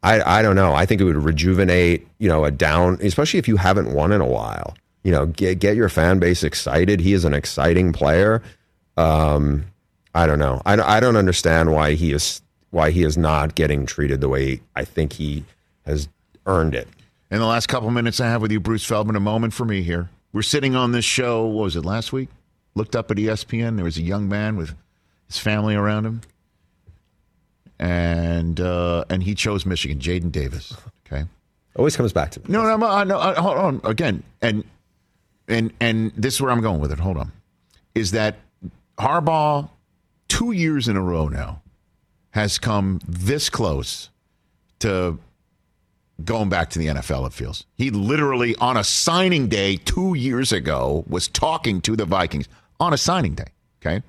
I, 0.02 0.38
I 0.38 0.42
don't 0.42 0.56
know. 0.56 0.74
I 0.74 0.86
think 0.86 1.00
it 1.00 1.04
would 1.04 1.16
rejuvenate, 1.16 2.06
you 2.18 2.28
know, 2.28 2.44
a 2.44 2.50
down, 2.50 2.98
especially 3.02 3.38
if 3.38 3.48
you 3.48 3.56
haven't 3.56 3.92
won 3.92 4.12
in 4.12 4.20
a 4.20 4.26
while. 4.26 4.76
You 5.02 5.12
know, 5.12 5.26
get 5.26 5.60
get 5.60 5.76
your 5.76 5.88
fan 5.88 6.18
base 6.18 6.42
excited. 6.42 7.00
He 7.00 7.12
is 7.12 7.24
an 7.24 7.32
exciting 7.32 7.92
player. 7.92 8.42
Um, 8.96 9.66
I 10.14 10.26
don't 10.26 10.38
know. 10.38 10.62
I, 10.66 10.80
I 10.80 11.00
don't 11.00 11.16
understand 11.16 11.72
why 11.72 11.92
he 11.94 12.12
is 12.12 12.42
why 12.70 12.90
he 12.90 13.04
is 13.04 13.16
not 13.16 13.54
getting 13.54 13.86
treated 13.86 14.20
the 14.20 14.28
way 14.28 14.60
I 14.74 14.84
think 14.84 15.12
he 15.12 15.44
has 15.84 16.08
earned 16.46 16.74
it. 16.74 16.88
In 17.30 17.38
the 17.38 17.46
last 17.46 17.66
couple 17.68 17.90
minutes 17.90 18.20
I 18.20 18.26
have 18.26 18.42
with 18.42 18.52
you, 18.52 18.60
Bruce 18.60 18.84
Feldman, 18.84 19.16
a 19.16 19.20
moment 19.20 19.52
for 19.52 19.64
me 19.64 19.82
here. 19.82 20.08
We're 20.32 20.42
sitting 20.42 20.74
on 20.76 20.92
this 20.92 21.04
show, 21.04 21.46
what 21.46 21.64
was 21.64 21.76
it, 21.76 21.84
last 21.84 22.12
week? 22.12 22.28
Looked 22.74 22.94
up 22.94 23.10
at 23.10 23.16
ESPN. 23.16 23.76
There 23.76 23.84
was 23.84 23.96
a 23.96 24.02
young 24.02 24.28
man 24.28 24.56
with 24.56 24.74
his 25.26 25.38
family 25.38 25.74
around 25.74 26.06
him. 26.06 26.20
And 27.78 28.58
uh, 28.60 29.04
and 29.10 29.22
he 29.22 29.34
chose 29.34 29.66
Michigan, 29.66 29.98
Jadyn 29.98 30.32
Davis. 30.32 30.74
Okay. 31.06 31.24
Always 31.76 31.94
comes 31.94 32.12
back 32.12 32.30
to 32.32 32.40
me. 32.40 32.46
No, 32.48 32.62
no, 32.62 32.76
no, 32.76 33.04
no, 33.04 33.18
uh, 33.18 33.40
hold 33.40 33.58
on. 33.58 33.80
Again, 33.84 34.22
and 34.40 34.64
and 35.46 35.72
and 35.78 36.10
this 36.16 36.34
is 36.34 36.40
where 36.40 36.50
I'm 36.50 36.62
going 36.62 36.80
with 36.80 36.90
it. 36.90 36.98
Hold 36.98 37.18
on. 37.18 37.32
Is 37.94 38.12
that 38.12 38.36
Harbaugh 38.98 39.68
two 40.28 40.52
years 40.52 40.88
in 40.88 40.96
a 40.96 41.02
row 41.02 41.28
now 41.28 41.60
has 42.30 42.58
come 42.58 43.00
this 43.06 43.50
close 43.50 44.10
to 44.78 45.18
going 46.24 46.48
back 46.48 46.70
to 46.70 46.78
the 46.78 46.86
NFL, 46.86 47.26
it 47.26 47.32
feels. 47.32 47.66
He 47.76 47.90
literally, 47.90 48.56
on 48.56 48.76
a 48.76 48.84
signing 48.84 49.48
day 49.48 49.76
two 49.76 50.14
years 50.14 50.52
ago, 50.52 51.04
was 51.08 51.28
talking 51.28 51.80
to 51.82 51.96
the 51.96 52.04
Vikings 52.04 52.48
on 52.80 52.92
a 52.92 52.98
signing 52.98 53.34
day. 53.34 53.46
Okay. 53.80 54.02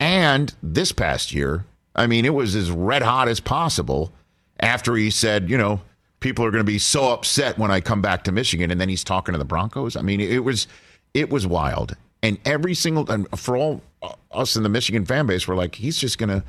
And 0.00 0.54
this 0.62 0.92
past 0.92 1.32
year, 1.32 1.64
I 1.96 2.06
mean, 2.06 2.24
it 2.24 2.34
was 2.34 2.54
as 2.54 2.70
red 2.70 3.02
hot 3.02 3.28
as 3.28 3.40
possible 3.40 4.12
after 4.60 4.94
he 4.94 5.10
said, 5.10 5.50
you 5.50 5.58
know, 5.58 5.80
people 6.20 6.44
are 6.44 6.50
going 6.50 6.64
to 6.64 6.70
be 6.70 6.78
so 6.78 7.12
upset 7.12 7.58
when 7.58 7.70
I 7.70 7.80
come 7.80 8.00
back 8.00 8.24
to 8.24 8.32
Michigan. 8.32 8.70
And 8.70 8.80
then 8.80 8.88
he's 8.88 9.04
talking 9.04 9.32
to 9.32 9.38
the 9.38 9.44
Broncos. 9.44 9.96
I 9.96 10.02
mean, 10.02 10.20
it 10.20 10.44
was, 10.44 10.66
it 11.14 11.30
was 11.30 11.46
wild. 11.46 11.96
And 12.22 12.38
every 12.44 12.74
single, 12.74 13.10
and 13.10 13.28
for 13.38 13.56
all 13.56 13.82
uh, 14.02 14.12
us 14.32 14.56
in 14.56 14.62
the 14.62 14.68
Michigan 14.68 15.04
fan 15.04 15.26
base, 15.26 15.46
we're 15.46 15.54
like, 15.56 15.76
he's 15.76 15.98
just 15.98 16.18
going 16.18 16.30
to 16.30 16.44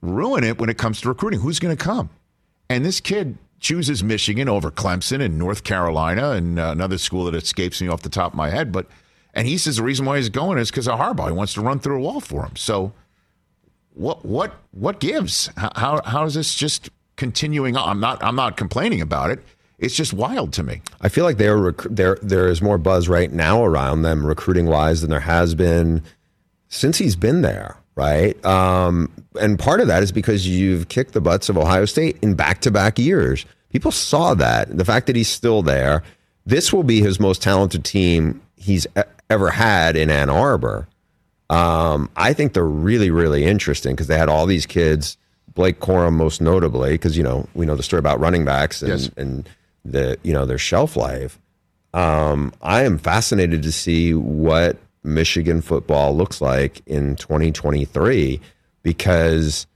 ruin 0.00 0.44
it 0.44 0.58
when 0.58 0.70
it 0.70 0.78
comes 0.78 1.00
to 1.00 1.08
recruiting. 1.08 1.40
Who's 1.40 1.58
going 1.58 1.76
to 1.76 1.82
come? 1.82 2.10
And 2.70 2.84
this 2.84 3.00
kid 3.00 3.36
chooses 3.60 4.04
Michigan 4.04 4.48
over 4.48 4.70
Clemson 4.70 5.20
and 5.20 5.38
North 5.38 5.64
Carolina 5.64 6.30
and 6.30 6.58
uh, 6.58 6.70
another 6.70 6.98
school 6.98 7.24
that 7.24 7.34
escapes 7.34 7.82
me 7.82 7.88
off 7.88 8.02
the 8.02 8.08
top 8.08 8.32
of 8.32 8.36
my 8.36 8.50
head. 8.50 8.72
But 8.72 8.86
and 9.34 9.46
he 9.46 9.58
says 9.58 9.76
the 9.76 9.82
reason 9.82 10.06
why 10.06 10.16
he's 10.16 10.28
going 10.28 10.58
is 10.58 10.70
because 10.70 10.88
of 10.88 10.98
Harbaugh. 10.98 11.28
He 11.28 11.32
wants 11.32 11.54
to 11.54 11.60
run 11.60 11.78
through 11.78 11.96
a 11.96 12.00
wall 12.00 12.20
for 12.20 12.44
him. 12.44 12.56
So 12.56 12.92
what 13.94 14.24
what 14.24 14.54
what 14.72 15.00
gives? 15.00 15.50
How 15.56 16.00
how, 16.04 16.24
is 16.24 16.34
this 16.34 16.54
just 16.54 16.90
continuing 17.16 17.76
on? 17.76 17.88
I'm 17.88 18.00
not 18.00 18.22
I'm 18.22 18.36
not 18.36 18.56
complaining 18.56 19.00
about 19.00 19.30
it. 19.30 19.40
It's 19.78 19.94
just 19.94 20.12
wild 20.12 20.52
to 20.54 20.62
me. 20.62 20.82
I 21.00 21.08
feel 21.08 21.24
like 21.24 21.36
they're 21.36 21.56
rec- 21.56 21.82
there. 21.82 22.18
There 22.20 22.48
is 22.48 22.60
more 22.60 22.78
buzz 22.78 23.08
right 23.08 23.30
now 23.30 23.64
around 23.64 24.02
them 24.02 24.26
recruiting 24.26 24.66
wise 24.66 25.02
than 25.02 25.10
there 25.10 25.20
has 25.20 25.54
been 25.54 26.02
since 26.68 26.98
he's 26.98 27.14
been 27.14 27.42
there, 27.42 27.76
right? 27.94 28.44
Um, 28.44 29.10
and 29.40 29.58
part 29.58 29.80
of 29.80 29.86
that 29.86 30.02
is 30.02 30.10
because 30.10 30.48
you've 30.48 30.88
kicked 30.88 31.12
the 31.12 31.20
butts 31.20 31.48
of 31.48 31.56
Ohio 31.56 31.84
State 31.84 32.18
in 32.22 32.34
back 32.34 32.60
to 32.62 32.70
back 32.70 32.98
years. 32.98 33.46
People 33.70 33.92
saw 33.92 34.34
that. 34.34 34.76
The 34.76 34.84
fact 34.84 35.06
that 35.06 35.14
he's 35.14 35.28
still 35.28 35.62
there, 35.62 36.02
this 36.44 36.72
will 36.72 36.82
be 36.82 37.00
his 37.00 37.20
most 37.20 37.40
talented 37.42 37.84
team 37.84 38.40
he's 38.58 38.86
ever 39.30 39.50
had 39.50 39.96
in 39.96 40.10
Ann 40.10 40.30
Arbor. 40.30 40.88
Um, 41.50 42.10
I 42.16 42.32
think 42.32 42.52
they're 42.52 42.64
really, 42.64 43.10
really 43.10 43.44
interesting 43.44 43.94
because 43.94 44.06
they 44.06 44.18
had 44.18 44.28
all 44.28 44.46
these 44.46 44.66
kids, 44.66 45.16
Blake 45.54 45.80
Corum 45.80 46.14
most 46.14 46.40
notably, 46.40 46.92
because 46.92 47.16
you 47.16 47.22
know 47.22 47.48
we 47.54 47.64
know 47.66 47.74
the 47.74 47.82
story 47.82 47.98
about 48.00 48.20
running 48.20 48.44
backs 48.44 48.82
and, 48.82 48.90
Yes. 48.90 49.10
and 49.16 49.48
the 49.84 50.18
you 50.22 50.32
know 50.32 50.44
their 50.44 50.58
shelf 50.58 50.96
life. 50.96 51.38
Um, 51.94 52.52
I 52.60 52.82
am 52.84 52.98
fascinated 52.98 53.62
to 53.62 53.72
see 53.72 54.12
what 54.12 54.76
Michigan 55.04 55.62
football 55.62 56.14
looks 56.14 56.42
like 56.42 56.82
in 56.86 57.16
2023 57.16 58.40
because 58.82 59.66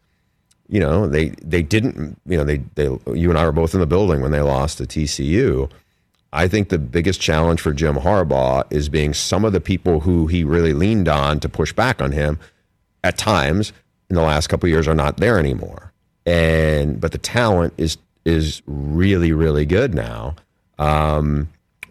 you 0.69 0.79
know 0.79 1.07
they 1.07 1.31
they 1.43 1.63
didn't 1.63 2.19
you 2.27 2.37
know 2.37 2.45
they 2.45 2.59
they 2.75 2.85
you 3.15 3.31
and 3.31 3.39
I 3.39 3.45
were 3.47 3.53
both 3.53 3.73
in 3.73 3.81
the 3.81 3.87
building 3.87 4.21
when 4.21 4.31
they 4.33 4.43
lost 4.43 4.77
to 4.79 4.85
TCU. 4.85 5.71
I 6.33 6.49
think 6.49 6.71
the 6.71 6.79
biggest 6.79 7.21
challenge 7.21 7.61
for 7.61 7.73
Jim 7.73 7.97
Harbaugh 7.97 8.65
is 8.71 8.89
being 8.89 9.13
some 9.13 9.45
of 9.45 9.53
the 9.53 9.61
people 9.61 10.01
who 10.01 10.27
he 10.27 10.45
really 10.45 10.73
leaned 10.73 11.09
on 11.09 11.41
to 11.41 11.49
push 11.49 11.73
back 11.73 12.01
on 12.01 12.13
him 12.13 12.39
at 13.05 13.19
times 13.19 13.73
in 14.09 14.17
the 14.17 14.23
last 14.23 14.47
couple 14.47 14.67
of 14.67 14.71
years 14.71 14.89
are 14.89 14.95
not 14.95 15.19
there 15.19 15.39
anymore. 15.39 15.93
And 16.25 17.01
but 17.01 17.13
the 17.13 17.19
talent 17.19 17.75
is 17.77 17.99
is 18.25 18.63
really 18.67 19.33
really 19.33 19.67
good 19.67 19.95
now. 19.95 20.37
Um, 20.79 21.49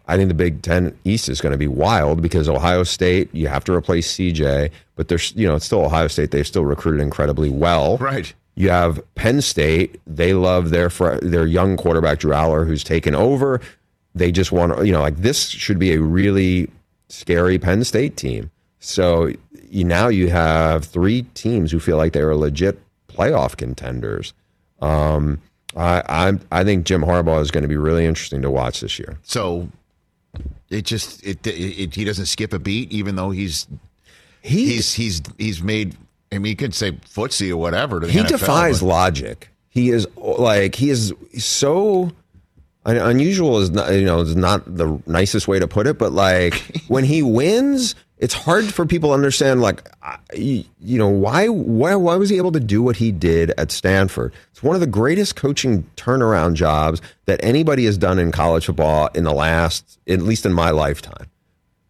I 0.08 0.18
think 0.18 0.30
the 0.30 0.36
Big 0.36 0.62
Ten 0.62 0.98
East 1.04 1.30
is 1.30 1.40
going 1.40 1.52
to 1.52 1.58
be 1.58 1.68
wild 1.68 2.22
because 2.22 2.50
Ohio 2.50 2.84
State 2.84 3.34
you 3.34 3.48
have 3.48 3.64
to 3.66 3.74
replace 3.74 4.12
CJ, 4.14 4.72
but 4.96 5.08
there's 5.08 5.34
you 5.36 5.48
know 5.48 5.56
it's 5.56 5.66
still 5.66 5.86
Ohio 5.86 6.08
State. 6.08 6.32
They've 6.32 6.48
still 6.48 6.66
recruited 6.66 7.02
incredibly 7.02 7.50
well. 7.50 7.98
Right. 7.98 8.34
You 8.56 8.70
have 8.70 9.02
Penn 9.16 9.42
State. 9.42 10.00
They 10.08 10.34
love 10.34 10.72
their 10.72 10.90
their 11.22 11.46
young 11.46 11.78
quarterback 11.78 12.20
Drew 12.20 12.32
Allar, 12.32 12.66
who's 12.66 12.84
taken 12.84 13.14
over. 13.14 13.62
They 14.14 14.32
just 14.32 14.52
want 14.52 14.76
to, 14.78 14.86
you 14.86 14.92
know, 14.92 15.02
like 15.02 15.18
this 15.18 15.48
should 15.48 15.80
be 15.80 15.94
a 15.94 16.02
really 16.02 16.70
scary 17.10 17.58
Penn 17.58 17.84
State 17.84 18.18
team. 18.18 18.52
So 18.80 19.32
you, 19.70 19.84
now 19.84 20.08
you 20.08 20.30
have 20.30 20.86
three 20.86 21.24
teams 21.34 21.72
who 21.72 21.80
feel 21.80 21.98
like 21.98 22.14
they 22.14 22.22
are 22.22 22.36
legit 22.36 22.80
playoff 23.08 23.56
contenders. 23.56 24.34
Um, 24.82 25.42
I, 25.76 26.04
I 26.10 26.40
I 26.52 26.64
think 26.64 26.86
Jim 26.86 27.02
Harbaugh 27.04 27.42
is 27.42 27.52
going 27.52 27.62
to 27.62 27.68
be 27.68 27.78
really 27.78 28.06
interesting 28.06 28.42
to 28.42 28.50
watch 28.52 28.82
this 28.82 29.00
year. 29.00 29.18
So 29.24 29.70
it 30.70 30.84
just 30.86 31.24
it, 31.26 31.46
it, 31.48 31.52
it 31.52 31.96
he 31.96 32.04
doesn't 32.04 32.26
skip 32.26 32.52
a 32.54 32.60
beat, 32.60 32.92
even 32.92 33.16
though 33.16 33.30
he's 33.32 33.68
He 34.42 34.66
he's 34.74 34.94
he's 34.94 35.22
he's 35.38 35.62
made. 35.62 35.96
I 36.34 36.38
mean, 36.40 36.50
you 36.50 36.56
could 36.56 36.74
say 36.74 36.94
footsie 36.94 37.52
or 37.52 37.58
whatever. 37.58 38.06
He 38.08 38.20
NFL, 38.20 38.28
defies 38.28 38.80
but- 38.82 38.88
logic. 38.88 39.48
He 39.70 39.90
is 39.90 40.06
like 40.18 40.76
he 40.76 40.90
is 40.90 41.14
so 41.38 42.12
unusual. 42.86 43.60
Is 43.60 43.72
not 43.72 43.94
you 43.94 44.06
know 44.06 44.22
is 44.22 44.36
not 44.36 44.64
the 44.66 45.02
nicest 45.06 45.48
way 45.48 45.60
to 45.60 45.68
put 45.68 45.88
it, 45.88 45.98
but 45.98 46.12
like 46.12 46.54
when 46.88 47.04
he 47.04 47.22
wins, 47.22 47.96
it's 48.18 48.34
hard 48.34 48.66
for 48.66 48.86
people 48.86 49.10
to 49.10 49.14
understand. 49.14 49.62
Like 49.62 49.90
you, 50.34 50.66
know 50.80 51.10
why 51.10 51.48
why 51.48 51.96
why 51.96 52.16
was 52.16 52.30
he 52.30 52.38
able 52.38 52.52
to 52.54 52.60
do 52.60 52.82
what 52.82 52.98
he 52.98 53.12
did 53.12 53.52
at 53.58 53.72
Stanford? 53.72 54.34
It's 54.52 54.64
one 54.64 54.76
of 54.76 54.82
the 54.82 54.88
greatest 54.88 55.36
coaching 55.36 55.84
turnaround 55.96 56.54
jobs 56.54 57.02
that 57.26 57.44
anybody 57.44 57.86
has 57.86 57.98
done 57.98 58.20
in 58.20 58.32
college 58.32 58.66
football 58.66 59.10
in 59.14 59.24
the 59.24 59.34
last, 59.34 60.00
at 60.08 60.22
least 60.22 60.46
in 60.46 60.54
my 60.54 60.72
lifetime. 60.72 61.28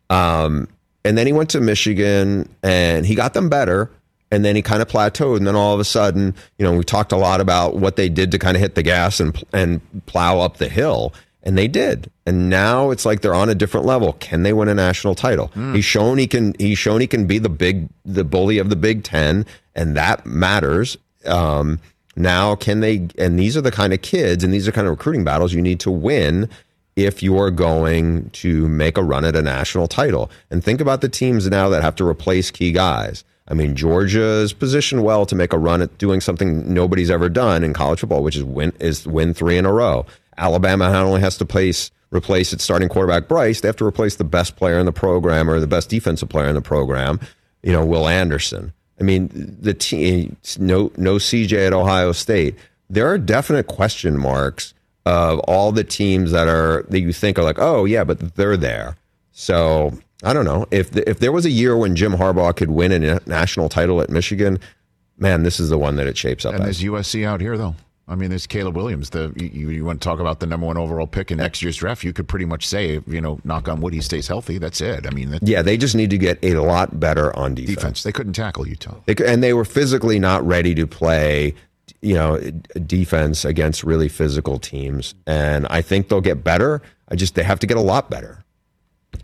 Um, 0.10 0.68
and 1.04 1.18
then 1.18 1.26
he 1.26 1.34
went 1.34 1.50
to 1.52 1.62
Michigan 1.62 2.48
and 2.64 3.06
he 3.06 3.16
got 3.16 3.34
them 3.34 3.50
better. 3.50 3.90
And 4.32 4.46
then 4.46 4.56
he 4.56 4.62
kind 4.62 4.82
of 4.82 4.88
plateaued. 4.88 5.38
And 5.38 5.46
then 5.46 5.56
all 5.56 5.74
of 5.74 5.80
a 5.80 5.86
sudden, 5.86 6.34
you 6.58 6.66
know, 6.66 6.76
we 6.76 6.84
talked 6.84 7.12
a 7.12 7.18
lot 7.18 7.42
about 7.42 7.76
what 7.76 7.98
they 7.98 8.08
did 8.10 8.32
to 8.32 8.40
kind 8.40 8.56
of 8.56 8.62
hit 8.62 8.76
the 8.76 8.84
gas 8.84 9.20
and, 9.20 9.44
and 9.54 9.82
plow 10.06 10.40
up 10.40 10.58
the 10.58 10.70
hill. 10.70 11.14
And 11.44 11.58
they 11.58 11.68
did. 11.68 12.10
And 12.26 12.50
now 12.50 12.92
it's 12.92 13.06
like 13.06 13.22
they're 13.22 13.34
on 13.34 13.50
a 13.50 13.56
different 13.56 13.86
level. 13.86 14.14
Can 14.14 14.44
they 14.44 14.54
win 14.54 14.70
a 14.70 14.76
national 14.76 15.16
title? 15.16 15.52
He's 15.74 15.86
shown 15.86 16.18
he 16.18 16.28
can, 16.28 16.56
he's 16.60 16.78
shown 16.78 17.02
he 17.02 17.08
can 17.08 17.26
be 17.26 17.40
the 17.40 17.50
big, 17.50 17.90
the 18.06 18.24
bully 18.24 18.58
of 18.58 18.70
the 18.70 18.76
Big 18.76 19.04
Ten. 19.04 19.46
And 19.76 19.98
that 19.98 20.26
matters. 20.26 20.98
Um, 21.26 21.80
now, 22.16 22.56
can 22.56 22.80
they, 22.82 23.08
and 23.18 23.40
these 23.40 23.58
are 23.58 23.62
the 23.62 23.72
kind 23.72 23.92
of 23.92 24.02
kids 24.02 24.44
and 24.44 24.54
these 24.54 24.68
are 24.68 24.72
kind 24.72 24.88
of 24.88 24.92
recruiting 24.92 25.24
battles 25.24 25.54
you 25.54 25.62
need 25.62 25.80
to 25.82 25.92
win 25.92 26.48
if 26.96 27.24
you're 27.24 27.52
going 27.52 28.30
to 28.32 28.68
make 28.68 28.98
a 28.98 29.04
run 29.04 29.26
at 29.26 29.36
a 29.36 29.42
national 29.42 29.88
title. 29.88 30.30
And 30.50 30.64
think 30.64 30.82
about 30.82 31.02
the 31.02 31.10
teams 31.10 31.50
now 31.50 31.70
that 31.70 31.82
have 31.82 31.96
to 31.96 32.08
replace 32.08 32.52
key 32.52 32.72
guys. 32.72 33.24
I 33.52 33.54
mean, 33.54 33.76
Georgia's 33.76 34.54
positioned 34.54 35.04
well 35.04 35.26
to 35.26 35.36
make 35.36 35.52
a 35.52 35.58
run 35.58 35.82
at 35.82 35.98
doing 35.98 36.22
something 36.22 36.74
nobody's 36.74 37.12
ever 37.12 37.28
done 37.28 37.66
in 37.66 37.74
college 37.74 38.00
football, 38.00 38.24
which 38.24 38.38
is 38.38 38.46
win 38.46 38.72
is 38.80 39.06
win 39.06 39.34
three 39.34 39.58
in 39.58 39.66
a 39.66 39.74
row. 39.74 40.06
Alabama 40.38 40.90
not 40.90 41.04
only 41.04 41.20
has 41.20 41.38
to 41.38 41.46
place 41.46 41.92
replace 42.12 42.54
its 42.54 42.64
starting 42.64 42.88
quarterback 42.88 43.28
Bryce, 43.28 43.60
they 43.60 43.68
have 43.68 43.76
to 43.76 43.86
replace 43.86 44.16
the 44.16 44.24
best 44.24 44.56
player 44.56 44.80
in 44.80 44.86
the 44.86 44.94
program 44.94 45.50
or 45.50 45.60
the 45.60 45.68
best 45.68 45.90
defensive 45.90 46.30
player 46.30 46.48
in 46.48 46.56
the 46.56 46.62
program. 46.62 47.20
You 47.62 47.74
know, 47.74 47.86
Will 47.86 48.08
Anderson. 48.08 48.72
I 49.02 49.04
mean, 49.04 49.30
the 49.60 49.74
team 49.74 50.38
no 50.58 50.94
no 50.96 51.16
CJ 51.16 51.68
at 51.68 51.74
Ohio 51.74 52.14
State. 52.14 52.56
There 52.90 53.08
are 53.08 53.18
definite 53.18 53.68
question 53.68 54.18
marks 54.18 54.74
of 55.06 55.40
all 55.40 55.74
the 55.74 55.84
teams 55.84 56.32
that 56.32 56.48
are 56.48 56.84
that 56.84 57.02
you 57.02 57.12
think 57.12 57.38
are 57.38 57.44
like, 57.44 57.60
oh 57.60 57.84
yeah, 57.84 58.06
but 58.06 58.36
they're 58.36 58.56
there. 58.56 58.96
So 59.34 60.00
I 60.24 60.34
don't 60.34 60.46
know 60.46 60.68
if 60.72 60.92
the, 60.92 61.08
if 61.10 61.20
there 61.20 61.32
was 61.32 61.46
a 61.46 61.50
year 61.52 61.76
when 61.78 61.96
Jim 61.96 62.14
Harbaugh 62.14 62.56
could 62.56 62.72
win 62.72 62.92
a 62.92 63.20
national 63.26 63.70
title 63.70 64.02
at 64.02 64.10
Michigan, 64.10 64.60
man, 65.18 65.44
this 65.44 65.60
is 65.60 65.70
the 65.70 65.78
one 65.78 65.96
that 65.96 66.08
it 66.08 66.18
shapes 66.18 66.46
up 66.46 66.54
And 66.54 66.64
as. 66.64 66.80
there's 66.80 66.92
USC 66.92 67.26
out 67.26 67.42
here, 67.42 67.58
though. 67.58 67.76
I 68.08 68.16
mean, 68.16 68.30
there's 68.30 68.46
Caleb 68.46 68.76
Williams. 68.76 69.12
The 69.12 69.32
you, 69.38 69.70
you 69.70 69.86
want 69.86 70.02
to 70.02 70.04
talk 70.04 70.20
about 70.20 70.42
the 70.42 70.46
number 70.46 70.66
one 70.66 70.76
overall 70.78 71.08
pick 71.08 71.32
in 71.32 71.38
next 71.38 71.62
year's 71.62 71.78
draft? 71.78 72.04
You 72.04 72.12
could 72.12 72.28
pretty 72.28 72.44
much 72.46 72.68
say, 72.68 73.00
you 73.08 73.22
know, 73.22 73.40
knock 73.46 73.70
on 73.70 73.80
wood, 73.80 73.94
he 73.94 74.02
stays 74.02 74.28
healthy. 74.28 74.58
That's 74.58 74.82
it. 74.82 75.08
I 75.08 75.12
mean, 75.12 75.30
that 75.32 75.48
Yeah, 75.48 75.62
they 75.62 75.78
just 75.78 75.96
need 75.96 76.10
to 76.10 76.18
get 76.18 76.44
a 76.44 76.56
lot 76.56 77.00
better 77.00 77.34
on 77.38 77.56
defense. 77.56 77.76
defense. 77.76 78.04
They 78.04 78.12
couldn't 78.12 78.34
tackle 78.34 78.68
Utah. 78.68 78.96
They, 79.06 79.16
and 79.26 79.42
they 79.42 79.54
were 79.54 79.64
physically 79.64 80.20
not 80.20 80.46
ready 80.46 80.76
to 80.76 80.86
play, 80.86 81.54
you 82.02 82.16
know, 82.16 82.38
defense 82.86 83.46
against 83.46 83.84
really 83.84 84.10
physical 84.10 84.60
teams. 84.60 85.16
And 85.26 85.66
I 85.70 85.82
think 85.82 86.10
they'll 86.10 86.20
get 86.22 86.44
better. 86.44 86.82
I 87.08 87.16
just 87.16 87.36
they 87.36 87.44
have 87.44 87.60
to 87.60 87.68
get 87.68 87.78
a 87.78 87.82
lot 87.82 88.10
better. 88.10 88.44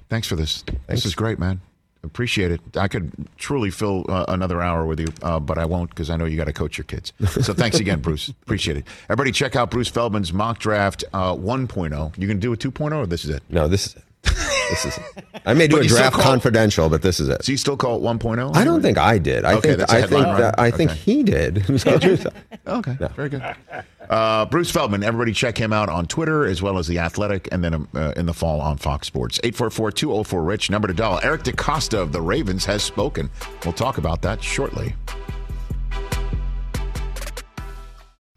Thanks 0.09 0.27
for 0.27 0.35
this. 0.35 0.63
This 0.87 1.05
is 1.05 1.15
great, 1.15 1.39
man. 1.39 1.61
Appreciate 2.03 2.51
it. 2.51 2.61
I 2.77 2.87
could 2.87 3.11
truly 3.37 3.69
fill 3.69 4.05
uh, 4.07 4.25
another 4.29 4.61
hour 4.61 4.85
with 4.85 4.99
you, 4.99 5.07
uh, 5.21 5.39
but 5.39 5.57
I 5.57 5.65
won't 5.65 5.89
because 5.89 6.09
I 6.09 6.15
know 6.15 6.25
you 6.25 6.37
got 6.37 6.45
to 6.45 6.53
coach 6.53 6.77
your 6.77 6.85
kids. 6.85 7.11
So 7.41 7.53
thanks 7.53 7.79
again, 7.79 7.99
Bruce. 7.99 8.29
Appreciate 8.29 8.77
it. 8.77 8.87
Everybody, 9.05 9.31
check 9.31 9.55
out 9.55 9.71
Bruce 9.71 9.89
Feldman's 9.89 10.31
mock 10.31 10.59
draft 10.59 11.03
uh, 11.11 11.33
1.0. 11.33 12.17
You 12.17 12.27
can 12.27 12.39
do 12.39 12.53
a 12.53 12.57
2.0 12.57 12.95
or 12.95 13.05
this 13.05 13.25
is 13.25 13.31
it? 13.31 13.43
No, 13.49 13.67
this 13.67 13.87
is 13.87 13.95
it. 13.97 14.03
This 14.69 14.85
is. 14.85 14.99
I 15.45 15.53
may 15.53 15.67
do 15.67 15.77
But 15.77 15.85
a 15.85 15.87
draft 15.87 16.15
call- 16.15 16.23
confidential, 16.23 16.89
but 16.89 17.01
this 17.01 17.19
is 17.19 17.29
it. 17.29 17.43
So 17.45 17.51
you 17.51 17.57
still 17.57 17.77
call 17.77 17.97
it 17.97 18.01
1.0? 18.01 18.55
I 18.55 18.63
don't 18.65 18.81
think 18.81 18.97
I 18.97 19.17
did. 19.17 19.45
I 19.45 19.53
Okay, 19.55 19.75
think 19.75 19.89
I 19.91 20.01
think 20.01 20.25
that, 20.25 20.59
I 20.59 20.71
think 20.71 20.91
Okay. 20.91 20.99
he 20.99 21.23
did. 21.23 21.63
Okay, 22.67 22.97
very 23.15 23.29
good. 23.29 23.41
Uh, 24.09 24.45
Bruce 24.45 24.69
Feldman, 24.69 25.01
everybody 25.03 25.31
check 25.31 25.57
him 25.57 25.71
out 25.71 25.87
on 25.87 26.05
Twitter 26.05 26.45
as 26.45 26.61
well 26.61 26.77
as 26.77 26.85
The 26.87 26.99
Athletic 26.99 27.47
and 27.53 27.63
then 27.63 27.87
uh, 27.95 28.11
in 28.17 28.25
the 28.25 28.33
fall 28.33 28.59
on 28.59 28.75
Fox 28.77 29.07
Sports. 29.07 29.39
844-204-RICH, 29.45 30.69
number 30.69 30.89
to 30.89 30.93
dial. 30.93 31.17
Eric 31.23 31.43
DeCosta 31.43 31.97
of 31.97 32.11
the 32.11 32.21
Ravens 32.21 32.65
has 32.65 32.83
spoken. 32.83 33.29
We'll 33.63 33.71
talk 33.73 33.97
about 33.97 34.21
that 34.23 34.43
shortly. 34.43 34.95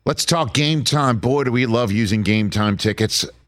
Let's 0.07 0.24
talk 0.24 0.55
game 0.55 0.83
time. 0.83 1.18
Boy, 1.18 1.45
do 1.45 1.53
we 1.53 1.66
love 1.66 1.93
using 1.93 2.22
game 2.22 2.51
time 2.51 2.76
tickets 2.76 3.24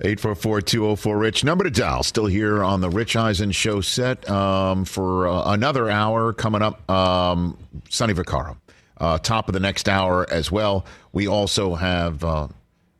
844-204-RICH. 0.00 1.44
Number 1.44 1.64
to 1.64 1.70
dial. 1.70 2.02
Still 2.02 2.26
here 2.26 2.62
on 2.62 2.80
the 2.80 2.88
Rich 2.88 3.16
Eisen 3.16 3.50
show 3.50 3.80
set 3.80 4.28
um, 4.30 4.84
for 4.84 5.26
uh, 5.26 5.52
another 5.52 5.90
hour 5.90 6.32
coming 6.32 6.62
up. 6.62 6.88
Um, 6.90 7.58
Sonny 7.88 8.14
Vaccaro. 8.14 8.56
Uh, 8.96 9.18
top 9.18 9.48
of 9.48 9.54
the 9.54 9.60
next 9.60 9.88
hour 9.88 10.26
as 10.30 10.50
well. 10.50 10.84
We 11.12 11.28
also 11.28 11.74
have 11.74 12.24
uh, 12.24 12.48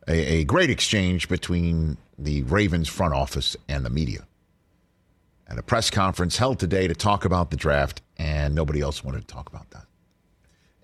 a, 0.07 0.39
a 0.39 0.43
great 0.45 0.69
exchange 0.69 1.27
between 1.27 1.97
the 2.17 2.43
Ravens 2.43 2.87
front 2.87 3.13
office 3.13 3.55
and 3.67 3.85
the 3.85 3.89
media. 3.89 4.25
At 5.47 5.57
a 5.57 5.63
press 5.63 5.89
conference 5.89 6.37
held 6.37 6.59
today 6.59 6.87
to 6.87 6.93
talk 6.93 7.25
about 7.25 7.49
the 7.49 7.57
draft, 7.57 8.01
and 8.17 8.53
nobody 8.53 8.81
else 8.81 9.03
wanted 9.03 9.21
to 9.21 9.27
talk 9.27 9.49
about 9.49 9.69
that. 9.71 9.85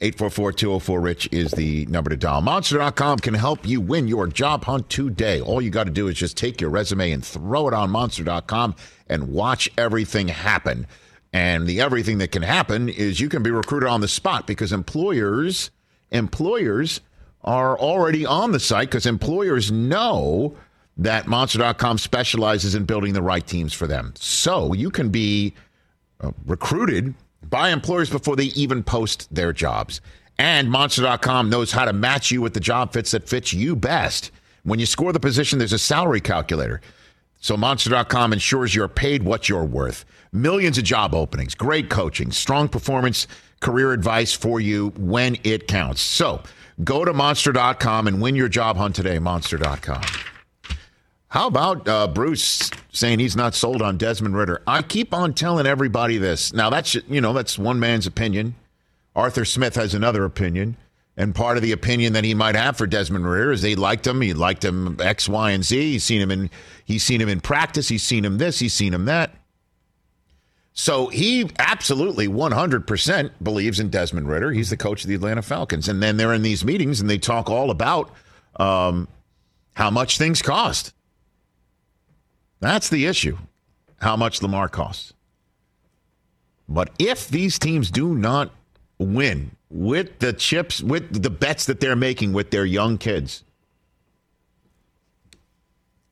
844-204-RICH 0.02 1.30
is 1.32 1.52
the 1.52 1.86
number 1.86 2.10
to 2.10 2.18
dial. 2.18 2.42
Monster.com 2.42 3.20
can 3.20 3.34
help 3.34 3.66
you 3.66 3.80
win 3.80 4.08
your 4.08 4.28
job 4.28 4.66
hunt 4.66 4.90
today. 4.90 5.40
All 5.40 5.62
you 5.62 5.70
got 5.70 5.86
to 5.86 5.92
do 5.92 6.08
is 6.10 6.18
just 6.18 6.36
take 6.36 6.60
your 6.60 6.70
resume 6.70 7.12
and 7.12 7.24
throw 7.24 7.68
it 7.70 7.74
on 7.74 7.90
Monster.com 7.92 8.76
and 9.08 9.30
watch 9.30 9.70
everything 9.78 10.28
happen. 10.28 10.86
And 11.32 11.66
the 11.66 11.82
everything 11.82 12.18
that 12.18 12.32
can 12.32 12.42
happen 12.42 12.90
is 12.90 13.20
you 13.20 13.30
can 13.30 13.42
be 13.42 13.52
recruited 13.52 13.90
on 13.90 14.02
the 14.02 14.08
spot 14.08 14.48
because 14.48 14.72
employers 14.72 15.72
employers 16.12 17.02
are 17.44 17.78
already 17.78 18.26
on 18.26 18.52
the 18.52 18.60
site 18.60 18.90
because 18.90 19.06
employers 19.06 19.72
know 19.72 20.56
that 20.98 21.28
Monster.com 21.28 21.98
specializes 21.98 22.76
in 22.76 22.86
building 22.86 23.14
the 23.14 23.22
right 23.22 23.46
teams 23.46 23.74
for 23.74 23.86
them. 23.86 24.14
So 24.18 24.74
you 24.74 24.90
can 24.90 25.10
be 25.10 25.54
uh, 26.22 26.32
recruited 26.46 27.14
by 27.44 27.70
employers 27.70 28.10
before 28.10 28.36
they 28.36 28.46
even 28.46 28.84
post 28.84 29.34
their 29.34 29.54
jobs. 29.54 30.02
And 30.38 30.70
Monster.com 30.70 31.50
knows 31.50 31.72
how 31.72 31.86
to 31.86 31.94
match 31.94 32.32
you 32.32 32.42
with 32.42 32.54
the 32.54 32.60
job 32.60 32.92
fits 32.92 33.12
that 33.12 33.28
fits 33.30 33.54
you 33.54 33.76
best. 33.76 34.32
When 34.64 34.80
you 34.80 34.86
score 34.86 35.14
the 35.14 35.20
position, 35.20 35.60
there's 35.60 35.74
a 35.74 35.80
salary 35.80 36.22
calculator. 36.22 36.82
So 37.40 37.56
Monster.com 37.56 38.34
ensures 38.34 38.74
you're 38.74 38.88
paid 38.88 39.24
what 39.24 39.48
you're 39.48 39.64
worth. 39.64 40.04
Millions 40.34 40.78
of 40.78 40.84
job 40.84 41.14
openings, 41.14 41.56
great 41.56 41.90
coaching, 41.90 42.32
strong 42.32 42.68
performance, 42.68 43.28
career 43.60 43.94
advice 43.94 44.34
for 44.34 44.60
you 44.60 44.90
when 44.98 45.38
it 45.44 45.68
counts. 45.68 46.02
So 46.02 46.44
go 46.84 47.06
to 47.06 47.14
Monster.com 47.14 48.08
and 48.08 48.22
win 48.22 48.36
your 48.36 48.50
job 48.50 48.78
hunt 48.78 48.96
today, 48.96 49.20
Monster.com. 49.20 50.04
How 51.36 51.48
about 51.48 51.86
uh, 51.86 52.08
Bruce 52.08 52.72
saying 52.94 53.20
he's 53.20 53.36
not 53.36 53.56
sold 53.56 53.82
on 53.82 53.98
Desmond 53.98 54.38
Ridder? 54.38 54.62
I 54.66 54.82
keep 54.82 55.14
on 55.14 55.34
telling 55.34 55.66
everybody 55.66 56.18
this. 56.18 56.54
Now 56.54 56.70
that's 56.70 56.96
you 56.96 57.20
know 57.20 57.34
that's 57.34 57.60
one 57.60 57.78
man's 57.78 58.08
opinion. 58.08 58.56
Arthur 59.18 59.44
Smith 59.44 59.76
has 59.76 59.94
another 59.94 60.24
opinion. 60.24 60.78
And 61.18 61.36
part 61.36 61.58
of 61.58 61.64
the 61.64 61.74
opinion 61.74 62.14
that 62.14 62.24
he 62.24 62.34
might 62.34 62.56
have 62.56 62.78
for 62.78 62.88
Desmond 62.88 63.30
Ridder 63.30 63.52
is 63.52 63.62
they 63.62 63.76
liked 63.76 64.08
him. 64.08 64.22
He 64.22 64.34
liked 64.34 64.64
him 64.64 64.96
X, 65.02 65.28
Y, 65.28 65.52
and 65.52 65.66
Z. 65.66 65.92
He's 65.92 66.06
seen 66.06 66.22
him 66.22 66.32
in 66.32 66.50
he's 66.86 67.04
seen 67.04 67.20
him 67.20 67.28
in 67.28 67.42
practice. 67.42 67.90
He's 67.90 68.04
seen 68.04 68.24
him 68.24 68.38
this. 68.38 68.60
He's 68.60 68.74
seen 68.74 68.94
him 68.94 69.04
that. 69.04 69.36
So 70.72 71.08
he 71.08 71.50
absolutely 71.60 72.30
100% 72.30 73.32
believes 73.44 73.82
in 73.82 73.90
Desmond 73.90 74.30
Ridder. 74.30 74.54
He's 74.54 74.70
the 74.70 74.78
coach 74.78 75.04
of 75.04 75.10
the 75.10 75.16
Atlanta 75.16 75.42
Falcons. 75.42 75.90
And 75.90 76.02
then 76.02 76.16
they're 76.16 76.34
in 76.34 76.44
these 76.44 76.64
meetings 76.64 77.02
and 77.02 77.10
they 77.10 77.18
talk 77.18 77.50
all 77.50 77.72
about 77.72 78.10
um, 78.56 79.10
how 79.74 79.90
much 79.90 80.18
things 80.18 80.42
cost. 80.42 80.94
That's 82.66 82.90
the 82.90 83.06
issue. 83.06 83.38
How 84.02 84.16
much 84.16 84.42
Lamar 84.42 84.68
costs. 84.68 85.14
But 86.68 86.90
if 86.98 87.28
these 87.28 87.60
teams 87.60 87.92
do 87.92 88.16
not 88.16 88.50
win 88.98 89.52
with 89.70 90.18
the 90.18 90.34
chips, 90.34 90.82
with 90.82 91.22
the 91.22 91.30
bets 91.30 91.68
that 91.68 91.80
they're 91.80 91.96
making 91.96 92.34
with 92.34 92.50
their 92.50 92.66
young 92.66 92.98
kids. 92.98 93.44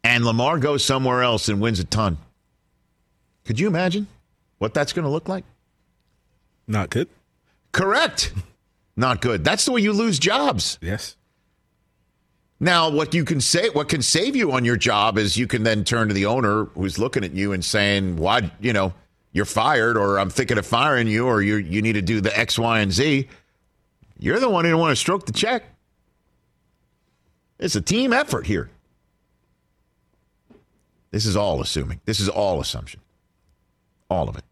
And 0.03 0.23
Lamar 0.23 0.59
goes 0.59 0.85
somewhere 0.85 1.23
else 1.23 1.49
and 1.49 1.59
wins 1.59 1.79
a 1.79 1.85
ton. 1.85 2.17
Could 3.45 3.59
you 3.59 3.65
imagine 3.65 4.05
what 4.59 4.75
that's 4.75 4.93
going 4.93 5.05
to 5.05 5.11
look 5.11 5.27
like? 5.27 5.45
Not 6.67 6.91
good. 6.91 7.09
Correct. 7.71 8.31
Not 8.95 9.21
good. 9.21 9.43
That's 9.43 9.65
the 9.65 9.71
way 9.71 9.81
you 9.81 9.91
lose 9.91 10.19
jobs. 10.19 10.77
Yes. 10.81 11.15
Now, 12.63 12.89
what 12.89 13.13
you 13.13 13.25
can 13.25 13.41
say, 13.41 13.67
what 13.71 13.89
can 13.89 14.01
save 14.01 14.37
you 14.37 14.53
on 14.53 14.63
your 14.63 14.77
job 14.77 15.17
is 15.17 15.35
you 15.35 15.47
can 15.47 15.63
then 15.63 15.83
turn 15.83 16.07
to 16.07 16.13
the 16.13 16.25
owner 16.27 16.63
who's 16.75 16.97
looking 16.97 17.25
at 17.25 17.33
you 17.33 17.51
and 17.51 17.63
saying, 17.63 18.15
"Why, 18.15 18.49
you 18.61 18.71
know, 18.71 18.93
you're 19.33 19.43
fired, 19.43 19.97
or 19.97 20.17
I'm 20.17 20.29
thinking 20.29 20.57
of 20.57 20.65
firing 20.65 21.09
you, 21.09 21.27
or 21.27 21.41
you 21.41 21.57
you 21.57 21.81
need 21.81 21.93
to 21.93 22.01
do 22.01 22.21
the 22.21 22.39
X, 22.39 22.57
Y, 22.57 22.79
and 22.79 22.89
Z." 22.89 23.27
You're 24.17 24.39
the 24.39 24.47
one 24.47 24.63
who 24.63 24.69
didn't 24.69 24.79
want 24.79 24.93
to 24.93 24.95
stroke 24.95 25.25
the 25.25 25.33
check. 25.33 25.65
It's 27.59 27.75
a 27.75 27.81
team 27.81 28.13
effort 28.13 28.47
here. 28.47 28.69
This 31.11 31.25
is 31.25 31.35
all 31.35 31.59
assuming. 31.59 31.99
This 32.05 32.21
is 32.21 32.29
all 32.29 32.61
assumption. 32.61 33.01
All 34.09 34.29
of 34.29 34.37
it. 34.37 34.43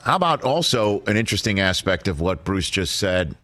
How 0.00 0.16
about 0.16 0.42
also 0.44 1.02
an 1.02 1.18
interesting 1.18 1.60
aspect 1.60 2.08
of 2.08 2.22
what 2.22 2.42
Bruce 2.42 2.70
just 2.70 2.96
said 2.96 3.36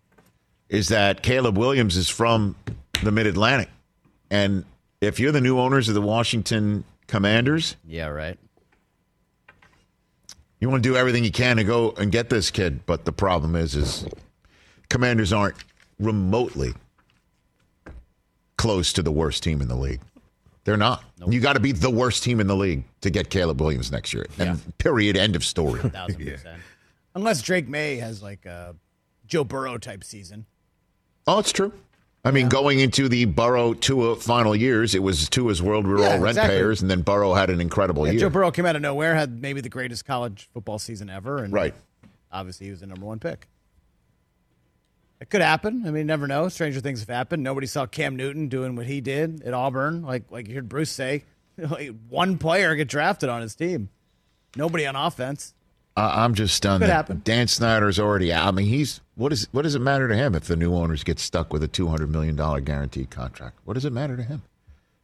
is 0.71 0.89
that 0.89 1.23
Caleb 1.23 1.59
Williams 1.59 1.97
is 1.97 2.09
from 2.09 2.55
the 3.03 3.11
Mid 3.11 3.27
Atlantic. 3.27 3.69
And 4.31 4.65
if 5.01 5.19
you're 5.19 5.33
the 5.33 5.41
new 5.41 5.59
owners 5.59 5.89
of 5.89 5.95
the 5.95 6.01
Washington 6.01 6.85
Commanders, 7.09 7.77
yeah, 7.87 8.07
right. 8.07 8.39
You 10.61 10.71
want 10.71 10.83
to 10.83 10.89
do 10.89 10.97
everything 10.97 11.25
you 11.25 11.33
can 11.33 11.57
to 11.57 11.65
go 11.65 11.93
and 11.93 12.13
get 12.13 12.29
this 12.31 12.51
kid, 12.51 12.87
but 12.87 13.05
the 13.05 13.13
problem 13.13 13.57
is, 13.57 13.75
is 13.75 14.07
Commanders 14.89 15.33
aren't 15.33 15.57
remotely 15.99 16.75
close 18.57 18.93
to 18.93 19.03
the 19.03 19.11
worst 19.11 19.43
team 19.43 19.63
in 19.63 19.69
the 19.69 19.77
league. 19.77 20.01
They're 20.65 20.77
not. 20.77 21.03
Nope. 21.19 21.33
You 21.33 21.41
got 21.41 21.55
to 21.55 21.61
be 21.61 21.73
the 21.73 21.91
worst 21.91 22.23
team 22.23 22.39
in 22.41 22.47
the 22.47 22.55
league 22.55 22.85
to 23.01 23.11
get 23.11 23.31
Caleb 23.31 23.61
Williams 23.61 23.91
next 23.91 24.13
year. 24.13 24.27
And 24.39 24.61
period. 24.79 25.17
End 25.17 25.35
of 25.35 25.45
story. 25.45 25.81
yeah. 26.19 26.37
Unless 27.15 27.43
Drake 27.43 27.67
Maye 27.67 27.97
has 27.97 28.23
like 28.23 28.45
a 28.45 28.77
Joe 29.27 29.45
Burrow 29.45 29.79
type 29.79 30.05
season. 30.05 30.45
Oh, 31.27 31.39
it's 31.39 31.53
true. 31.53 31.73
I 32.25 32.33
mean, 32.33 32.47
yeah. 32.47 32.51
going 32.51 32.81
into 32.81 33.09
the 33.09 33.25
Burrow 33.25 33.73
Tua 33.73 34.17
final 34.17 34.55
years, 34.55 34.95
it 34.95 35.03
was 35.03 35.29
Tua's 35.29 35.63
world. 35.63 35.87
We 35.87 35.95
were 35.95 36.01
yeah, 36.01 36.13
all 36.13 36.19
rent 36.19 36.37
exactly. 36.37 36.57
payers, 36.57 36.83
and 36.83 36.91
then 36.91 37.01
Burrow 37.01 37.33
had 37.33 37.49
an 37.49 37.61
incredible 37.61 38.05
yeah, 38.07 38.13
year. 38.13 38.21
Joe 38.21 38.31
Burrow 38.31 38.51
came 38.51 38.67
out 38.67 38.77
of 38.77 38.83
nowhere, 38.83 39.15
had 39.15 39.41
maybe 39.41 39.63
the 39.63 39.71
greatest 39.71 40.05
college 40.05 40.51
football 40.53 40.79
season 40.79 41.09
ever, 41.09 41.43
and 41.43 41.53
right. 41.53 41.75
Obviously, 42.33 42.67
he 42.67 42.71
was 42.71 42.81
the 42.81 42.87
number 42.87 43.07
one 43.07 43.19
pick. 43.19 43.49
It 45.21 45.29
could 45.29 45.41
happen. 45.41 45.85
I 45.87 45.91
mean, 45.91 46.07
never 46.07 46.27
know. 46.27 46.49
Stranger 46.49 46.81
things 46.81 47.01
have 47.01 47.09
happened. 47.09 47.43
Nobody 47.43 47.67
saw 47.67 47.87
Cam 47.87 48.17
Newton 48.17 48.49
doing 48.49 48.77
what 48.77 48.87
he 48.87 49.01
did 49.01 49.43
at 49.43 49.53
Auburn. 49.53 50.03
Like 50.03 50.31
like 50.31 50.49
you 50.49 50.55
heard 50.55 50.69
Bruce 50.69 50.91
say, 50.91 51.25
one 52.09 52.39
player 52.39 52.75
get 52.75 52.89
drafted 52.89 53.29
on 53.29 53.43
his 53.43 53.55
team. 53.55 53.89
Nobody 54.57 54.87
on 54.87 54.97
offense. 54.97 55.55
Uh, 55.97 56.13
I'm 56.15 56.35
just 56.35 56.55
stunned. 56.55 56.83
Could 56.83 56.91
happen. 56.91 57.21
Dan 57.25 57.49
Snyder's 57.49 57.99
already 57.99 58.33
out. 58.33 58.47
I 58.47 58.51
mean, 58.53 58.67
he's 58.67 59.01
what 59.17 59.33
is 59.33 59.49
what 59.53 59.63
does 59.63 59.75
it 59.75 59.81
matter 59.81 60.09
to 60.09 60.17
him 60.17 60.35
if 60.35 60.45
the 60.45 60.57
new 60.57 60.75
owners 60.75 61.05
get 61.05 61.19
stuck 61.19 61.53
with 61.53 61.63
a 61.63 61.69
200 61.69 62.09
million 62.11 62.37
dollar 62.37 62.61
guaranteed 62.61 63.11
contract? 63.11 63.59
What 63.65 63.75
does 63.75 63.85
it 63.85 63.93
matter 63.93 64.17
to 64.17 64.23
him? 64.23 64.43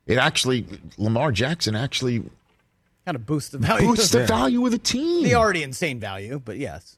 It 0.07 0.19
actually 0.19 0.67
Lamar 0.97 1.33
Jackson 1.33 1.75
actually 1.75 2.23
kind 3.05 3.17
of 3.17 3.27
boosts 3.27 3.51
the 3.51 3.59
value. 3.59 3.89
Boosts 3.89 4.11
the 4.11 4.25
value 4.25 4.65
of 4.65 4.73
the 4.73 4.79
team. 4.79 5.25
The 5.25 5.35
already 5.35 5.63
insane 5.63 5.99
value, 5.99 6.41
but 6.43 6.57
yes, 6.57 6.97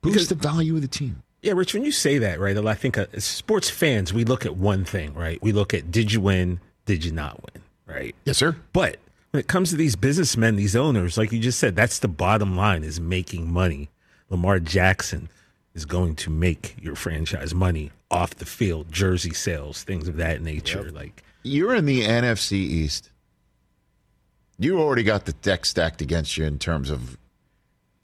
boosts 0.00 0.28
the 0.28 0.34
value 0.34 0.76
of 0.76 0.82
the 0.82 0.88
team. 0.88 1.22
Yeah, 1.42 1.54
Rich, 1.54 1.74
when 1.74 1.84
you 1.84 1.90
say 1.90 2.18
that, 2.18 2.38
right? 2.38 2.56
I 2.56 2.74
think 2.74 2.96
uh, 2.96 3.06
as 3.12 3.24
sports 3.24 3.68
fans, 3.68 4.12
we 4.12 4.24
look 4.24 4.46
at 4.46 4.56
one 4.56 4.84
thing, 4.84 5.12
right? 5.14 5.42
We 5.42 5.50
look 5.50 5.74
at 5.74 5.90
did 5.90 6.12
you 6.12 6.20
win, 6.20 6.60
did 6.86 7.04
you 7.04 7.10
not 7.10 7.40
win, 7.42 7.62
right? 7.84 8.14
Yes, 8.24 8.38
sir. 8.38 8.56
But 8.72 8.98
when 9.32 9.40
it 9.40 9.48
comes 9.48 9.70
to 9.70 9.76
these 9.76 9.96
businessmen, 9.96 10.56
these 10.56 10.76
owners, 10.76 11.16
like 11.16 11.32
you 11.32 11.40
just 11.40 11.58
said, 11.58 11.74
that's 11.74 11.98
the 11.98 12.08
bottom 12.08 12.54
line 12.54 12.84
is 12.84 13.00
making 13.00 13.50
money. 13.50 13.88
Lamar 14.28 14.60
Jackson 14.60 15.30
is 15.74 15.86
going 15.86 16.14
to 16.16 16.30
make 16.30 16.76
your 16.80 16.94
franchise 16.94 17.54
money 17.54 17.90
off 18.10 18.34
the 18.34 18.44
field, 18.44 18.92
jersey 18.92 19.32
sales, 19.32 19.84
things 19.84 20.06
of 20.06 20.16
that 20.18 20.42
nature. 20.42 20.84
Yep. 20.84 20.94
Like 20.94 21.22
you're 21.42 21.74
in 21.74 21.86
the 21.86 22.02
NFC 22.02 22.52
East. 22.52 23.10
You 24.58 24.78
already 24.78 25.02
got 25.02 25.24
the 25.24 25.32
deck 25.32 25.64
stacked 25.64 26.02
against 26.02 26.36
you 26.36 26.44
in 26.44 26.58
terms 26.58 26.90
of 26.90 27.16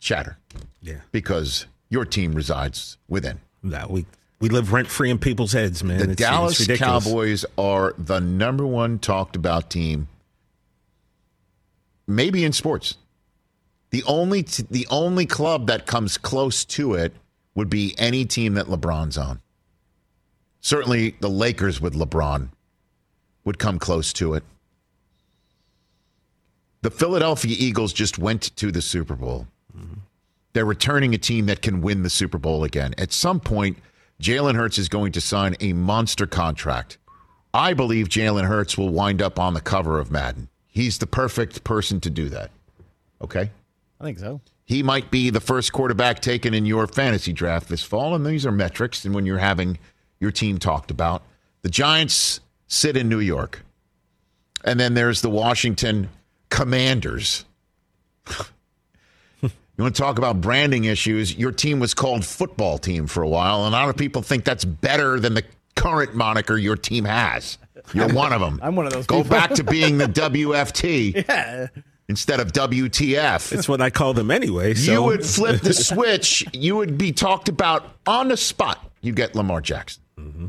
chatter. 0.01 0.39
Yeah. 0.81 1.01
Because 1.12 1.66
your 1.91 2.07
team 2.07 2.33
resides 2.33 2.97
within. 3.07 3.39
That 3.62 3.91
we 3.91 4.07
we 4.41 4.49
live 4.49 4.72
rent 4.72 4.89
free 4.89 5.11
in 5.11 5.18
people's 5.18 5.53
heads, 5.53 5.85
man. 5.85 5.99
The 5.99 6.11
it's, 6.12 6.16
Dallas 6.16 6.66
it's 6.66 6.81
Cowboys 6.81 7.45
are 7.59 7.95
the 7.99 8.18
number 8.18 8.66
one 8.66 8.99
talked 8.99 9.37
about 9.37 9.68
team 9.68 10.09
maybe 12.09 12.44
in 12.44 12.52
sports. 12.52 12.96
The 13.90 14.02
only 14.04 14.42
t- 14.42 14.66
the 14.68 14.86
only 14.90 15.26
club 15.26 15.68
that 15.68 15.86
comes 15.86 16.18
close 16.18 16.64
to 16.64 16.94
it 16.94 17.14
would 17.54 17.70
be 17.70 17.94
any 17.98 18.24
team 18.24 18.54
that 18.54 18.66
LeBron's 18.66 19.16
on. 19.16 19.40
Certainly, 20.61 21.16
the 21.20 21.30
Lakers 21.30 21.80
with 21.80 21.94
LeBron 21.94 22.48
would 23.44 23.59
come 23.59 23.78
close 23.78 24.12
to 24.14 24.34
it. 24.34 24.42
The 26.82 26.90
Philadelphia 26.90 27.56
Eagles 27.59 27.92
just 27.92 28.18
went 28.18 28.54
to 28.56 28.70
the 28.70 28.82
Super 28.82 29.14
Bowl. 29.14 29.46
Mm-hmm. 29.76 30.00
They're 30.52 30.64
returning 30.64 31.14
a 31.14 31.18
team 31.18 31.46
that 31.46 31.62
can 31.62 31.80
win 31.80 32.02
the 32.02 32.11
Super 32.11 32.38
Bowl 32.38 32.64
again. 32.64 32.94
At 32.98 33.12
some 33.12 33.40
point, 33.40 33.78
Jalen 34.20 34.54
Hurts 34.54 34.78
is 34.78 34.88
going 34.88 35.12
to 35.12 35.20
sign 35.20 35.56
a 35.61 35.72
monster 35.72 36.26
contract. 36.26 36.98
I 37.54 37.72
believe 37.72 38.09
Jalen 38.09 38.46
Hurts 38.46 38.76
will 38.76 38.90
wind 38.90 39.22
up 39.22 39.38
on 39.38 39.54
the 39.54 39.61
cover 39.61 39.98
of 39.98 40.11
Madden. 40.11 40.48
He's 40.79 40.99
the 40.99 41.09
perfect 41.09 41.64
person 41.64 41.99
to 42.03 42.09
do 42.09 42.29
that. 42.29 42.53
Okay? 43.20 43.51
I 44.01 44.05
think 44.05 44.20
so. 44.20 44.41
He 44.64 44.85
might 44.85 45.11
be 45.11 45.29
the 45.29 45.41
first 45.41 45.72
quarterback 45.72 46.20
taken 46.20 46.55
in 46.55 46.66
your 46.66 46.87
fantasy 46.87 47.33
draft 47.33 47.68
this 47.68 47.83
fall, 47.83 48.14
and 48.14 48.24
these 48.24 48.47
are 48.47 48.53
metrics. 48.53 49.05
And 49.05 49.12
when 49.12 49.26
you're 49.26 49.39
having 49.39 49.81
your 50.20 50.31
team 50.31 50.59
talked 50.59 50.93
about, 50.93 51.24
the 51.62 51.68
Giants 51.68 52.39
sit 52.68 52.97
in 52.97 53.09
New 53.09 53.18
York, 53.18 53.64
and 54.64 54.79
then 54.79 54.95
there's 54.95 55.20
the 55.20 55.29
Washington 55.31 56.11
Commanders. 56.49 57.45
you 59.43 59.51
want 59.79 59.97
to 59.97 60.01
talk 60.01 60.16
about 60.16 60.41
branding 60.41 60.85
issues? 60.85 61.37
Your 61.37 61.51
team 61.51 61.81
was 61.81 61.93
called 61.93 62.24
football 62.24 62.79
team 62.79 63.09
for 63.09 63.24
a 63.24 63.29
while, 63.29 63.64
and 63.64 63.74
a 63.74 63.76
lot 63.76 63.89
of 63.89 63.97
people 63.97 64.22
think 64.22 64.45
that's 64.45 64.64
better 64.64 65.18
than 65.18 65.35
the 65.35 65.43
current 65.74 66.14
moniker 66.14 66.57
your 66.57 66.76
team 66.76 67.05
has. 67.05 67.59
You're 67.95 68.12
one 68.12 68.32
of 68.32 68.41
them. 68.41 68.61
I'm 68.62 68.76
one 68.76 68.86
of 68.86 68.93
those. 68.93 69.07
Go 69.07 69.22
people. 69.22 69.30
back 69.30 69.55
to 69.55 69.64
being 69.64 69.99
the 69.99 70.07
WFT. 70.07 71.26
yeah. 71.28 71.68
instead 72.09 72.41
of 72.41 72.53
WTF. 72.53 73.53
It's 73.53 73.68
what 73.68 73.80
I 73.80 73.91
call 73.91 74.14
them 74.14 74.30
anyway. 74.30 74.74
So. 74.74 74.93
You 74.93 75.03
would 75.03 75.24
flip 75.24 75.61
the 75.61 75.74
switch. 75.74 76.45
You 76.53 76.76
would 76.76 76.97
be 76.99 77.12
talked 77.12 77.49
about 77.49 77.84
on 78.07 78.28
the 78.28 78.36
spot. 78.36 78.84
You 79.01 79.12
get 79.12 79.34
Lamar 79.34 79.61
Jackson. 79.61 80.03
Mm-hmm. 80.18 80.47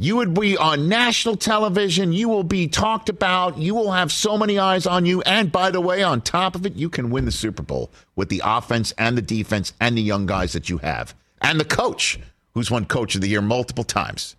You 0.00 0.14
would 0.14 0.32
be 0.32 0.56
on 0.56 0.88
national 0.88 1.36
television. 1.36 2.12
You 2.12 2.28
will 2.28 2.44
be 2.44 2.68
talked 2.68 3.08
about. 3.08 3.58
You 3.58 3.74
will 3.74 3.90
have 3.90 4.12
so 4.12 4.38
many 4.38 4.56
eyes 4.56 4.86
on 4.86 5.04
you. 5.04 5.22
And 5.22 5.50
by 5.50 5.72
the 5.72 5.80
way, 5.80 6.04
on 6.04 6.20
top 6.20 6.54
of 6.54 6.64
it, 6.64 6.76
you 6.76 6.88
can 6.88 7.10
win 7.10 7.24
the 7.24 7.32
Super 7.32 7.64
Bowl 7.64 7.90
with 8.14 8.28
the 8.28 8.40
offense 8.44 8.92
and 8.92 9.18
the 9.18 9.22
defense 9.22 9.72
and 9.80 9.98
the 9.98 10.02
young 10.02 10.24
guys 10.26 10.52
that 10.52 10.68
you 10.68 10.78
have. 10.78 11.16
And 11.40 11.58
the 11.58 11.64
coach, 11.64 12.20
who's 12.54 12.70
won 12.70 12.84
Coach 12.84 13.16
of 13.16 13.22
the 13.22 13.28
Year 13.28 13.42
multiple 13.42 13.82
times. 13.82 14.36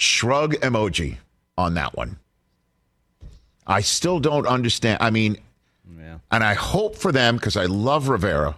Shrug 0.00 0.54
emoji 0.62 1.18
on 1.58 1.74
that 1.74 1.94
one. 1.94 2.18
I 3.66 3.82
still 3.82 4.18
don't 4.18 4.46
understand. 4.46 4.96
I 5.02 5.10
mean, 5.10 5.36
Yeah. 5.86 6.20
and 6.30 6.42
I 6.42 6.54
hope 6.54 6.96
for 6.96 7.12
them 7.12 7.36
because 7.36 7.54
I 7.54 7.66
love 7.66 8.08
Rivera 8.08 8.56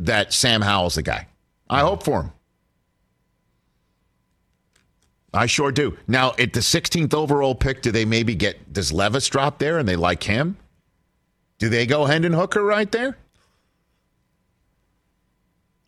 that 0.00 0.32
Sam 0.32 0.62
Howell's 0.62 0.96
the 0.96 1.02
guy. 1.02 1.28
I 1.70 1.80
hope 1.80 2.02
for 2.02 2.22
him. 2.22 2.32
I 5.32 5.46
sure 5.46 5.70
do. 5.70 5.96
Now, 6.08 6.32
at 6.36 6.52
the 6.52 6.60
16th 6.60 7.14
overall 7.14 7.54
pick, 7.54 7.82
do 7.82 7.92
they 7.92 8.04
maybe 8.04 8.34
get 8.34 8.72
does 8.72 8.90
Levis 8.92 9.28
drop 9.28 9.60
there 9.60 9.78
and 9.78 9.88
they 9.88 9.96
like 9.96 10.24
him? 10.24 10.56
Do 11.58 11.68
they 11.68 11.86
go 11.86 12.04
Hendon 12.06 12.32
Hooker 12.32 12.64
right 12.64 12.90
there? 12.90 13.16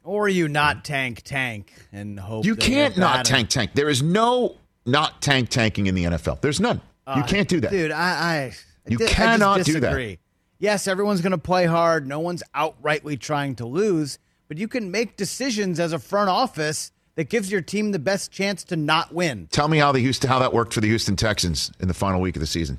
Or 0.07 0.29
you 0.29 0.47
not 0.49 0.85
tank 0.85 1.23
tank 1.25 1.73
and 1.93 2.19
hope 2.19 2.45
You 2.45 2.55
can't 2.57 2.97
not 2.97 3.25
tank 3.25 3.49
tank. 3.49 3.73
There 3.75 3.89
is 3.89 4.03
no 4.03 4.57
not 4.87 5.21
tank 5.21 5.49
tanking 5.49 5.89
in 5.89 5.95
the 5.97 6.05
NFL. 6.05 6.41
There's 6.41 6.61
none. 6.61 6.77
you 7.09 7.13
Uh, 7.23 7.27
can't 7.27 7.49
do 7.49 7.61
that. 7.61 7.71
dude. 7.73 7.91
I, 7.91 8.09
I 8.47 8.53
You 8.89 8.99
I 9.01 9.05
I 9.05 9.09
cannot 9.09 9.57
just 9.59 9.67
do 9.67 9.73
that. 9.75 9.81
disagree. 9.81 10.19
Yes, 10.61 10.87
everyone's 10.87 11.21
going 11.21 11.33
to 11.33 11.39
play 11.39 11.67
hard. 11.67 12.07
No 12.07 12.21
one's 12.21 12.43
outrightly 12.55 13.19
trying 13.21 13.57
to 13.57 13.67
lose, 13.67 14.19
but 14.49 14.59
you 14.59 14.69
can 14.69 14.91
make 14.93 15.17
decisions 15.17 15.79
as 15.81 15.93
a 15.93 15.99
front 15.99 16.31
office 16.31 16.93
that 17.17 17.29
gives 17.29 17.51
your 17.51 17.61
team 17.61 17.91
the 17.93 17.99
best 17.99 18.31
chance 18.31 18.63
to 18.65 18.77
not 18.77 19.13
win. 19.13 19.49
Tell 19.51 19.67
me 19.69 19.79
how 19.79 19.91
the 19.91 19.99
Houston 20.01 20.31
how 20.31 20.39
that 20.39 20.53
worked 20.55 20.73
for 20.73 20.81
the 20.81 20.87
Houston 20.89 21.17
Texans 21.17 21.73
in 21.81 21.89
the 21.89 21.95
final 21.95 22.21
week 22.21 22.37
of 22.37 22.41
the 22.41 22.47
season. 22.47 22.79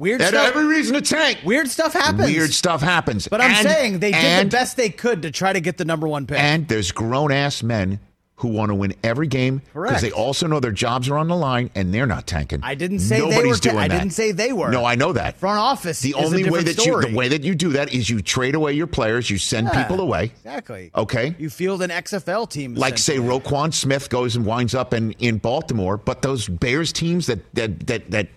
Weird 0.00 0.20
They 0.20 0.24
had 0.24 0.34
stuff. 0.34 0.46
every 0.48 0.64
reason 0.66 0.94
to 0.94 1.02
tank. 1.02 1.40
weird 1.44 1.68
stuff 1.68 1.92
happens. 1.92 2.24
Weird 2.30 2.52
stuff 2.54 2.80
happens. 2.80 3.28
But 3.28 3.40
I'm 3.42 3.50
And- 3.50 3.68
saying 3.68 3.98
they 3.98 4.12
did 4.12 4.24
and- 4.24 4.50
the 4.50 4.56
best 4.56 4.76
they 4.78 4.88
could 4.88 5.22
to 5.22 5.30
try 5.30 5.52
to 5.52 5.60
get 5.60 5.76
the 5.76 5.84
number 5.84 6.08
one 6.08 6.26
pick. 6.26 6.38
And 6.38 6.66
there's 6.68 6.90
grown 6.90 7.30
ass 7.30 7.62
men 7.62 8.00
who 8.36 8.48
want 8.48 8.70
to 8.70 8.74
win 8.74 8.94
every 9.04 9.26
game 9.26 9.60
because 9.74 10.00
they 10.00 10.10
also 10.10 10.46
know 10.46 10.58
their 10.60 10.72
jobs 10.72 11.10
are 11.10 11.18
on 11.18 11.28
the 11.28 11.36
line 11.36 11.68
and 11.74 11.92
they're 11.92 12.06
not 12.06 12.26
tanking. 12.26 12.60
I 12.62 12.74
didn't 12.74 13.00
say 13.00 13.20
they 13.20 13.28
Nobody's 13.28 13.46
were 13.50 13.56
ta- 13.58 13.70
doing 13.72 13.78
I 13.84 13.88
that. 13.88 13.98
didn't 13.98 14.14
say 14.14 14.32
they 14.32 14.54
were. 14.54 14.70
No, 14.70 14.82
I 14.86 14.94
know 14.94 15.12
that. 15.12 15.36
front 15.36 15.58
office. 15.58 16.00
the 16.00 16.10
is 16.10 16.14
a 16.14 16.18
only 16.18 16.44
way 16.44 16.60
different 16.62 16.66
that 16.68 16.80
story. 16.80 17.04
you 17.04 17.10
the 17.10 17.16
way 17.18 17.28
that 17.28 17.44
you 17.44 17.54
do 17.54 17.68
that 17.72 17.92
is 17.92 18.08
you 18.08 18.22
trade 18.22 18.54
away 18.54 18.72
your 18.72 18.86
players, 18.86 19.28
you 19.28 19.36
send 19.36 19.68
Yeah, 19.70 19.82
people 19.82 20.00
away. 20.00 20.32
Exactly. 20.42 20.90
Okay. 20.96 21.34
You 21.38 21.50
field 21.50 21.82
an 21.82 21.90
XFL 21.90 22.46
team. 22.48 22.74
Like 22.76 22.96
say 22.96 23.16
essentially. 23.16 23.40
Roquan 23.40 23.74
Smith 23.74 24.08
goes 24.08 24.34
and 24.36 24.46
winds 24.46 24.74
up 24.74 24.94
in, 24.94 25.12
in 25.18 25.36
Baltimore, 25.36 25.98
but 25.98 26.22
those 26.22 26.48
Bears 26.48 26.92
teams 26.94 27.26
that 27.26 27.40
that 27.54 27.86
that 27.88 28.10
that 28.10 28.28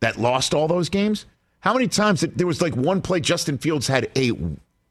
that 0.00 0.18
lost 0.18 0.54
all 0.54 0.68
those 0.68 0.88
games, 0.88 1.26
how 1.60 1.72
many 1.72 1.88
times 1.88 2.20
that 2.20 2.38
there 2.38 2.46
was 2.46 2.62
like 2.62 2.76
one 2.76 3.02
play 3.02 3.20
Justin 3.20 3.58
Fields 3.58 3.86
had 3.86 4.10
a 4.16 4.32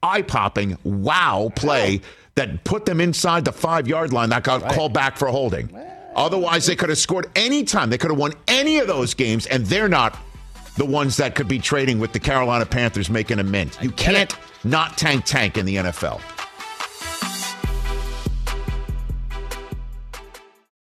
eye 0.02 0.22
popping 0.22 0.76
wow 0.84 1.50
play 1.56 2.00
that 2.34 2.62
put 2.64 2.84
them 2.86 3.00
inside 3.00 3.44
the 3.44 3.52
five 3.52 3.88
yard 3.88 4.12
line 4.12 4.30
that 4.30 4.44
got 4.44 4.62
called 4.72 4.92
back 4.92 5.16
for 5.16 5.28
holding. 5.28 5.68
Otherwise, 6.14 6.66
they 6.66 6.76
could 6.76 6.88
have 6.88 6.98
scored 6.98 7.28
any 7.36 7.64
time. 7.64 7.90
They 7.90 7.98
could 7.98 8.10
have 8.10 8.18
won 8.18 8.32
any 8.46 8.78
of 8.78 8.86
those 8.86 9.14
games, 9.14 9.46
and 9.46 9.64
they're 9.66 9.88
not 9.88 10.18
the 10.76 10.84
ones 10.84 11.16
that 11.16 11.34
could 11.34 11.48
be 11.48 11.58
trading 11.58 11.98
with 11.98 12.12
the 12.12 12.20
Carolina 12.20 12.64
Panthers 12.66 13.10
making 13.10 13.38
a 13.38 13.44
mint. 13.44 13.78
You 13.82 13.90
can't 13.90 14.34
not 14.64 14.96
tank 14.96 15.24
tank 15.24 15.58
in 15.58 15.66
the 15.66 15.76
NFL. 15.76 16.20